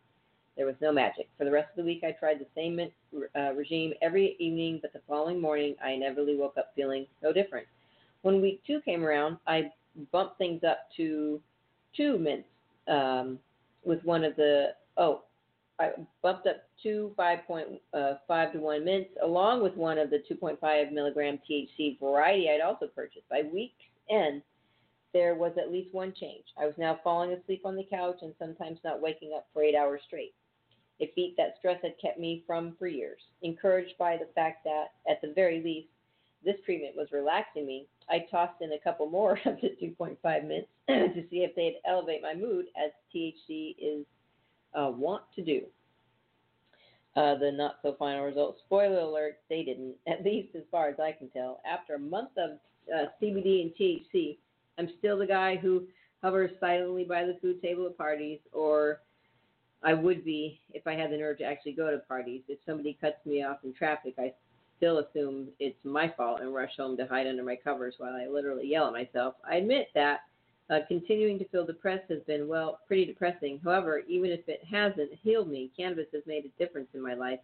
There 0.55 0.65
was 0.65 0.75
no 0.81 0.91
magic. 0.91 1.29
For 1.37 1.45
the 1.45 1.51
rest 1.51 1.69
of 1.71 1.77
the 1.77 1.83
week, 1.83 2.03
I 2.03 2.11
tried 2.11 2.39
the 2.39 2.47
same 2.55 2.75
mint 2.75 2.93
uh, 3.35 3.53
regime 3.53 3.93
every 4.01 4.35
evening, 4.39 4.79
but 4.81 4.93
the 4.93 5.01
following 5.07 5.39
morning, 5.39 5.75
I 5.83 5.91
inevitably 5.91 6.35
woke 6.35 6.57
up 6.57 6.73
feeling 6.75 7.07
no 7.23 7.31
different. 7.31 7.67
When 8.21 8.41
week 8.41 8.61
two 8.65 8.81
came 8.81 9.03
around, 9.03 9.37
I 9.47 9.71
bumped 10.11 10.37
things 10.37 10.63
up 10.63 10.89
to 10.97 11.41
two 11.95 12.17
mints 12.17 12.47
um, 12.87 13.39
with 13.83 14.03
one 14.03 14.23
of 14.23 14.35
the, 14.35 14.69
oh, 14.97 15.23
I 15.79 15.91
bumped 16.21 16.45
up 16.47 16.57
two 16.83 17.13
5.5 17.17 17.79
uh, 17.93 18.45
to 18.51 18.59
1 18.59 18.85
mints 18.85 19.11
along 19.23 19.63
with 19.63 19.75
one 19.75 19.97
of 19.97 20.09
the 20.09 20.21
2.5 20.29 20.91
milligram 20.91 21.39
THC 21.49 21.99
variety 21.99 22.49
I'd 22.49 22.61
also 22.61 22.87
purchased. 22.87 23.29
By 23.29 23.43
week's 23.53 23.75
end, 24.09 24.41
there 25.13 25.35
was 25.35 25.53
at 25.57 25.71
least 25.71 25.93
one 25.93 26.13
change. 26.19 26.43
I 26.61 26.65
was 26.65 26.75
now 26.77 26.99
falling 27.03 27.31
asleep 27.31 27.61
on 27.65 27.75
the 27.75 27.87
couch 27.89 28.17
and 28.21 28.33
sometimes 28.37 28.79
not 28.83 29.01
waking 29.01 29.31
up 29.35 29.47
for 29.53 29.63
eight 29.63 29.75
hours 29.75 30.01
straight. 30.05 30.33
It 30.99 31.15
beat 31.15 31.35
that 31.37 31.55
stress 31.57 31.79
had 31.81 31.93
kept 32.01 32.19
me 32.19 32.43
from 32.45 32.75
for 32.77 32.87
years. 32.87 33.21
Encouraged 33.41 33.97
by 33.97 34.17
the 34.17 34.27
fact 34.35 34.65
that, 34.65 34.87
at 35.09 35.21
the 35.21 35.33
very 35.33 35.63
least, 35.63 35.87
this 36.43 36.55
treatment 36.65 36.95
was 36.95 37.07
relaxing 37.11 37.65
me, 37.65 37.87
I 38.09 38.25
tossed 38.31 38.61
in 38.61 38.73
a 38.73 38.79
couple 38.79 39.09
more 39.09 39.33
of 39.45 39.57
the 39.61 39.75
2.5 39.81 40.47
mints 40.47 40.69
to 40.87 41.23
see 41.29 41.37
if 41.37 41.55
they'd 41.55 41.79
elevate 41.85 42.21
my 42.21 42.33
mood, 42.33 42.65
as 42.77 42.91
THC 43.13 43.75
is 43.79 44.05
uh, 44.73 44.91
want 44.91 45.23
to 45.35 45.43
do. 45.43 45.61
Uh, 47.15 47.35
the 47.35 47.51
not 47.51 47.77
so 47.81 47.95
final 47.97 48.23
results. 48.23 48.59
Spoiler 48.65 48.99
alert, 48.99 49.39
they 49.49 49.63
didn't, 49.63 49.95
at 50.07 50.23
least 50.23 50.55
as 50.55 50.63
far 50.71 50.89
as 50.89 50.99
I 50.99 51.11
can 51.11 51.29
tell. 51.29 51.61
After 51.69 51.95
a 51.95 51.99
month 51.99 52.29
of 52.37 52.51
uh, 52.93 53.07
CBD 53.21 53.61
and 53.61 53.71
THC, 53.79 54.37
I'm 54.77 54.89
still 54.99 55.17
the 55.17 55.27
guy 55.27 55.57
who 55.57 55.83
hovers 56.23 56.51
silently 56.59 57.03
by 57.03 57.25
the 57.25 57.37
food 57.41 57.61
table 57.61 57.85
at 57.87 57.97
parties, 57.97 58.39
or 58.51 59.01
I 59.83 59.93
would 59.93 60.23
be 60.23 60.59
if 60.73 60.85
I 60.85 60.93
had 60.93 61.11
the 61.11 61.17
nerve 61.17 61.37
to 61.39 61.43
actually 61.45 61.73
go 61.73 61.89
to 61.91 61.97
parties. 61.99 62.41
If 62.47 62.59
somebody 62.65 62.97
cuts 62.99 63.25
me 63.25 63.43
off 63.43 63.57
in 63.63 63.73
traffic, 63.73 64.15
I 64.17 64.33
still 64.79 64.99
assume 64.99 65.49
it's 65.59 65.77
my 65.83 66.11
fault 66.17 66.39
and 66.41 66.55
rush 66.55 66.71
home 66.77 66.97
to 66.97 67.05
hide 67.05 67.27
under 67.27 67.43
my 67.43 67.55
covers 67.55 67.95
while 67.97 68.15
I 68.15 68.27
literally 68.27 68.67
yell 68.67 68.87
at 68.87 68.93
myself. 68.93 69.35
I 69.47 69.57
admit 69.57 69.89
that 69.93 70.21
uh, 70.69 70.79
continuing 70.87 71.37
to 71.39 71.47
feel 71.49 71.65
depressed 71.65 72.09
has 72.09 72.21
been, 72.25 72.47
well, 72.47 72.79
pretty 72.87 73.05
depressing. 73.05 73.59
However, 73.63 74.01
even 74.07 74.31
if 74.31 74.47
it 74.47 74.61
hasn't 74.69 75.11
healed 75.21 75.49
me, 75.49 75.71
cannabis 75.75 76.07
has 76.13 76.23
made 76.25 76.45
a 76.45 76.63
difference 76.63 76.87
in 76.93 77.01
my 77.01 77.13
life. 77.13 77.39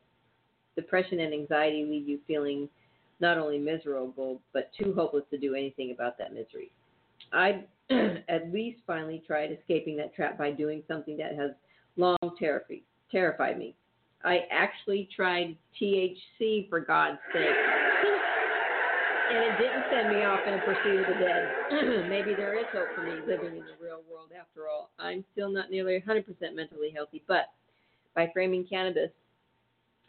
Depression 0.76 1.20
and 1.20 1.34
anxiety 1.34 1.86
leave 1.86 2.08
you 2.08 2.20
feeling 2.28 2.70
not 3.20 3.38
only 3.38 3.58
miserable, 3.58 4.42
but 4.54 4.72
too 4.78 4.94
hopeless 4.94 5.24
to 5.32 5.38
do 5.38 5.56
anything 5.56 5.92
about 5.92 6.18
that 6.18 6.34
misery. 6.34 6.72
I 7.34 7.64
at 8.30 8.52
least 8.52 8.80
finally 8.88 9.24
tried 9.26 9.52
escaping 9.52 9.98
that 9.98 10.16
trap 10.16 10.38
by 10.38 10.52
doing 10.52 10.84
something 10.88 11.18
that 11.18 11.36
has 11.36 11.52
long 11.98 12.18
terrified, 12.40 12.82
terrified 13.12 13.58
me. 13.58 13.76
I 14.26 14.48
actually 14.52 15.08
tried 15.16 15.56
THC 15.80 16.70
for 16.70 16.80
God's 16.80 17.20
sake 17.32 17.62
and 19.28 19.44
it 19.44 19.58
didn't 19.58 19.86
send 19.90 20.10
me 20.10 20.24
off 20.24 20.46
in 20.46 20.54
a 20.54 20.60
pursuit 20.60 21.02
of 21.02 21.08
the 21.08 21.14
dead. 21.14 21.52
Maybe 22.08 22.36
there 22.36 22.56
is 22.56 22.68
hope 22.74 22.94
for 22.94 23.02
me 23.02 23.24
living 23.26 23.56
in 23.58 23.66
the 23.66 23.76
real 23.82 24.02
world 24.10 24.30
after 24.40 24.68
all. 24.68 24.92
I'm 25.00 25.24
still 25.34 25.50
not 25.50 25.72
nearly 25.72 26.04
100% 26.08 26.26
mentally 26.54 26.92
healthy, 26.94 27.24
but 27.28 27.46
by 28.16 28.30
framing 28.34 28.66
cannabis 28.70 29.10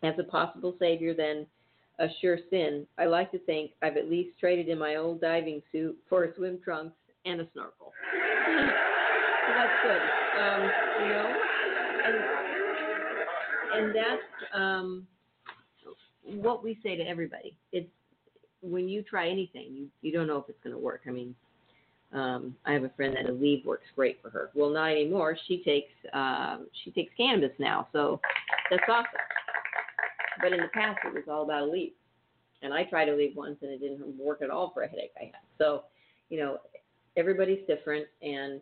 as 0.02 0.14
a 0.18 0.24
possible 0.24 0.74
savior 0.78 1.14
than 1.14 1.46
a 1.98 2.08
sure 2.20 2.38
sin, 2.50 2.86
I 2.98 3.06
like 3.06 3.30
to 3.32 3.38
think 3.38 3.70
I've 3.82 3.96
at 3.96 4.10
least 4.10 4.38
traded 4.38 4.68
in 4.68 4.78
my 4.78 4.96
old 4.96 5.20
diving 5.20 5.62
suit 5.72 5.96
for 6.10 6.32
swim 6.36 6.58
trunks 6.62 6.94
and 7.24 7.40
a 7.40 7.48
snorkel. 7.54 7.92
that's 9.54 9.72
good, 9.82 10.10
um, 10.38 10.72
you 10.98 11.08
know, 11.08 11.38
and 12.04 12.26
and 13.76 13.94
that's 13.94 14.54
um, 14.54 15.06
what 16.24 16.62
we 16.62 16.78
say 16.82 16.96
to 16.96 17.02
everybody. 17.02 17.56
It's 17.72 17.88
when 18.62 18.88
you 18.88 19.02
try 19.02 19.28
anything, 19.28 19.68
you 19.72 19.88
you 20.02 20.12
don't 20.12 20.26
know 20.26 20.38
if 20.38 20.48
it's 20.48 20.58
going 20.62 20.74
to 20.74 20.80
work. 20.80 21.02
I 21.06 21.10
mean, 21.10 21.34
um, 22.12 22.56
I 22.64 22.72
have 22.72 22.84
a 22.84 22.90
friend 22.90 23.14
that 23.16 23.26
Aleve 23.26 23.64
works 23.64 23.86
great 23.94 24.20
for 24.22 24.30
her. 24.30 24.50
Well, 24.54 24.70
not 24.70 24.90
anymore. 24.90 25.36
She 25.46 25.62
takes 25.62 25.92
um, 26.12 26.66
she 26.84 26.90
takes 26.90 27.12
cannabis 27.16 27.52
now, 27.58 27.88
so 27.92 28.20
that's 28.70 28.82
awesome. 28.88 29.06
But 30.40 30.52
in 30.52 30.60
the 30.60 30.68
past, 30.68 30.98
it 31.04 31.14
was 31.14 31.24
all 31.30 31.44
about 31.44 31.68
Aleve, 31.68 31.92
and 32.62 32.72
I 32.72 32.84
tried 32.84 33.08
Aleve 33.08 33.34
once, 33.34 33.56
and 33.62 33.70
it 33.70 33.80
didn't 33.80 34.06
work 34.18 34.42
at 34.42 34.50
all 34.50 34.70
for 34.72 34.82
a 34.82 34.88
headache 34.88 35.12
I 35.20 35.24
had. 35.24 35.34
So, 35.58 35.84
you 36.28 36.38
know, 36.38 36.58
everybody's 37.16 37.66
different, 37.66 38.06
and 38.22 38.60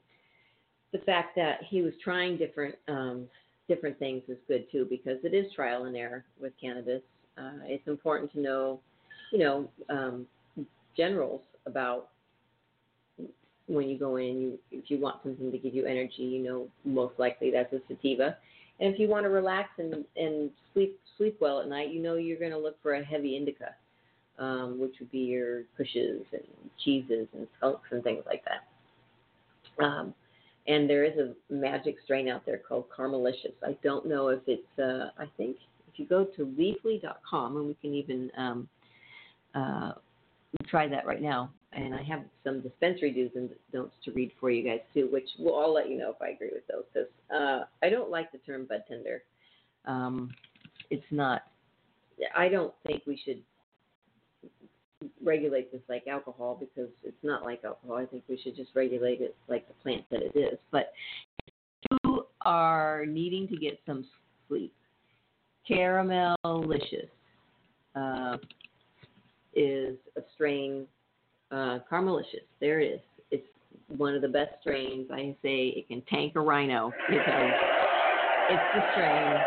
the 0.92 0.98
fact 0.98 1.34
that 1.34 1.58
he 1.68 1.82
was 1.82 1.92
trying 2.02 2.36
different 2.36 2.76
um, 2.86 3.26
different 3.68 3.98
things 3.98 4.22
is 4.28 4.38
good 4.48 4.70
too, 4.70 4.86
because 4.88 5.18
it 5.24 5.34
is 5.34 5.52
trial 5.54 5.84
and 5.84 5.96
error 5.96 6.24
with 6.40 6.52
cannabis. 6.60 7.02
Uh, 7.38 7.58
it's 7.64 7.86
important 7.88 8.32
to 8.32 8.40
know, 8.40 8.80
you 9.32 9.38
know, 9.38 9.68
um, 9.88 10.26
generals 10.96 11.40
about 11.66 12.08
when 13.66 13.88
you 13.88 13.98
go 13.98 14.16
in. 14.16 14.40
You, 14.40 14.58
if 14.70 14.90
you 14.90 15.00
want 15.00 15.16
something 15.22 15.50
to 15.50 15.58
give 15.58 15.74
you 15.74 15.86
energy, 15.86 16.22
you 16.22 16.42
know, 16.42 16.68
most 16.84 17.14
likely 17.18 17.50
that's 17.50 17.72
a 17.72 17.80
sativa. 17.88 18.36
And 18.80 18.92
if 18.92 19.00
you 19.00 19.08
want 19.08 19.24
to 19.24 19.30
relax 19.30 19.70
and 19.78 20.04
and 20.16 20.50
sleep 20.72 20.98
sleep 21.16 21.36
well 21.40 21.60
at 21.60 21.68
night, 21.68 21.90
you 21.90 22.02
know 22.02 22.16
you're 22.16 22.38
going 22.38 22.50
to 22.50 22.58
look 22.58 22.80
for 22.82 22.94
a 22.94 23.04
heavy 23.04 23.36
indica, 23.36 23.74
um, 24.38 24.78
which 24.80 24.94
would 25.00 25.10
be 25.10 25.18
your 25.18 25.62
kushes 25.78 26.24
and 26.32 26.42
cheeses 26.84 27.28
and 27.32 27.46
skunks 27.58 27.88
and 27.90 28.02
things 28.02 28.24
like 28.26 28.42
that. 28.44 29.84
Um, 29.84 30.14
and 30.66 30.88
there 30.88 31.04
is 31.04 31.18
a 31.18 31.34
magic 31.52 31.96
strain 32.04 32.28
out 32.28 32.46
there 32.46 32.58
called 32.58 32.86
Caramelicious. 32.96 33.54
I 33.62 33.76
don't 33.82 34.06
know 34.06 34.28
if 34.28 34.40
it's. 34.46 34.78
Uh, 34.78 35.10
I 35.18 35.26
think 35.36 35.56
if 35.92 35.98
you 35.98 36.06
go 36.06 36.24
to 36.24 36.46
Leafly.com, 36.46 37.56
and 37.56 37.66
we 37.66 37.74
can 37.74 37.94
even 37.94 38.30
um, 38.36 38.68
uh, 39.54 39.92
try 40.68 40.88
that 40.88 41.06
right 41.06 41.22
now. 41.22 41.50
And 41.72 41.92
I 41.92 42.02
have 42.04 42.20
some 42.44 42.60
dispensary 42.60 43.10
do's 43.10 43.30
and 43.34 43.50
don'ts 43.72 43.96
to 44.04 44.12
read 44.12 44.30
for 44.38 44.50
you 44.50 44.62
guys 44.64 44.80
too, 44.94 45.08
which 45.12 45.28
will 45.38 45.58
I'll 45.58 45.74
let 45.74 45.90
you 45.90 45.98
know 45.98 46.10
if 46.10 46.22
I 46.22 46.28
agree 46.28 46.50
with 46.52 46.66
those. 46.68 46.84
Because 46.92 47.08
uh, 47.34 47.64
I 47.82 47.90
don't 47.90 48.10
like 48.10 48.30
the 48.30 48.38
term 48.38 48.64
bud 48.68 48.84
tender. 48.88 49.22
Um, 49.84 50.30
it's 50.90 51.04
not. 51.10 51.42
I 52.34 52.48
don't 52.48 52.72
think 52.86 53.02
we 53.06 53.20
should 53.24 53.42
regulate 55.22 55.72
this 55.72 55.80
like 55.88 56.06
alcohol 56.06 56.56
because 56.58 56.90
it's 57.02 57.22
not 57.22 57.42
like 57.44 57.64
alcohol. 57.64 57.96
I 57.96 58.06
think 58.06 58.24
we 58.28 58.38
should 58.42 58.56
just 58.56 58.70
regulate 58.74 59.20
it 59.20 59.36
like 59.48 59.66
the 59.68 59.74
plant 59.74 60.04
that 60.10 60.22
it 60.22 60.36
is. 60.36 60.58
But 60.70 60.92
you 62.02 62.26
are 62.42 63.06
needing 63.06 63.48
to 63.48 63.56
get 63.56 63.78
some 63.86 64.04
sleep, 64.48 64.72
Caramelicious 65.68 67.08
uh, 67.94 68.36
is 69.54 69.96
a 70.16 70.22
strain. 70.34 70.86
Uh, 71.50 71.78
Caramelicious, 71.90 72.44
there 72.60 72.80
it 72.80 72.94
is. 72.94 73.00
It's 73.30 73.46
one 73.96 74.14
of 74.14 74.22
the 74.22 74.28
best 74.28 74.52
strains. 74.60 75.08
I 75.10 75.36
say 75.42 75.68
it 75.68 75.88
can 75.88 76.02
tank 76.02 76.34
a 76.36 76.40
rhino 76.40 76.92
because 77.08 77.52
it's 78.50 78.62
the 78.74 78.82
strain 78.92 79.40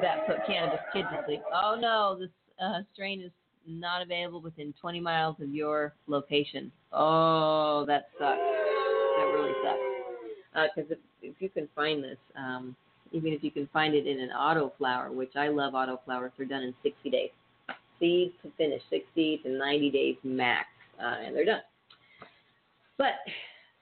that 0.00 0.26
put 0.26 0.36
cannabis 0.46 0.80
kids 0.92 1.08
to 1.10 1.22
sleep. 1.26 1.42
Oh 1.54 1.76
no, 1.80 2.16
this 2.18 2.30
uh, 2.62 2.80
strain 2.92 3.20
is 3.20 3.30
not 3.66 4.02
available 4.02 4.40
within 4.40 4.74
20 4.80 5.00
miles 5.00 5.36
of 5.40 5.48
your 5.50 5.94
location. 6.06 6.70
Oh, 6.92 7.84
that 7.86 8.08
sucks. 8.18 8.38
That 8.38 9.32
really 9.34 9.52
sucks. 9.62 10.68
Because 10.76 10.90
if, 10.90 10.98
if 11.22 11.34
you 11.40 11.48
can 11.48 11.68
find 11.74 12.02
this, 12.02 12.18
um, 12.36 12.76
even 13.12 13.32
if 13.32 13.42
you 13.42 13.50
can 13.50 13.68
find 13.72 13.94
it 13.94 14.06
in 14.06 14.20
an 14.20 14.30
auto 14.30 14.72
flower, 14.78 15.10
which 15.10 15.32
I 15.36 15.48
love 15.48 15.74
auto 15.74 16.00
flowers, 16.04 16.32
they're 16.36 16.46
done 16.46 16.62
in 16.62 16.74
60 16.82 17.10
days. 17.10 17.30
Seed 17.98 18.32
to 18.42 18.50
finish, 18.58 18.82
60 18.90 19.40
to 19.44 19.48
90 19.50 19.90
days 19.90 20.16
max, 20.24 20.66
uh, 21.00 21.16
and 21.24 21.34
they're 21.34 21.44
done. 21.44 21.60
But 22.98 23.14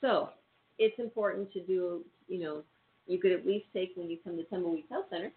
so 0.01 0.31
it's 0.79 0.99
important 0.99 1.53
to 1.53 1.61
do, 1.61 2.03
you 2.29 2.39
know, 2.41 2.63
you 3.07 3.19
could 3.19 3.33
at 3.33 3.47
least 3.47 3.67
take 3.75 3.93
when 3.97 4.09
you 4.11 4.19
come 4.23 4.37
to 4.37 4.45
Tumbleweed 4.45 4.85
Health 4.91 5.07
Center, 5.11 5.33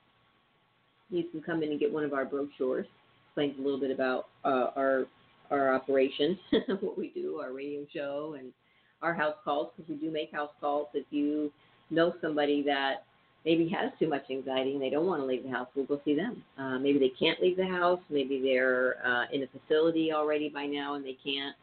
you 1.09 1.23
can 1.23 1.41
come 1.41 1.63
in 1.63 1.71
and 1.71 1.79
get 1.79 1.91
one 1.91 2.03
of 2.03 2.13
our 2.13 2.25
brochures. 2.25 2.87
Explains 3.35 3.59
a 3.59 3.61
little 3.61 3.79
bit 3.79 3.91
about 3.91 4.27
uh, 4.45 4.67
our 4.77 5.05
our 5.51 5.75
operation, 5.75 6.39
what 6.79 6.97
we 6.97 7.09
do, 7.09 7.41
our 7.41 7.51
radio 7.51 7.85
show, 7.93 8.37
and 8.39 8.53
our 9.01 9.13
house 9.13 9.35
calls 9.43 9.71
because 9.75 9.89
we 9.89 9.97
do 9.97 10.09
make 10.09 10.31
house 10.31 10.51
calls. 10.61 10.87
If 10.93 11.05
you 11.09 11.51
know 11.91 12.13
somebody 12.21 12.63
that 12.63 13.03
maybe 13.43 13.67
has 13.67 13.91
too 13.99 14.07
much 14.07 14.23
anxiety 14.31 14.71
and 14.71 14.81
they 14.81 14.89
don't 14.89 15.05
want 15.05 15.21
to 15.21 15.25
leave 15.25 15.43
the 15.43 15.49
house, 15.49 15.67
we'll 15.75 15.85
go 15.85 15.99
see 16.05 16.15
them. 16.15 16.43
Uh, 16.57 16.79
maybe 16.79 16.97
they 16.97 17.11
can't 17.19 17.41
leave 17.41 17.57
the 17.57 17.67
house. 17.67 17.99
Maybe 18.09 18.41
they're 18.41 19.05
uh, 19.05 19.25
in 19.33 19.43
a 19.43 19.47
facility 19.47 20.13
already 20.13 20.47
by 20.47 20.65
now 20.65 20.95
and 20.95 21.03
they 21.03 21.17
can't. 21.21 21.55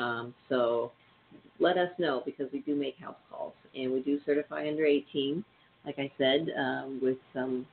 Um, 0.00 0.34
so 0.48 0.92
let 1.58 1.76
us 1.76 1.90
know 1.98 2.22
because 2.24 2.46
we 2.52 2.60
do 2.60 2.76
make 2.76 2.96
house 2.96 3.16
calls 3.28 3.54
and 3.74 3.92
we 3.92 4.00
do 4.00 4.20
certify 4.24 4.68
under 4.68 4.86
18, 4.86 5.44
like 5.84 5.98
I 5.98 6.12
said, 6.16 6.46
um, 6.56 7.00
with 7.02 7.18
some 7.34 7.66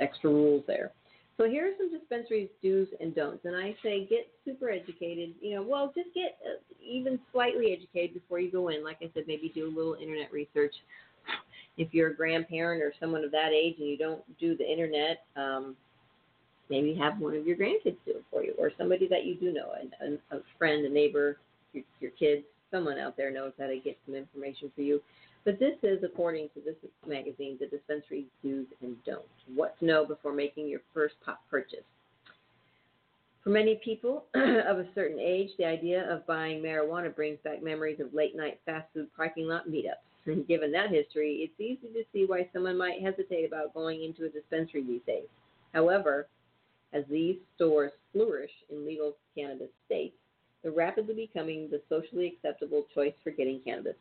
extra 0.00 0.30
rules 0.30 0.64
there. 0.66 0.90
So 1.38 1.48
here 1.48 1.68
are 1.68 1.72
some 1.78 1.96
dispensaries 1.96 2.48
do's 2.62 2.88
and 3.00 3.14
don'ts, 3.14 3.44
and 3.44 3.56
I 3.56 3.74
say 3.80 4.06
get 4.06 4.28
super 4.44 4.70
educated. 4.70 5.34
You 5.40 5.54
know, 5.54 5.62
well, 5.62 5.92
just 5.94 6.12
get 6.12 6.36
uh, 6.44 6.58
even 6.84 7.20
slightly 7.32 7.72
educated 7.72 8.14
before 8.14 8.40
you 8.40 8.50
go 8.50 8.68
in. 8.68 8.82
Like 8.82 8.98
I 9.02 9.10
said, 9.14 9.24
maybe 9.28 9.52
do 9.54 9.66
a 9.66 9.74
little 9.74 9.94
internet 9.94 10.32
research. 10.32 10.74
If 11.76 11.94
you're 11.94 12.10
a 12.10 12.16
grandparent 12.16 12.82
or 12.82 12.92
someone 12.98 13.22
of 13.22 13.30
that 13.30 13.52
age 13.52 13.76
and 13.78 13.88
you 13.88 13.96
don't 13.96 14.20
do 14.40 14.56
the 14.56 14.68
internet, 14.68 15.26
um, 15.36 15.76
maybe 16.68 16.92
have 16.96 17.20
one 17.20 17.36
of 17.36 17.46
your 17.46 17.56
grandkids 17.56 17.98
do 18.04 18.16
it 18.16 18.24
for 18.32 18.42
you, 18.42 18.52
or 18.58 18.72
somebody 18.76 19.06
that 19.06 19.24
you 19.24 19.36
do 19.36 19.52
know, 19.52 19.70
a, 20.02 20.36
a, 20.36 20.40
friend, 20.58 20.84
a 20.84 20.88
neighbor, 20.88 21.38
your, 21.72 21.84
your 22.00 22.10
kids, 22.10 22.42
someone 22.72 22.98
out 22.98 23.16
there 23.16 23.30
knows 23.30 23.52
how 23.60 23.68
to 23.68 23.78
get 23.78 23.96
some 24.06 24.16
information 24.16 24.72
for 24.74 24.82
you. 24.82 25.00
But 25.44 25.58
this 25.58 25.76
is, 25.82 26.02
according 26.04 26.50
to 26.54 26.60
this 26.60 26.74
magazine, 27.06 27.56
the 27.58 27.66
dispensary 27.66 28.26
do's 28.42 28.66
and 28.82 28.96
don'ts. 29.04 29.28
What 29.54 29.78
to 29.78 29.84
know 29.84 30.04
before 30.04 30.32
making 30.32 30.68
your 30.68 30.80
first 30.92 31.14
pot 31.24 31.40
purchase. 31.50 31.84
For 33.42 33.50
many 33.50 33.80
people 33.82 34.24
of 34.34 34.78
a 34.78 34.86
certain 34.94 35.18
age, 35.18 35.50
the 35.56 35.64
idea 35.64 36.10
of 36.12 36.26
buying 36.26 36.60
marijuana 36.62 37.14
brings 37.14 37.38
back 37.44 37.62
memories 37.62 38.00
of 38.00 38.12
late 38.12 38.36
night 38.36 38.60
fast 38.66 38.88
food 38.92 39.08
parking 39.16 39.46
lot 39.46 39.68
meetups. 39.68 39.94
And 40.26 40.46
given 40.46 40.70
that 40.72 40.90
history, 40.90 41.36
it's 41.36 41.58
easy 41.58 41.90
to 41.94 42.04
see 42.12 42.26
why 42.26 42.46
someone 42.52 42.76
might 42.76 43.00
hesitate 43.00 43.46
about 43.46 43.72
going 43.72 44.04
into 44.04 44.26
a 44.26 44.28
dispensary 44.28 44.82
these 44.82 45.00
days. 45.06 45.24
However, 45.72 46.26
as 46.92 47.04
these 47.08 47.36
stores 47.56 47.92
flourish 48.12 48.50
in 48.70 48.84
legal 48.84 49.16
cannabis 49.34 49.70
states, 49.86 50.16
they're 50.62 50.72
rapidly 50.72 51.14
becoming 51.14 51.70
the 51.70 51.80
socially 51.88 52.26
acceptable 52.26 52.84
choice 52.94 53.14
for 53.24 53.30
getting 53.30 53.60
cannabis. 53.64 53.94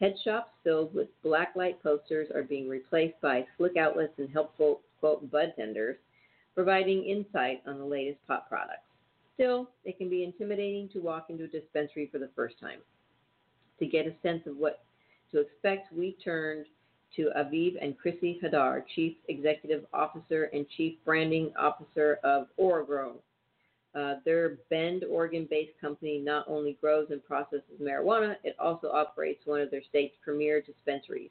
Head 0.00 0.14
shops 0.24 0.50
filled 0.62 0.94
with 0.94 1.08
blacklight 1.24 1.82
posters 1.82 2.28
are 2.34 2.42
being 2.42 2.68
replaced 2.68 3.18
by 3.22 3.46
slick 3.56 3.76
outlets 3.78 4.12
and 4.18 4.28
helpful, 4.30 4.80
quote, 5.00 5.30
bud 5.30 5.54
tenders, 5.56 5.96
providing 6.54 7.04
insight 7.04 7.62
on 7.66 7.78
the 7.78 7.84
latest 7.84 8.18
pot 8.26 8.48
products. 8.48 8.82
Still, 9.34 9.70
it 9.84 9.96
can 9.98 10.10
be 10.10 10.22
intimidating 10.22 10.88
to 10.90 11.00
walk 11.00 11.30
into 11.30 11.44
a 11.44 11.48
dispensary 11.48 12.08
for 12.12 12.18
the 12.18 12.30
first 12.36 12.58
time. 12.60 12.80
To 13.78 13.86
get 13.86 14.06
a 14.06 14.14
sense 14.22 14.46
of 14.46 14.56
what 14.56 14.84
to 15.32 15.40
expect, 15.40 15.92
we 15.92 16.16
turned 16.24 16.66
to 17.16 17.30
Aviv 17.36 17.76
and 17.80 17.96
Chrissy 17.98 18.38
Hadar, 18.42 18.84
Chief 18.94 19.16
Executive 19.28 19.86
Officer 19.92 20.44
and 20.52 20.66
Chief 20.76 20.94
Branding 21.04 21.52
Officer 21.58 22.18
of 22.22 22.48
Oregrown. 22.58 23.16
Uh, 23.96 24.16
their 24.24 24.58
Bend, 24.68 25.04
Oregon 25.04 25.46
based 25.48 25.72
company 25.80 26.18
not 26.18 26.44
only 26.48 26.76
grows 26.80 27.06
and 27.10 27.24
processes 27.24 27.62
marijuana, 27.80 28.36
it 28.44 28.54
also 28.58 28.88
operates 28.88 29.46
one 29.46 29.60
of 29.60 29.70
their 29.70 29.82
state's 29.88 30.16
premier 30.22 30.60
dispensaries. 30.60 31.30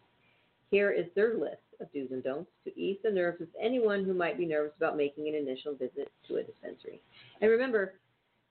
Here 0.72 0.91
is 0.91 1.05
their 1.13 1.38
list 1.38 1.61
of 1.80 1.91
do's 1.93 2.09
and 2.11 2.24
don'ts 2.24 2.49
to 2.63 2.80
ease 2.80 2.97
the 3.03 3.11
nerves 3.11 3.39
of 3.39 3.47
anyone 3.61 4.03
who 4.03 4.16
might 4.16 4.38
be 4.38 4.47
nervous 4.47 4.74
about 4.78 4.97
making 4.97 5.28
an 5.28 5.36
initial 5.36 5.76
visit 5.76 6.11
to 6.28 6.38
a 6.38 6.43
dispensary. 6.43 7.01
And 7.39 7.51
remember, 7.51 7.93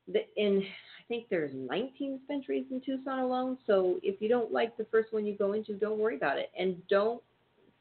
that 0.09 0.29
in 0.37 0.63
I 0.63 1.03
think 1.09 1.27
there's 1.29 1.53
19 1.55 2.19
dispensaries 2.19 2.65
in 2.71 2.81
Tucson 2.81 3.19
alone. 3.19 3.59
So 3.67 3.99
if 4.03 4.23
you 4.23 4.29
don't 4.29 4.53
like 4.53 4.77
the 4.77 4.87
first 4.87 5.13
one 5.13 5.27
you 5.27 5.37
go 5.37 5.53
into, 5.53 5.75
don't 5.75 5.99
worry 5.99 6.17
about 6.17 6.39
it, 6.39 6.51
and 6.59 6.77
don't 6.89 7.23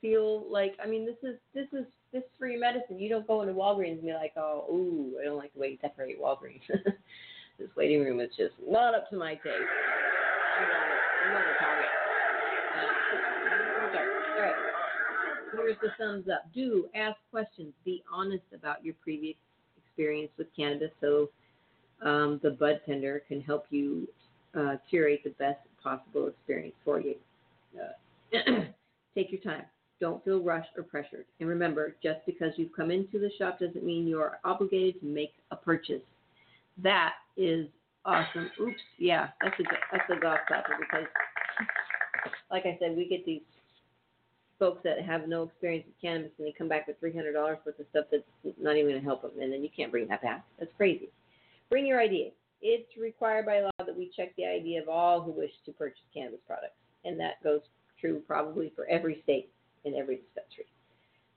feel 0.02 0.46
like 0.52 0.76
I 0.84 0.88
mean 0.88 1.06
this 1.06 1.18
is 1.24 1.38
this 1.54 1.68
is 1.72 1.86
this 2.14 2.24
your 2.38 2.60
medicine. 2.60 3.00
You 3.00 3.10
don't 3.10 3.28
go 3.28 3.42
into 3.42 3.54
Walgreens 3.54 3.94
and 3.94 4.04
be 4.04 4.14
like, 4.14 4.34
oh, 4.38 4.66
ooh, 4.72 5.18
I 5.20 5.26
don't 5.26 5.38
like 5.38 5.54
the 5.54 5.60
way 5.60 5.70
you 5.72 5.78
decorate 5.78 6.22
Walgreens. 6.22 6.62
this 7.60 7.70
waiting 7.76 8.02
room 8.02 8.20
is 8.20 8.30
just 8.38 8.54
not 8.66 8.94
up 8.94 9.10
to 9.10 9.18
my 9.18 9.34
taste. 9.34 9.48
I 9.48 10.62
want 10.62 10.90
it. 10.90 11.04
I 11.26 11.34
a 11.42 11.56
Target. 11.60 11.90
Uh, 12.76 12.94
all 14.36 14.42
right. 14.42 14.56
Here's 15.56 15.78
the 15.82 15.90
thumbs 15.98 16.28
up. 16.32 16.46
Do 16.54 16.88
ask 16.96 17.18
questions. 17.32 17.74
Be 17.84 18.04
honest 18.12 18.44
about 18.54 18.86
your 18.86 18.96
previous 19.02 19.36
experience 19.78 20.32
with 20.38 20.48
cannabis 20.56 20.90
so 21.02 21.30
um, 22.02 22.40
the 22.44 22.52
bud 22.52 22.82
tender 22.86 23.24
can 23.28 23.42
help 23.42 23.66
you 23.70 24.08
uh, 24.58 24.76
curate 24.90 25.22
the 25.24 25.30
best 25.32 25.60
possible 25.82 26.28
experience 26.28 26.76
for 26.84 27.00
you. 27.00 27.16
Uh, 27.80 28.64
take 29.16 29.32
your 29.32 29.42
time. 29.42 29.64
Don't 30.04 30.22
feel 30.26 30.42
rushed 30.42 30.72
or 30.76 30.84
pressured. 30.84 31.24
And 31.40 31.48
remember, 31.48 31.96
just 32.04 32.20
because 32.26 32.52
you've 32.58 32.76
come 32.76 32.92
into 32.92 33.20
the 33.20 33.32
shop 33.38 33.60
doesn't 33.60 33.86
mean 33.86 34.06
you 34.06 34.20
are 34.20 34.38
obligated 34.44 35.00
to 35.00 35.06
make 35.06 35.32
a 35.50 35.56
purchase. 35.56 36.02
That 36.84 37.14
is 37.38 37.70
awesome. 38.04 38.52
Oops, 38.60 38.82
yeah, 38.98 39.30
that's 39.42 39.58
a 39.62 39.64
that's 39.94 40.04
a 40.10 40.20
golf 40.20 40.40
clapper 40.46 40.76
because, 40.78 41.06
like 42.52 42.66
I 42.66 42.76
said, 42.82 42.98
we 42.98 43.08
get 43.08 43.26
these 43.26 43.44
folks 44.60 44.82
that 44.84 45.02
have 45.06 45.30
no 45.30 45.44
experience 45.44 45.86
with 45.86 45.96
cannabis 46.02 46.32
and 46.38 46.48
they 46.48 46.52
come 46.52 46.68
back 46.68 46.86
with 46.86 47.00
three 47.00 47.16
hundred 47.16 47.32
dollars 47.32 47.60
worth 47.66 47.80
of 47.80 47.86
stuff 47.92 48.08
that's 48.12 48.24
not 48.60 48.76
even 48.76 48.92
going 48.92 49.02
to 49.02 49.08
help 49.08 49.22
them, 49.22 49.32
and 49.42 49.54
then 49.54 49.64
you 49.64 49.70
can't 49.74 49.90
bring 49.90 50.10
that 50.10 50.22
back. 50.22 50.44
That's 50.60 50.72
crazy. 50.76 51.08
Bring 51.70 51.86
your 51.86 52.02
idea. 52.02 52.32
It's 52.62 52.90
required 53.00 53.46
by 53.46 53.62
law 53.62 53.72
that 53.80 53.98
we 53.98 54.12
check 54.14 54.36
the 54.36 54.48
ID 54.48 54.76
of 54.84 54.90
all 54.90 55.22
who 55.22 55.32
wish 55.32 55.52
to 55.66 55.72
purchase 55.72 56.04
cannabis 56.14 56.42
products, 56.46 56.76
and 57.06 57.18
that 57.22 57.42
goes 57.42 57.62
true 58.02 58.22
probably 58.28 58.74
for 58.76 58.86
every 58.88 59.22
state 59.24 59.50
and 59.86 59.96
every 59.96 60.18
dispensary. 60.18 60.66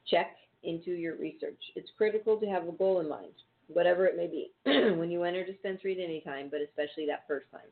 Check 0.09 0.37
into 0.63 0.93
your 0.93 1.17
research. 1.47 1.63
It's 1.75 1.91
critical 1.97 2.37
to 2.39 2.47
have 2.47 2.69
a 2.69 2.73
goal 2.73 3.01
in 3.01 3.09
mind, 3.09 3.33
whatever 3.69 4.07
it 4.07 4.17
may 4.17 4.27
be, 4.27 4.51
when 4.97 5.11
you 5.11 5.23
enter 5.23 5.45
dispensary 5.45 5.93
at 5.93 6.05
any 6.05 6.21
time, 6.21 6.49
but 6.51 6.61
especially 6.61 7.07
that 7.07 7.25
first 7.27 7.47
time. 7.51 7.69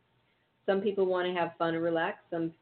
Some 0.66 0.80
people 0.80 1.06
want 1.06 1.28
to 1.28 1.34
have 1.34 1.52
fun 1.58 1.74
and 1.74 1.82
relax. 1.82 2.18
Some 2.30 2.52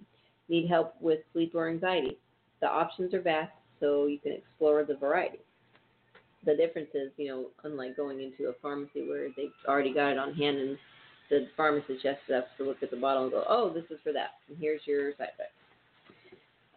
need 0.48 0.68
help 0.68 0.94
with 1.00 1.20
sleep 1.32 1.52
or 1.54 1.68
anxiety. 1.68 2.18
The 2.60 2.66
options 2.66 3.14
are 3.14 3.20
vast, 3.20 3.52
so 3.80 4.06
you 4.06 4.18
can 4.18 4.32
explore 4.32 4.84
the 4.84 4.96
variety. 4.96 5.40
The 6.44 6.56
difference 6.56 6.90
is, 6.94 7.12
you 7.16 7.28
know, 7.28 7.46
unlike 7.62 7.96
going 7.96 8.20
into 8.20 8.50
a 8.50 8.54
pharmacy 8.60 9.08
where 9.08 9.28
they've 9.36 9.52
already 9.68 9.94
got 9.94 10.12
it 10.12 10.18
on 10.18 10.34
hand 10.34 10.58
and 10.58 10.78
the 11.30 11.46
pharmacist 11.56 12.02
just 12.02 12.18
has 12.28 12.42
to 12.58 12.64
look 12.64 12.82
at 12.82 12.90
the 12.90 12.96
bottle 12.96 13.22
and 13.24 13.32
go, 13.32 13.44
oh, 13.48 13.72
this 13.72 13.84
is 13.90 13.98
for 14.02 14.12
that, 14.12 14.32
and 14.48 14.58
here's 14.58 14.80
your 14.84 15.12
side 15.12 15.28
effects. 15.34 15.52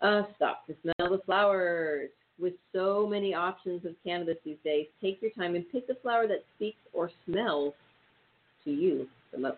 Uh, 0.01 0.21
stop 0.35 0.67
to 0.67 0.75
smell 0.83 1.09
the 1.09 1.21
flowers. 1.25 2.09
With 2.39 2.53
so 2.73 3.07
many 3.07 3.33
options 3.33 3.85
of 3.85 3.95
cannabis 4.03 4.37
these 4.43 4.57
days, 4.63 4.87
take 5.01 5.21
your 5.21 5.31
time 5.31 5.55
and 5.55 5.69
pick 5.71 5.87
the 5.87 5.95
flower 6.01 6.27
that 6.27 6.43
speaks 6.55 6.79
or 6.93 7.09
smells 7.25 7.73
to 8.65 8.71
you 8.71 9.07
the 9.31 9.37
most. 9.37 9.57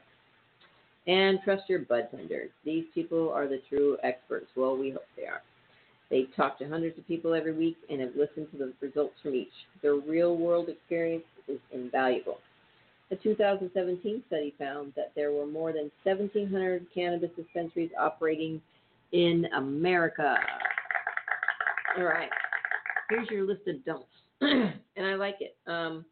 And 1.08 1.40
trust 1.44 1.64
your 1.70 1.80
bud 1.80 2.10
tenders. 2.12 2.52
These 2.66 2.86
people 2.94 3.32
are 3.32 3.48
the 3.48 3.62
true 3.70 3.98
experts. 4.04 4.48
Well, 4.56 4.78
we 4.78 4.92
hope 4.92 5.06
they 5.16 5.26
are. 5.26 5.42
They 6.10 6.28
talk 6.36 6.58
to 6.60 6.68
hundreds 6.68 6.98
of 6.98 7.08
people 7.08 7.34
every 7.34 7.54
week 7.54 7.78
and 7.90 8.00
have 8.02 8.16
listened 8.16 8.48
to 8.52 8.58
the 8.58 8.74
results 8.80 9.16
from 9.22 9.36
each. 9.36 9.48
Their 9.82 9.96
real 9.96 10.38
world 10.38 10.70
experience 10.70 11.26
is 11.48 11.60
invaluable. 11.72 12.38
A 13.10 13.16
2017 13.16 14.24
study 14.28 14.54
found 14.60 14.94
that 14.96 15.14
there 15.16 15.32
were 15.32 15.46
more 15.46 15.72
than 15.72 15.90
1,700 16.04 16.86
cannabis 16.94 17.30
dispensaries 17.38 17.92
operating 17.98 18.62
in 19.14 19.46
America. 19.56 20.38
All 21.98 22.04
right, 22.04 22.30
here's 23.10 23.30
your 23.30 23.46
list 23.46 23.68
of 23.68 23.84
don'ts, 23.86 24.06
and 24.42 25.06
I 25.06 25.16
like 25.16 25.38
it. 25.40 25.56
Um, 25.66 26.06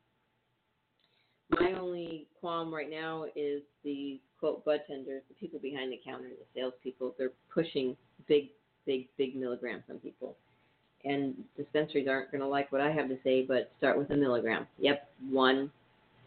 my 1.49 1.73
only 1.79 2.27
qualm 2.41 2.73
right 2.73 2.89
now 2.89 3.25
is 3.35 3.61
the 3.83 4.19
quote 4.39 4.65
bud 4.65 4.81
tenders, 4.87 5.21
the 5.27 5.35
people 5.35 5.59
behind 5.59 5.91
the 5.91 5.99
counter, 6.03 6.29
the 6.29 6.59
salespeople. 6.59 7.15
They're 7.17 7.31
pushing 7.53 7.95
big, 8.27 8.49
big, 8.85 9.07
big 9.17 9.35
milligrams 9.35 9.83
on 9.89 9.97
people, 9.99 10.35
and 11.03 11.35
dispensaries 11.57 12.07
aren't 12.07 12.31
going 12.31 12.41
to 12.41 12.47
like 12.47 12.71
what 12.71 12.81
I 12.81 12.91
have 12.91 13.09
to 13.09 13.17
say. 13.23 13.43
But 13.43 13.71
start 13.77 13.97
with 13.97 14.09
a 14.11 14.15
milligram. 14.15 14.67
Yep, 14.79 15.07
one 15.29 15.71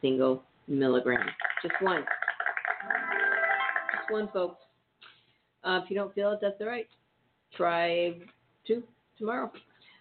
single 0.01 0.43
milligram, 0.69 1.27
just 1.63 1.75
one, 1.81 2.05
just 3.97 4.11
one, 4.11 4.29
folks. 4.33 4.63
Uh, 5.65 5.81
if 5.83 5.91
you 5.91 5.97
don't 5.97 6.15
feel 6.15 6.31
it, 6.33 6.39
that's 6.41 6.61
all 6.61 6.69
right. 6.69 6.87
Try 7.57 8.15
two 8.67 8.83
tomorrow. 9.19 9.51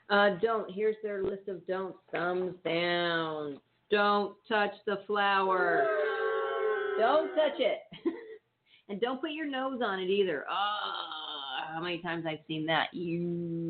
Uh, 0.09 0.29
don't. 0.41 0.71
Here's 0.71 0.95
their 1.03 1.23
list 1.23 1.47
of 1.47 1.65
don'ts. 1.67 1.97
Thumbs 2.11 2.55
down. 2.63 3.59
Don't 3.91 4.35
touch 4.47 4.73
the 4.85 4.99
flower. 5.05 5.87
Don't 6.97 7.29
touch 7.35 7.59
it. 7.59 7.79
and 8.89 9.01
don't 9.01 9.21
put 9.21 9.31
your 9.31 9.47
nose 9.47 9.81
on 9.83 9.99
it 9.99 10.09
either. 10.09 10.45
Ah, 10.49 11.67
how 11.73 11.81
many 11.81 11.99
times 11.99 12.25
I've 12.27 12.39
seen 12.47 12.65
that. 12.67 12.93
You. 12.93 13.67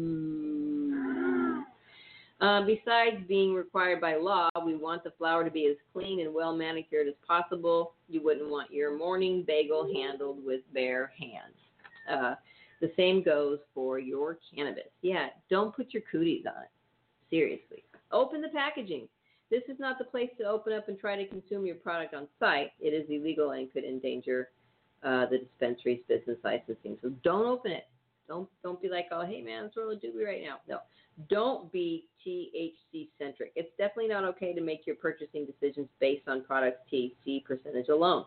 Uh, 2.40 2.62
besides 2.62 3.18
being 3.28 3.56
required 3.56 4.00
by 4.00 4.16
law, 4.16 4.48
we 4.64 4.76
want 4.76 5.04
the 5.04 5.12
flower 5.18 5.44
to 5.44 5.50
be 5.50 5.66
as 5.66 5.76
clean 5.92 6.20
and 6.20 6.32
well 6.32 6.56
manicured 6.56 7.08
as 7.08 7.16
possible. 7.28 7.94
You 8.08 8.24
wouldn't 8.24 8.50
want 8.50 8.72
your 8.72 8.96
morning 8.96 9.44
bagel 9.46 9.92
handled 9.92 10.46
with 10.46 10.62
bare 10.72 11.12
hands. 11.20 11.56
Uh, 12.12 12.36
the 12.82 12.92
same 12.96 13.24
goes 13.24 13.60
for 13.74 14.00
your 14.00 14.38
cannabis. 14.54 14.90
Yeah, 15.02 15.28
don't 15.50 15.76
put 15.76 15.94
your 15.94 16.04
cooties 16.12 16.46
on 16.46 16.64
it. 16.64 16.70
Seriously. 17.30 17.84
Open 18.12 18.42
the 18.42 18.50
packaging. 18.50 19.08
This 19.50 19.64
is 19.70 19.80
not 19.80 19.98
the 19.98 20.06
place 20.06 20.30
to 20.40 20.44
open 20.44 20.74
up 20.74 20.88
and 20.90 21.00
try 21.00 21.16
to 21.16 21.28
consume 21.28 21.66
your 21.66 21.76
product 21.76 22.14
on 22.14 22.28
site. 22.40 22.72
It 22.80 22.90
is 22.90 23.06
illegal 23.10 23.52
and 23.52 23.72
could 23.72 23.84
endanger 23.84 24.50
uh, 25.04 25.26
the 25.28 25.40
dispensary's 25.40 26.02
business 26.08 26.38
licensing. 26.44 26.98
So 27.02 27.10
don't 27.24 27.46
open 27.46 27.72
it. 27.72 27.88
Don't 28.28 28.50
don't 28.62 28.82
be 28.82 28.90
like, 28.90 29.08
oh 29.12 29.26
hey 29.26 29.42
man, 29.42 29.72
roll 29.76 29.92
a 29.92 29.96
doobie 29.96 30.26
right 30.26 30.42
now. 30.44 30.58
No, 30.68 30.80
don't 31.30 31.72
be 31.72 32.08
THC 32.26 33.08
centric. 33.18 33.54
It's 33.56 33.72
definitely 33.78 34.10
not 34.10 34.26
okay 34.26 34.54
to 34.54 34.62
make 34.62 34.86
your 34.86 34.98
purchasing 34.98 35.46
decisions 35.46 35.88
based 36.00 36.28
on 36.28 36.44
product 36.44 36.92
THC 36.92 37.44
percentage 37.46 37.88
alone. 37.88 38.26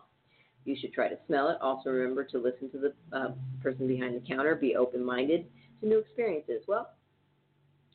You 0.65 0.75
should 0.79 0.93
try 0.93 1.07
to 1.07 1.17
smell 1.27 1.49
it. 1.49 1.57
Also, 1.61 1.89
remember 1.89 2.23
to 2.25 2.37
listen 2.37 2.69
to 2.71 2.77
the 2.77 3.17
uh, 3.17 3.31
person 3.61 3.87
behind 3.87 4.15
the 4.15 4.27
counter. 4.27 4.55
Be 4.55 4.75
open 4.75 5.03
minded 5.03 5.45
to 5.81 5.87
new 5.87 5.99
experiences. 5.99 6.63
Well, 6.67 6.91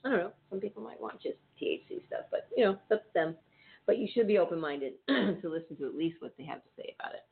I 0.04 0.10
don't 0.10 0.18
know. 0.18 0.32
Some 0.50 0.60
people 0.60 0.82
might 0.82 1.00
want 1.00 1.20
just 1.20 1.36
THC 1.60 2.06
stuff, 2.06 2.26
but 2.30 2.48
you 2.56 2.64
know, 2.64 2.78
that's 2.88 3.04
them. 3.14 3.36
But 3.86 3.98
you 3.98 4.08
should 4.12 4.26
be 4.26 4.38
open 4.38 4.60
minded 4.60 4.94
to 5.08 5.40
listen 5.44 5.76
to 5.78 5.86
at 5.86 5.94
least 5.94 6.16
what 6.20 6.34
they 6.36 6.44
have 6.44 6.62
to 6.62 6.68
say 6.76 6.94
about 6.98 7.12
it. 7.14 7.24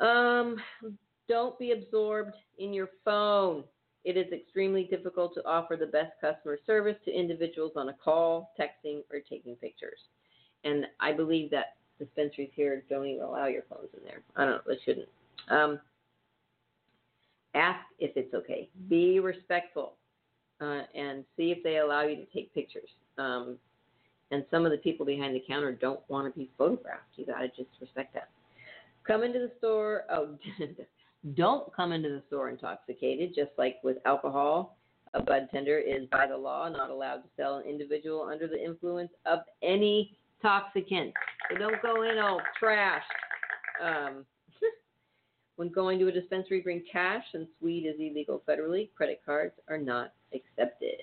Um, 0.00 0.56
don't 1.28 1.58
be 1.58 1.72
absorbed 1.72 2.34
in 2.58 2.72
your 2.72 2.90
phone. 3.04 3.64
It 4.04 4.16
is 4.16 4.32
extremely 4.32 4.84
difficult 4.84 5.34
to 5.34 5.46
offer 5.46 5.76
the 5.76 5.86
best 5.86 6.12
customer 6.20 6.58
service 6.66 6.96
to 7.04 7.10
individuals 7.12 7.72
on 7.76 7.88
a 7.88 7.94
call, 7.94 8.52
texting, 8.58 9.02
or 9.10 9.20
taking 9.28 9.56
pictures. 9.56 9.98
And 10.64 10.86
I 11.00 11.12
believe 11.12 11.50
that 11.50 11.77
dispensaries 11.98 12.50
here 12.54 12.84
don't 12.88 13.06
even 13.06 13.22
allow 13.22 13.46
your 13.46 13.62
phones 13.68 13.88
in 13.96 14.04
there. 14.04 14.22
I 14.36 14.44
don't 14.44 14.54
know, 14.54 14.60
they 14.66 14.78
shouldn't. 14.84 15.08
Um, 15.50 15.80
ask 17.54 17.80
if 17.98 18.16
it's 18.16 18.32
okay. 18.34 18.68
Be 18.88 19.20
respectful 19.20 19.94
uh, 20.60 20.82
and 20.94 21.24
see 21.36 21.50
if 21.50 21.62
they 21.62 21.78
allow 21.78 22.02
you 22.02 22.16
to 22.16 22.26
take 22.26 22.52
pictures. 22.54 22.88
Um, 23.16 23.56
and 24.30 24.44
some 24.50 24.66
of 24.66 24.72
the 24.72 24.78
people 24.78 25.06
behind 25.06 25.34
the 25.34 25.42
counter 25.46 25.72
don't 25.72 26.00
want 26.08 26.32
to 26.32 26.38
be 26.38 26.50
photographed. 26.58 27.04
You 27.16 27.26
got 27.26 27.40
to 27.40 27.48
just 27.48 27.70
respect 27.80 28.14
that. 28.14 28.28
Come 29.06 29.22
into 29.22 29.38
the 29.38 29.52
store. 29.58 30.04
Oh, 30.10 30.36
don't 31.34 31.74
come 31.74 31.92
into 31.92 32.10
the 32.10 32.22
store 32.26 32.50
intoxicated, 32.50 33.34
just 33.34 33.50
like 33.56 33.76
with 33.82 33.96
alcohol. 34.04 34.76
A 35.14 35.22
bud 35.22 35.48
tender 35.50 35.78
is 35.78 36.06
by 36.12 36.26
the 36.26 36.36
law 36.36 36.68
not 36.68 36.90
allowed 36.90 37.22
to 37.22 37.28
sell 37.36 37.56
an 37.56 37.64
individual 37.66 38.28
under 38.30 38.46
the 38.46 38.62
influence 38.62 39.10
of 39.24 39.40
any 39.62 40.17
toxicant. 40.44 41.12
So 41.50 41.58
don't 41.58 41.80
go 41.82 42.02
in 42.02 42.18
all 42.18 42.40
trashed. 42.62 43.00
Um, 43.82 44.24
when 45.56 45.68
going 45.70 45.98
to 45.98 46.08
a 46.08 46.12
dispensary, 46.12 46.60
bring 46.60 46.82
cash, 46.90 47.24
since 47.32 47.48
weed 47.60 47.86
is 47.86 47.96
illegal 47.98 48.42
federally. 48.48 48.88
Credit 48.94 49.20
cards 49.24 49.54
are 49.68 49.78
not 49.78 50.12
accepted. 50.34 51.00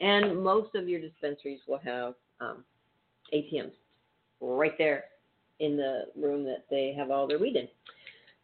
And 0.00 0.42
most 0.42 0.74
of 0.74 0.88
your 0.88 1.00
dispensaries 1.00 1.60
will 1.68 1.80
have 1.84 2.14
um, 2.40 2.64
ATMs 3.32 3.72
right 4.40 4.76
there 4.76 5.04
in 5.60 5.76
the 5.76 6.06
room 6.16 6.44
that 6.44 6.64
they 6.70 6.92
have 6.96 7.10
all 7.10 7.26
their 7.26 7.38
weed 7.38 7.56
in. 7.56 7.68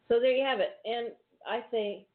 So 0.08 0.20
there 0.20 0.30
you 0.30 0.44
have 0.44 0.60
it. 0.60 0.76
And 0.84 1.08
I 1.46 1.64
say 1.70 2.06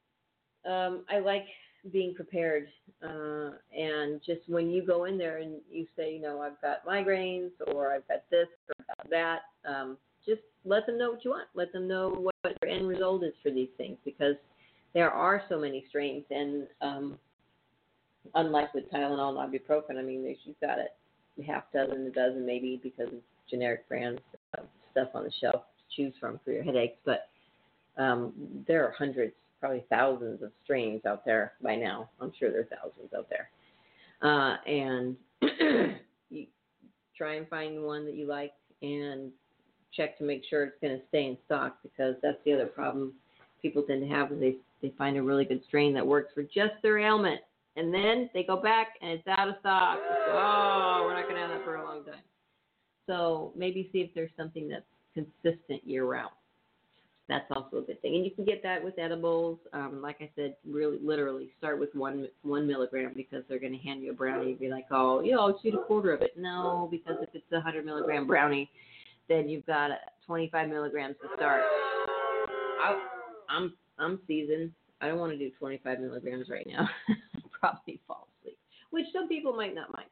um, 0.65 1.03
I 1.09 1.19
like 1.19 1.45
being 1.91 2.13
prepared. 2.13 2.67
Uh, 3.03 3.51
and 3.77 4.21
just 4.25 4.41
when 4.47 4.69
you 4.69 4.85
go 4.85 5.05
in 5.05 5.17
there 5.17 5.37
and 5.37 5.55
you 5.71 5.85
say, 5.97 6.13
you 6.13 6.21
know, 6.21 6.41
I've 6.41 6.59
got 6.61 6.85
migraines 6.85 7.51
or 7.67 7.91
I've 7.91 8.07
got 8.07 8.23
this 8.31 8.47
or 8.69 8.85
got 8.87 9.09
that, 9.09 9.39
um, 9.67 9.97
just 10.25 10.41
let 10.65 10.85
them 10.85 10.97
know 10.97 11.11
what 11.11 11.25
you 11.25 11.31
want. 11.31 11.47
Let 11.53 11.73
them 11.73 11.87
know 11.87 12.09
what 12.09 12.57
your 12.61 12.71
end 12.71 12.87
result 12.87 13.23
is 13.23 13.33
for 13.43 13.51
these 13.51 13.69
things 13.77 13.97
because 14.05 14.35
there 14.93 15.11
are 15.11 15.43
so 15.49 15.59
many 15.59 15.85
strains. 15.89 16.23
And 16.29 16.67
um, 16.81 17.17
unlike 18.35 18.73
with 18.73 18.89
Tylenol 18.91 19.37
and 19.37 19.53
ibuprofen, 19.53 19.97
I 19.97 20.01
mean, 20.01 20.23
you've 20.45 20.59
got 20.61 20.79
it 20.79 20.95
half 21.45 21.63
dozen, 21.73 22.07
a 22.07 22.11
dozen 22.11 22.45
maybe 22.45 22.79
because 22.81 23.07
of 23.07 23.19
generic 23.49 23.87
brands 23.89 24.21
stuff 24.91 25.09
on 25.13 25.23
the 25.23 25.31
shelf 25.41 25.63
to 25.77 25.95
choose 25.95 26.13
from 26.19 26.39
for 26.45 26.51
your 26.51 26.63
headaches. 26.63 26.97
But 27.03 27.27
um, 27.97 28.33
there 28.67 28.85
are 28.85 28.91
hundreds 28.91 29.33
probably 29.63 29.85
thousands 29.89 30.43
of 30.43 30.51
strains 30.61 31.05
out 31.05 31.23
there 31.23 31.53
by 31.61 31.73
now. 31.73 32.09
I'm 32.19 32.33
sure 32.37 32.51
there 32.51 32.59
are 32.59 32.63
thousands 32.65 33.13
out 33.17 33.29
there. 33.29 33.49
Uh, 34.21 34.57
and 34.67 35.15
you 36.29 36.47
try 37.17 37.35
and 37.35 37.47
find 37.47 37.81
one 37.81 38.03
that 38.03 38.15
you 38.15 38.27
like 38.27 38.51
and 38.81 39.31
check 39.93 40.17
to 40.17 40.25
make 40.25 40.43
sure 40.49 40.65
it's 40.65 40.75
going 40.81 40.99
to 40.99 41.03
stay 41.07 41.27
in 41.27 41.37
stock 41.45 41.77
because 41.81 42.15
that's 42.21 42.39
the 42.43 42.51
other 42.51 42.65
problem 42.65 43.13
people 43.61 43.83
tend 43.83 44.01
to 44.01 44.07
have 44.13 44.33
is 44.33 44.39
they 44.41 44.55
they 44.81 44.93
find 44.97 45.15
a 45.15 45.23
really 45.23 45.45
good 45.45 45.61
strain 45.69 45.93
that 45.93 46.05
works 46.05 46.33
for 46.33 46.43
just 46.43 46.73
their 46.81 46.97
ailment 46.97 47.39
and 47.77 47.93
then 47.93 48.29
they 48.33 48.43
go 48.43 48.57
back 48.57 48.87
and 49.01 49.11
it's 49.11 49.27
out 49.29 49.47
of 49.47 49.55
stock. 49.61 49.97
oh, 50.01 51.03
we're 51.05 51.13
not 51.13 51.23
going 51.23 51.35
to 51.35 51.41
have 51.41 51.51
that 51.51 51.63
for 51.63 51.77
a 51.77 51.85
long 51.85 52.03
time. 52.03 52.15
So 53.07 53.53
maybe 53.55 53.89
see 53.93 53.99
if 53.99 54.13
there's 54.13 54.31
something 54.35 54.67
that's 54.67 54.83
consistent 55.13 55.87
year 55.87 56.03
round. 56.03 56.33
That's 57.29 57.45
also 57.51 57.77
a 57.77 57.81
good 57.81 58.01
thing, 58.01 58.15
and 58.15 58.25
you 58.25 58.31
can 58.31 58.43
get 58.43 58.61
that 58.63 58.83
with 58.83 58.99
edibles. 58.99 59.57
Um, 59.71 60.01
like 60.01 60.17
I 60.19 60.29
said, 60.35 60.55
really, 60.67 60.97
literally, 61.01 61.51
start 61.57 61.79
with 61.79 61.95
one 61.95 62.27
one 62.41 62.67
milligram 62.67 63.13
because 63.15 63.43
they're 63.47 63.59
going 63.59 63.71
to 63.71 63.79
hand 63.79 64.03
you 64.03 64.11
a 64.11 64.13
brownie 64.13 64.51
and 64.51 64.59
be 64.59 64.69
like, 64.69 64.87
"Oh, 64.91 65.21
yeah, 65.21 65.37
I'll 65.37 65.57
shoot 65.63 65.73
a 65.73 65.83
quarter 65.83 66.13
of 66.13 66.21
it." 66.21 66.33
No, 66.37 66.89
because 66.91 67.15
if 67.21 67.29
it's 67.33 67.49
a 67.53 67.61
hundred 67.61 67.85
milligram 67.85 68.27
brownie, 68.27 68.69
then 69.29 69.47
you've 69.47 69.65
got 69.65 69.91
25 70.25 70.67
milligrams 70.67 71.15
to 71.21 71.29
start. 71.37 71.61
I, 72.81 72.99
I'm 73.49 73.73
I'm 73.97 74.19
seasoned. 74.27 74.71
I 74.99 75.07
don't 75.07 75.19
want 75.19 75.31
to 75.31 75.37
do 75.37 75.49
25 75.57 76.01
milligrams 76.01 76.49
right 76.49 76.67
now. 76.67 76.89
Probably 77.59 78.01
fall 78.05 78.27
asleep, 78.41 78.57
which 78.89 79.05
some 79.13 79.29
people 79.29 79.53
might 79.53 79.73
not 79.73 79.93
mind. 79.95 80.09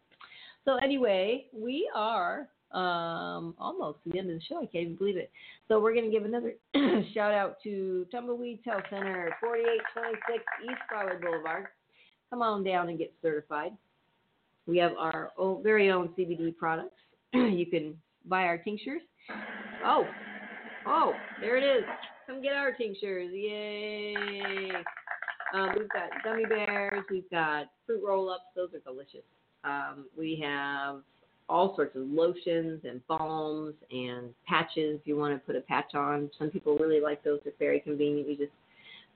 So 0.64 0.78
anyway, 0.78 1.48
we 1.54 1.90
are 1.94 2.48
um, 2.74 3.54
almost 3.60 4.00
the 4.06 4.18
end 4.18 4.30
of 4.30 4.38
the 4.38 4.46
show. 4.48 4.58
I 4.58 4.66
can't 4.66 4.84
even 4.84 4.96
believe 4.96 5.18
it. 5.18 5.32
So 5.68 5.80
we're 5.80 5.94
going 5.94 6.06
to 6.06 6.12
give 6.12 6.26
another 6.26 6.54
shout 7.14 7.34
out 7.34 7.58
to 7.64 8.06
Tumbleweed 8.12 8.60
Health 8.66 8.84
Center, 8.90 9.36
4826 9.42 10.44
East 10.64 10.82
Broadway 10.90 11.20
Boulevard. 11.22 11.66
Come 12.30 12.42
on 12.42 12.64
down 12.64 12.90
and 12.90 12.98
get 12.98 13.14
certified. 13.22 13.72
We 14.68 14.78
have 14.78 14.94
our 14.98 15.32
own, 15.38 15.64
very 15.64 15.92
own 15.92 16.10
CBD 16.18 16.56
products. 16.56 16.96
you 17.34 17.66
can 17.66 17.98
buy 18.26 18.44
our 18.44 18.58
tinctures. 18.58 19.02
Oh, 19.86 20.06
oh, 20.86 21.14
there 21.42 21.58
it 21.58 21.64
is. 21.64 21.84
Come 22.28 22.42
get 22.42 22.54
our 22.54 22.72
tinctures. 22.72 23.30
Yay. 23.34 24.72
Um, 25.54 25.70
we've 25.78 25.90
got 25.90 26.10
gummy 26.24 26.46
bears. 26.46 27.04
We've 27.10 27.30
got 27.30 27.66
fruit 27.86 28.02
roll 28.06 28.30
ups. 28.30 28.44
Those 28.56 28.70
are 28.74 28.80
delicious. 28.80 29.26
Um, 29.64 30.06
we 30.18 30.42
have 30.44 31.02
all 31.52 31.76
sorts 31.76 31.98
of 31.98 32.04
lotions 32.04 32.80
and 32.88 33.06
balms 33.08 33.74
and 33.92 34.30
patches 34.48 35.00
if 35.00 35.02
you 35.06 35.18
want 35.18 35.34
to 35.34 35.40
put 35.46 35.58
a 35.58 35.62
patch 35.62 35.94
on. 35.94 36.32
Some 36.40 36.50
people 36.50 36.78
really 36.78 37.02
like 37.02 37.24
those. 37.24 37.42
They're 37.44 37.54
very 37.60 37.82
convenient. 37.82 38.30
You 38.30 38.38
just 38.38 38.54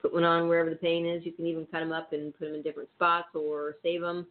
put 0.01 0.13
one 0.13 0.25
on 0.25 0.49
wherever 0.49 0.69
the 0.69 0.75
pain 0.75 1.05
is. 1.05 1.25
You 1.25 1.31
can 1.31 1.45
even 1.45 1.65
cut 1.67 1.79
them 1.79 1.93
up 1.93 2.11
and 2.11 2.37
put 2.37 2.47
them 2.47 2.55
in 2.55 2.61
different 2.61 2.89
spots 2.97 3.29
or 3.33 3.75
save 3.81 4.01
them. 4.01 4.27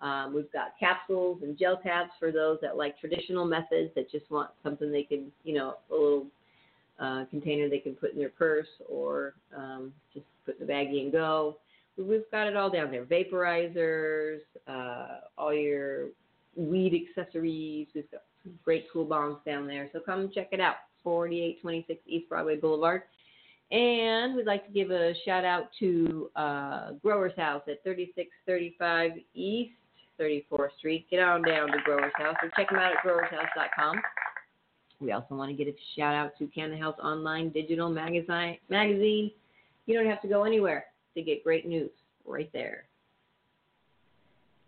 Um, 0.00 0.34
we've 0.34 0.50
got 0.50 0.78
capsules 0.80 1.40
and 1.42 1.56
gel 1.58 1.76
tabs 1.76 2.10
for 2.18 2.32
those 2.32 2.58
that 2.62 2.78
like 2.78 2.98
traditional 2.98 3.44
methods 3.44 3.92
that 3.94 4.10
just 4.10 4.28
want 4.30 4.50
something 4.62 4.90
they 4.90 5.04
can, 5.04 5.30
you 5.44 5.54
know, 5.54 5.74
a 5.90 5.94
little 5.94 6.26
uh, 6.98 7.26
container 7.30 7.68
they 7.68 7.78
can 7.78 7.94
put 7.94 8.12
in 8.12 8.18
their 8.18 8.30
purse 8.30 8.66
or 8.88 9.34
um, 9.54 9.92
just 10.14 10.24
put 10.46 10.58
in 10.58 10.66
the 10.66 10.72
baggie 10.72 11.02
and 11.02 11.12
go. 11.12 11.58
We've 11.98 12.28
got 12.30 12.46
it 12.46 12.56
all 12.56 12.70
down 12.70 12.90
there. 12.90 13.04
Vaporizers, 13.04 14.40
uh, 14.66 15.20
all 15.36 15.52
your 15.52 16.06
weed 16.56 17.06
accessories. 17.08 17.88
We've 17.94 18.10
got 18.10 18.22
great 18.64 18.86
cool 18.92 19.06
bongs 19.06 19.44
down 19.44 19.66
there. 19.66 19.88
So 19.92 20.00
come 20.00 20.30
check 20.34 20.48
it 20.52 20.60
out. 20.60 20.76
4826 21.04 22.00
East 22.06 22.28
Broadway 22.28 22.56
Boulevard. 22.56 23.02
And 23.70 24.36
we'd 24.36 24.46
like 24.46 24.66
to 24.66 24.72
give 24.72 24.90
a 24.90 25.14
shout 25.24 25.44
out 25.44 25.70
to 25.80 26.30
uh, 26.36 26.92
Growers 27.02 27.32
House 27.36 27.62
at 27.68 27.82
3635 27.82 29.12
East 29.34 29.72
34th 30.20 30.76
Street. 30.78 31.06
Get 31.10 31.20
on 31.20 31.42
down 31.42 31.68
to 31.68 31.78
Growers 31.84 32.12
House 32.16 32.36
or 32.42 32.50
check 32.54 32.68
them 32.68 32.78
out 32.78 32.92
at 32.92 33.02
growershouse.com. 33.04 33.96
We 35.00 35.12
also 35.12 35.34
want 35.34 35.50
to 35.50 35.56
get 35.56 35.72
a 35.72 35.76
shout 35.96 36.14
out 36.14 36.32
to 36.38 36.46
Canna 36.48 36.76
Health 36.76 36.96
Online 37.02 37.48
Digital 37.48 37.90
Magazine. 37.90 38.58
Magazine. 38.68 39.30
You 39.86 39.98
don't 39.98 40.08
have 40.08 40.22
to 40.22 40.28
go 40.28 40.44
anywhere 40.44 40.84
to 41.14 41.22
get 41.22 41.42
great 41.42 41.66
news 41.66 41.90
right 42.24 42.50
there. 42.52 42.84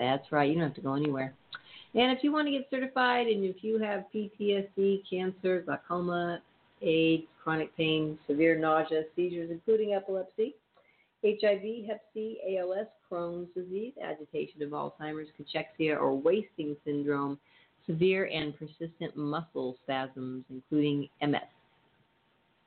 That's 0.00 0.32
right. 0.32 0.48
You 0.48 0.54
don't 0.54 0.64
have 0.64 0.74
to 0.74 0.80
go 0.80 0.94
anywhere. 0.94 1.34
And 1.94 2.16
if 2.16 2.22
you 2.24 2.32
want 2.32 2.46
to 2.46 2.52
get 2.52 2.68
certified 2.70 3.26
and 3.26 3.44
if 3.44 3.62
you 3.62 3.78
have 3.78 4.04
PTSD, 4.14 5.02
cancer, 5.08 5.62
glaucoma, 5.62 6.40
AIDS, 6.82 7.24
chronic 7.42 7.76
pain, 7.76 8.18
severe 8.26 8.58
nausea, 8.58 9.02
seizures, 9.14 9.50
including 9.50 9.92
epilepsy, 9.94 10.54
HIV, 11.24 11.86
Hep 11.86 12.02
C, 12.14 12.38
ALS, 12.48 12.86
Crohn's 13.10 13.48
disease, 13.54 13.92
agitation 14.02 14.62
of 14.62 14.70
Alzheimer's, 14.70 15.28
cachexia, 15.38 16.00
or 16.00 16.16
wasting 16.16 16.76
syndrome, 16.84 17.38
severe 17.86 18.26
and 18.32 18.56
persistent 18.58 19.16
muscle 19.16 19.76
spasms, 19.82 20.44
including 20.48 21.08
MS. 21.20 21.40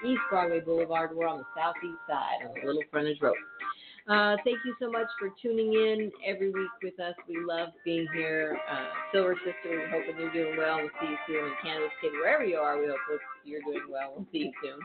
East 0.06 0.20
Broadway 0.30 0.60
Boulevard. 0.60 1.16
We're 1.16 1.26
on 1.26 1.38
the 1.38 1.44
southeast 1.56 1.98
side 2.08 2.44
on 2.46 2.54
the 2.60 2.66
Little 2.66 2.82
Frontage 2.90 3.20
Road. 3.20 3.34
Uh, 4.06 4.38
thank 4.46 4.62
you 4.62 4.70
so 4.78 4.86
much 4.86 5.10
for 5.18 5.34
tuning 5.42 5.74
in 5.74 6.14
every 6.22 6.54
week 6.54 6.70
with 6.78 6.94
us. 7.02 7.18
We 7.26 7.42
love 7.42 7.74
being 7.82 8.06
here. 8.14 8.54
Uh, 8.70 8.86
Silver 9.10 9.34
Sister, 9.42 9.82
we're 9.82 9.90
hoping 9.90 10.14
you're 10.22 10.30
doing 10.30 10.54
well. 10.54 10.78
We'll 10.78 10.94
see 11.02 11.10
you 11.10 11.18
soon. 11.26 11.42
And 11.42 11.58
Cannabis 11.58 11.90
Kid, 11.98 12.14
wherever 12.14 12.46
you 12.46 12.54
are, 12.54 12.78
we 12.78 12.86
hope 12.86 13.02
you're 13.42 13.66
doing 13.66 13.90
well. 13.90 14.14
We'll 14.14 14.30
see 14.30 14.46
you 14.46 14.54
soon. 14.62 14.78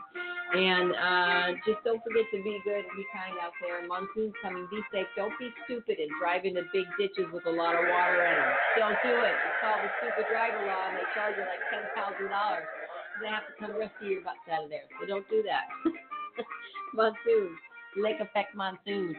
And 0.58 0.90
uh, 0.98 1.54
just 1.62 1.86
don't 1.86 2.02
forget 2.02 2.26
to 2.34 2.42
be 2.42 2.58
good 2.66 2.82
and 2.82 2.94
be 2.98 3.06
kind 3.14 3.38
out 3.38 3.54
there. 3.62 3.86
Monsoon's 3.86 4.34
coming. 4.42 4.66
Be 4.74 4.82
safe. 4.90 5.06
Don't 5.14 5.38
be 5.38 5.54
stupid 5.70 6.02
and 6.02 6.10
drive 6.18 6.42
into 6.42 6.66
big 6.74 6.90
ditches 6.98 7.30
with 7.30 7.46
a 7.46 7.54
lot 7.54 7.78
of 7.78 7.86
water 7.86 8.26
in 8.26 8.34
them. 8.34 8.52
Don't 8.74 8.98
do 9.06 9.14
it. 9.22 9.38
It's 9.38 9.58
called 9.62 9.86
the 9.86 9.90
stupid 10.02 10.26
driver 10.34 10.66
law, 10.66 10.90
and 10.90 10.98
they 10.98 11.06
charge 11.14 11.38
you 11.38 11.46
like 11.46 11.62
ten 11.70 11.86
thousand 11.94 12.26
dollars. 12.26 12.66
They 13.22 13.30
have 13.30 13.46
to 13.46 13.54
come 13.54 13.78
rescue 13.78 14.18
your 14.18 14.26
butts 14.26 14.42
out 14.50 14.66
of 14.66 14.68
there. 14.68 14.90
So 14.98 15.06
don't 15.06 15.24
do 15.30 15.46
that. 15.46 15.70
Monsoon. 16.98 17.54
Lake 17.96 18.20
Effect 18.20 18.54
Monsoon. 18.54 19.16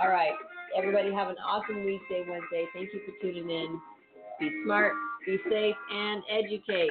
All 0.00 0.08
right. 0.08 0.32
Everybody 0.76 1.12
have 1.12 1.28
an 1.28 1.36
awesome 1.44 1.76
Weedsday 1.76 2.28
Wednesday. 2.28 2.66
Thank 2.74 2.92
you 2.92 3.00
for 3.06 3.12
tuning 3.22 3.48
in. 3.48 3.80
Be 4.40 4.50
smart, 4.64 4.92
be 5.24 5.38
safe, 5.48 5.76
and 5.92 6.22
educate. 6.28 6.90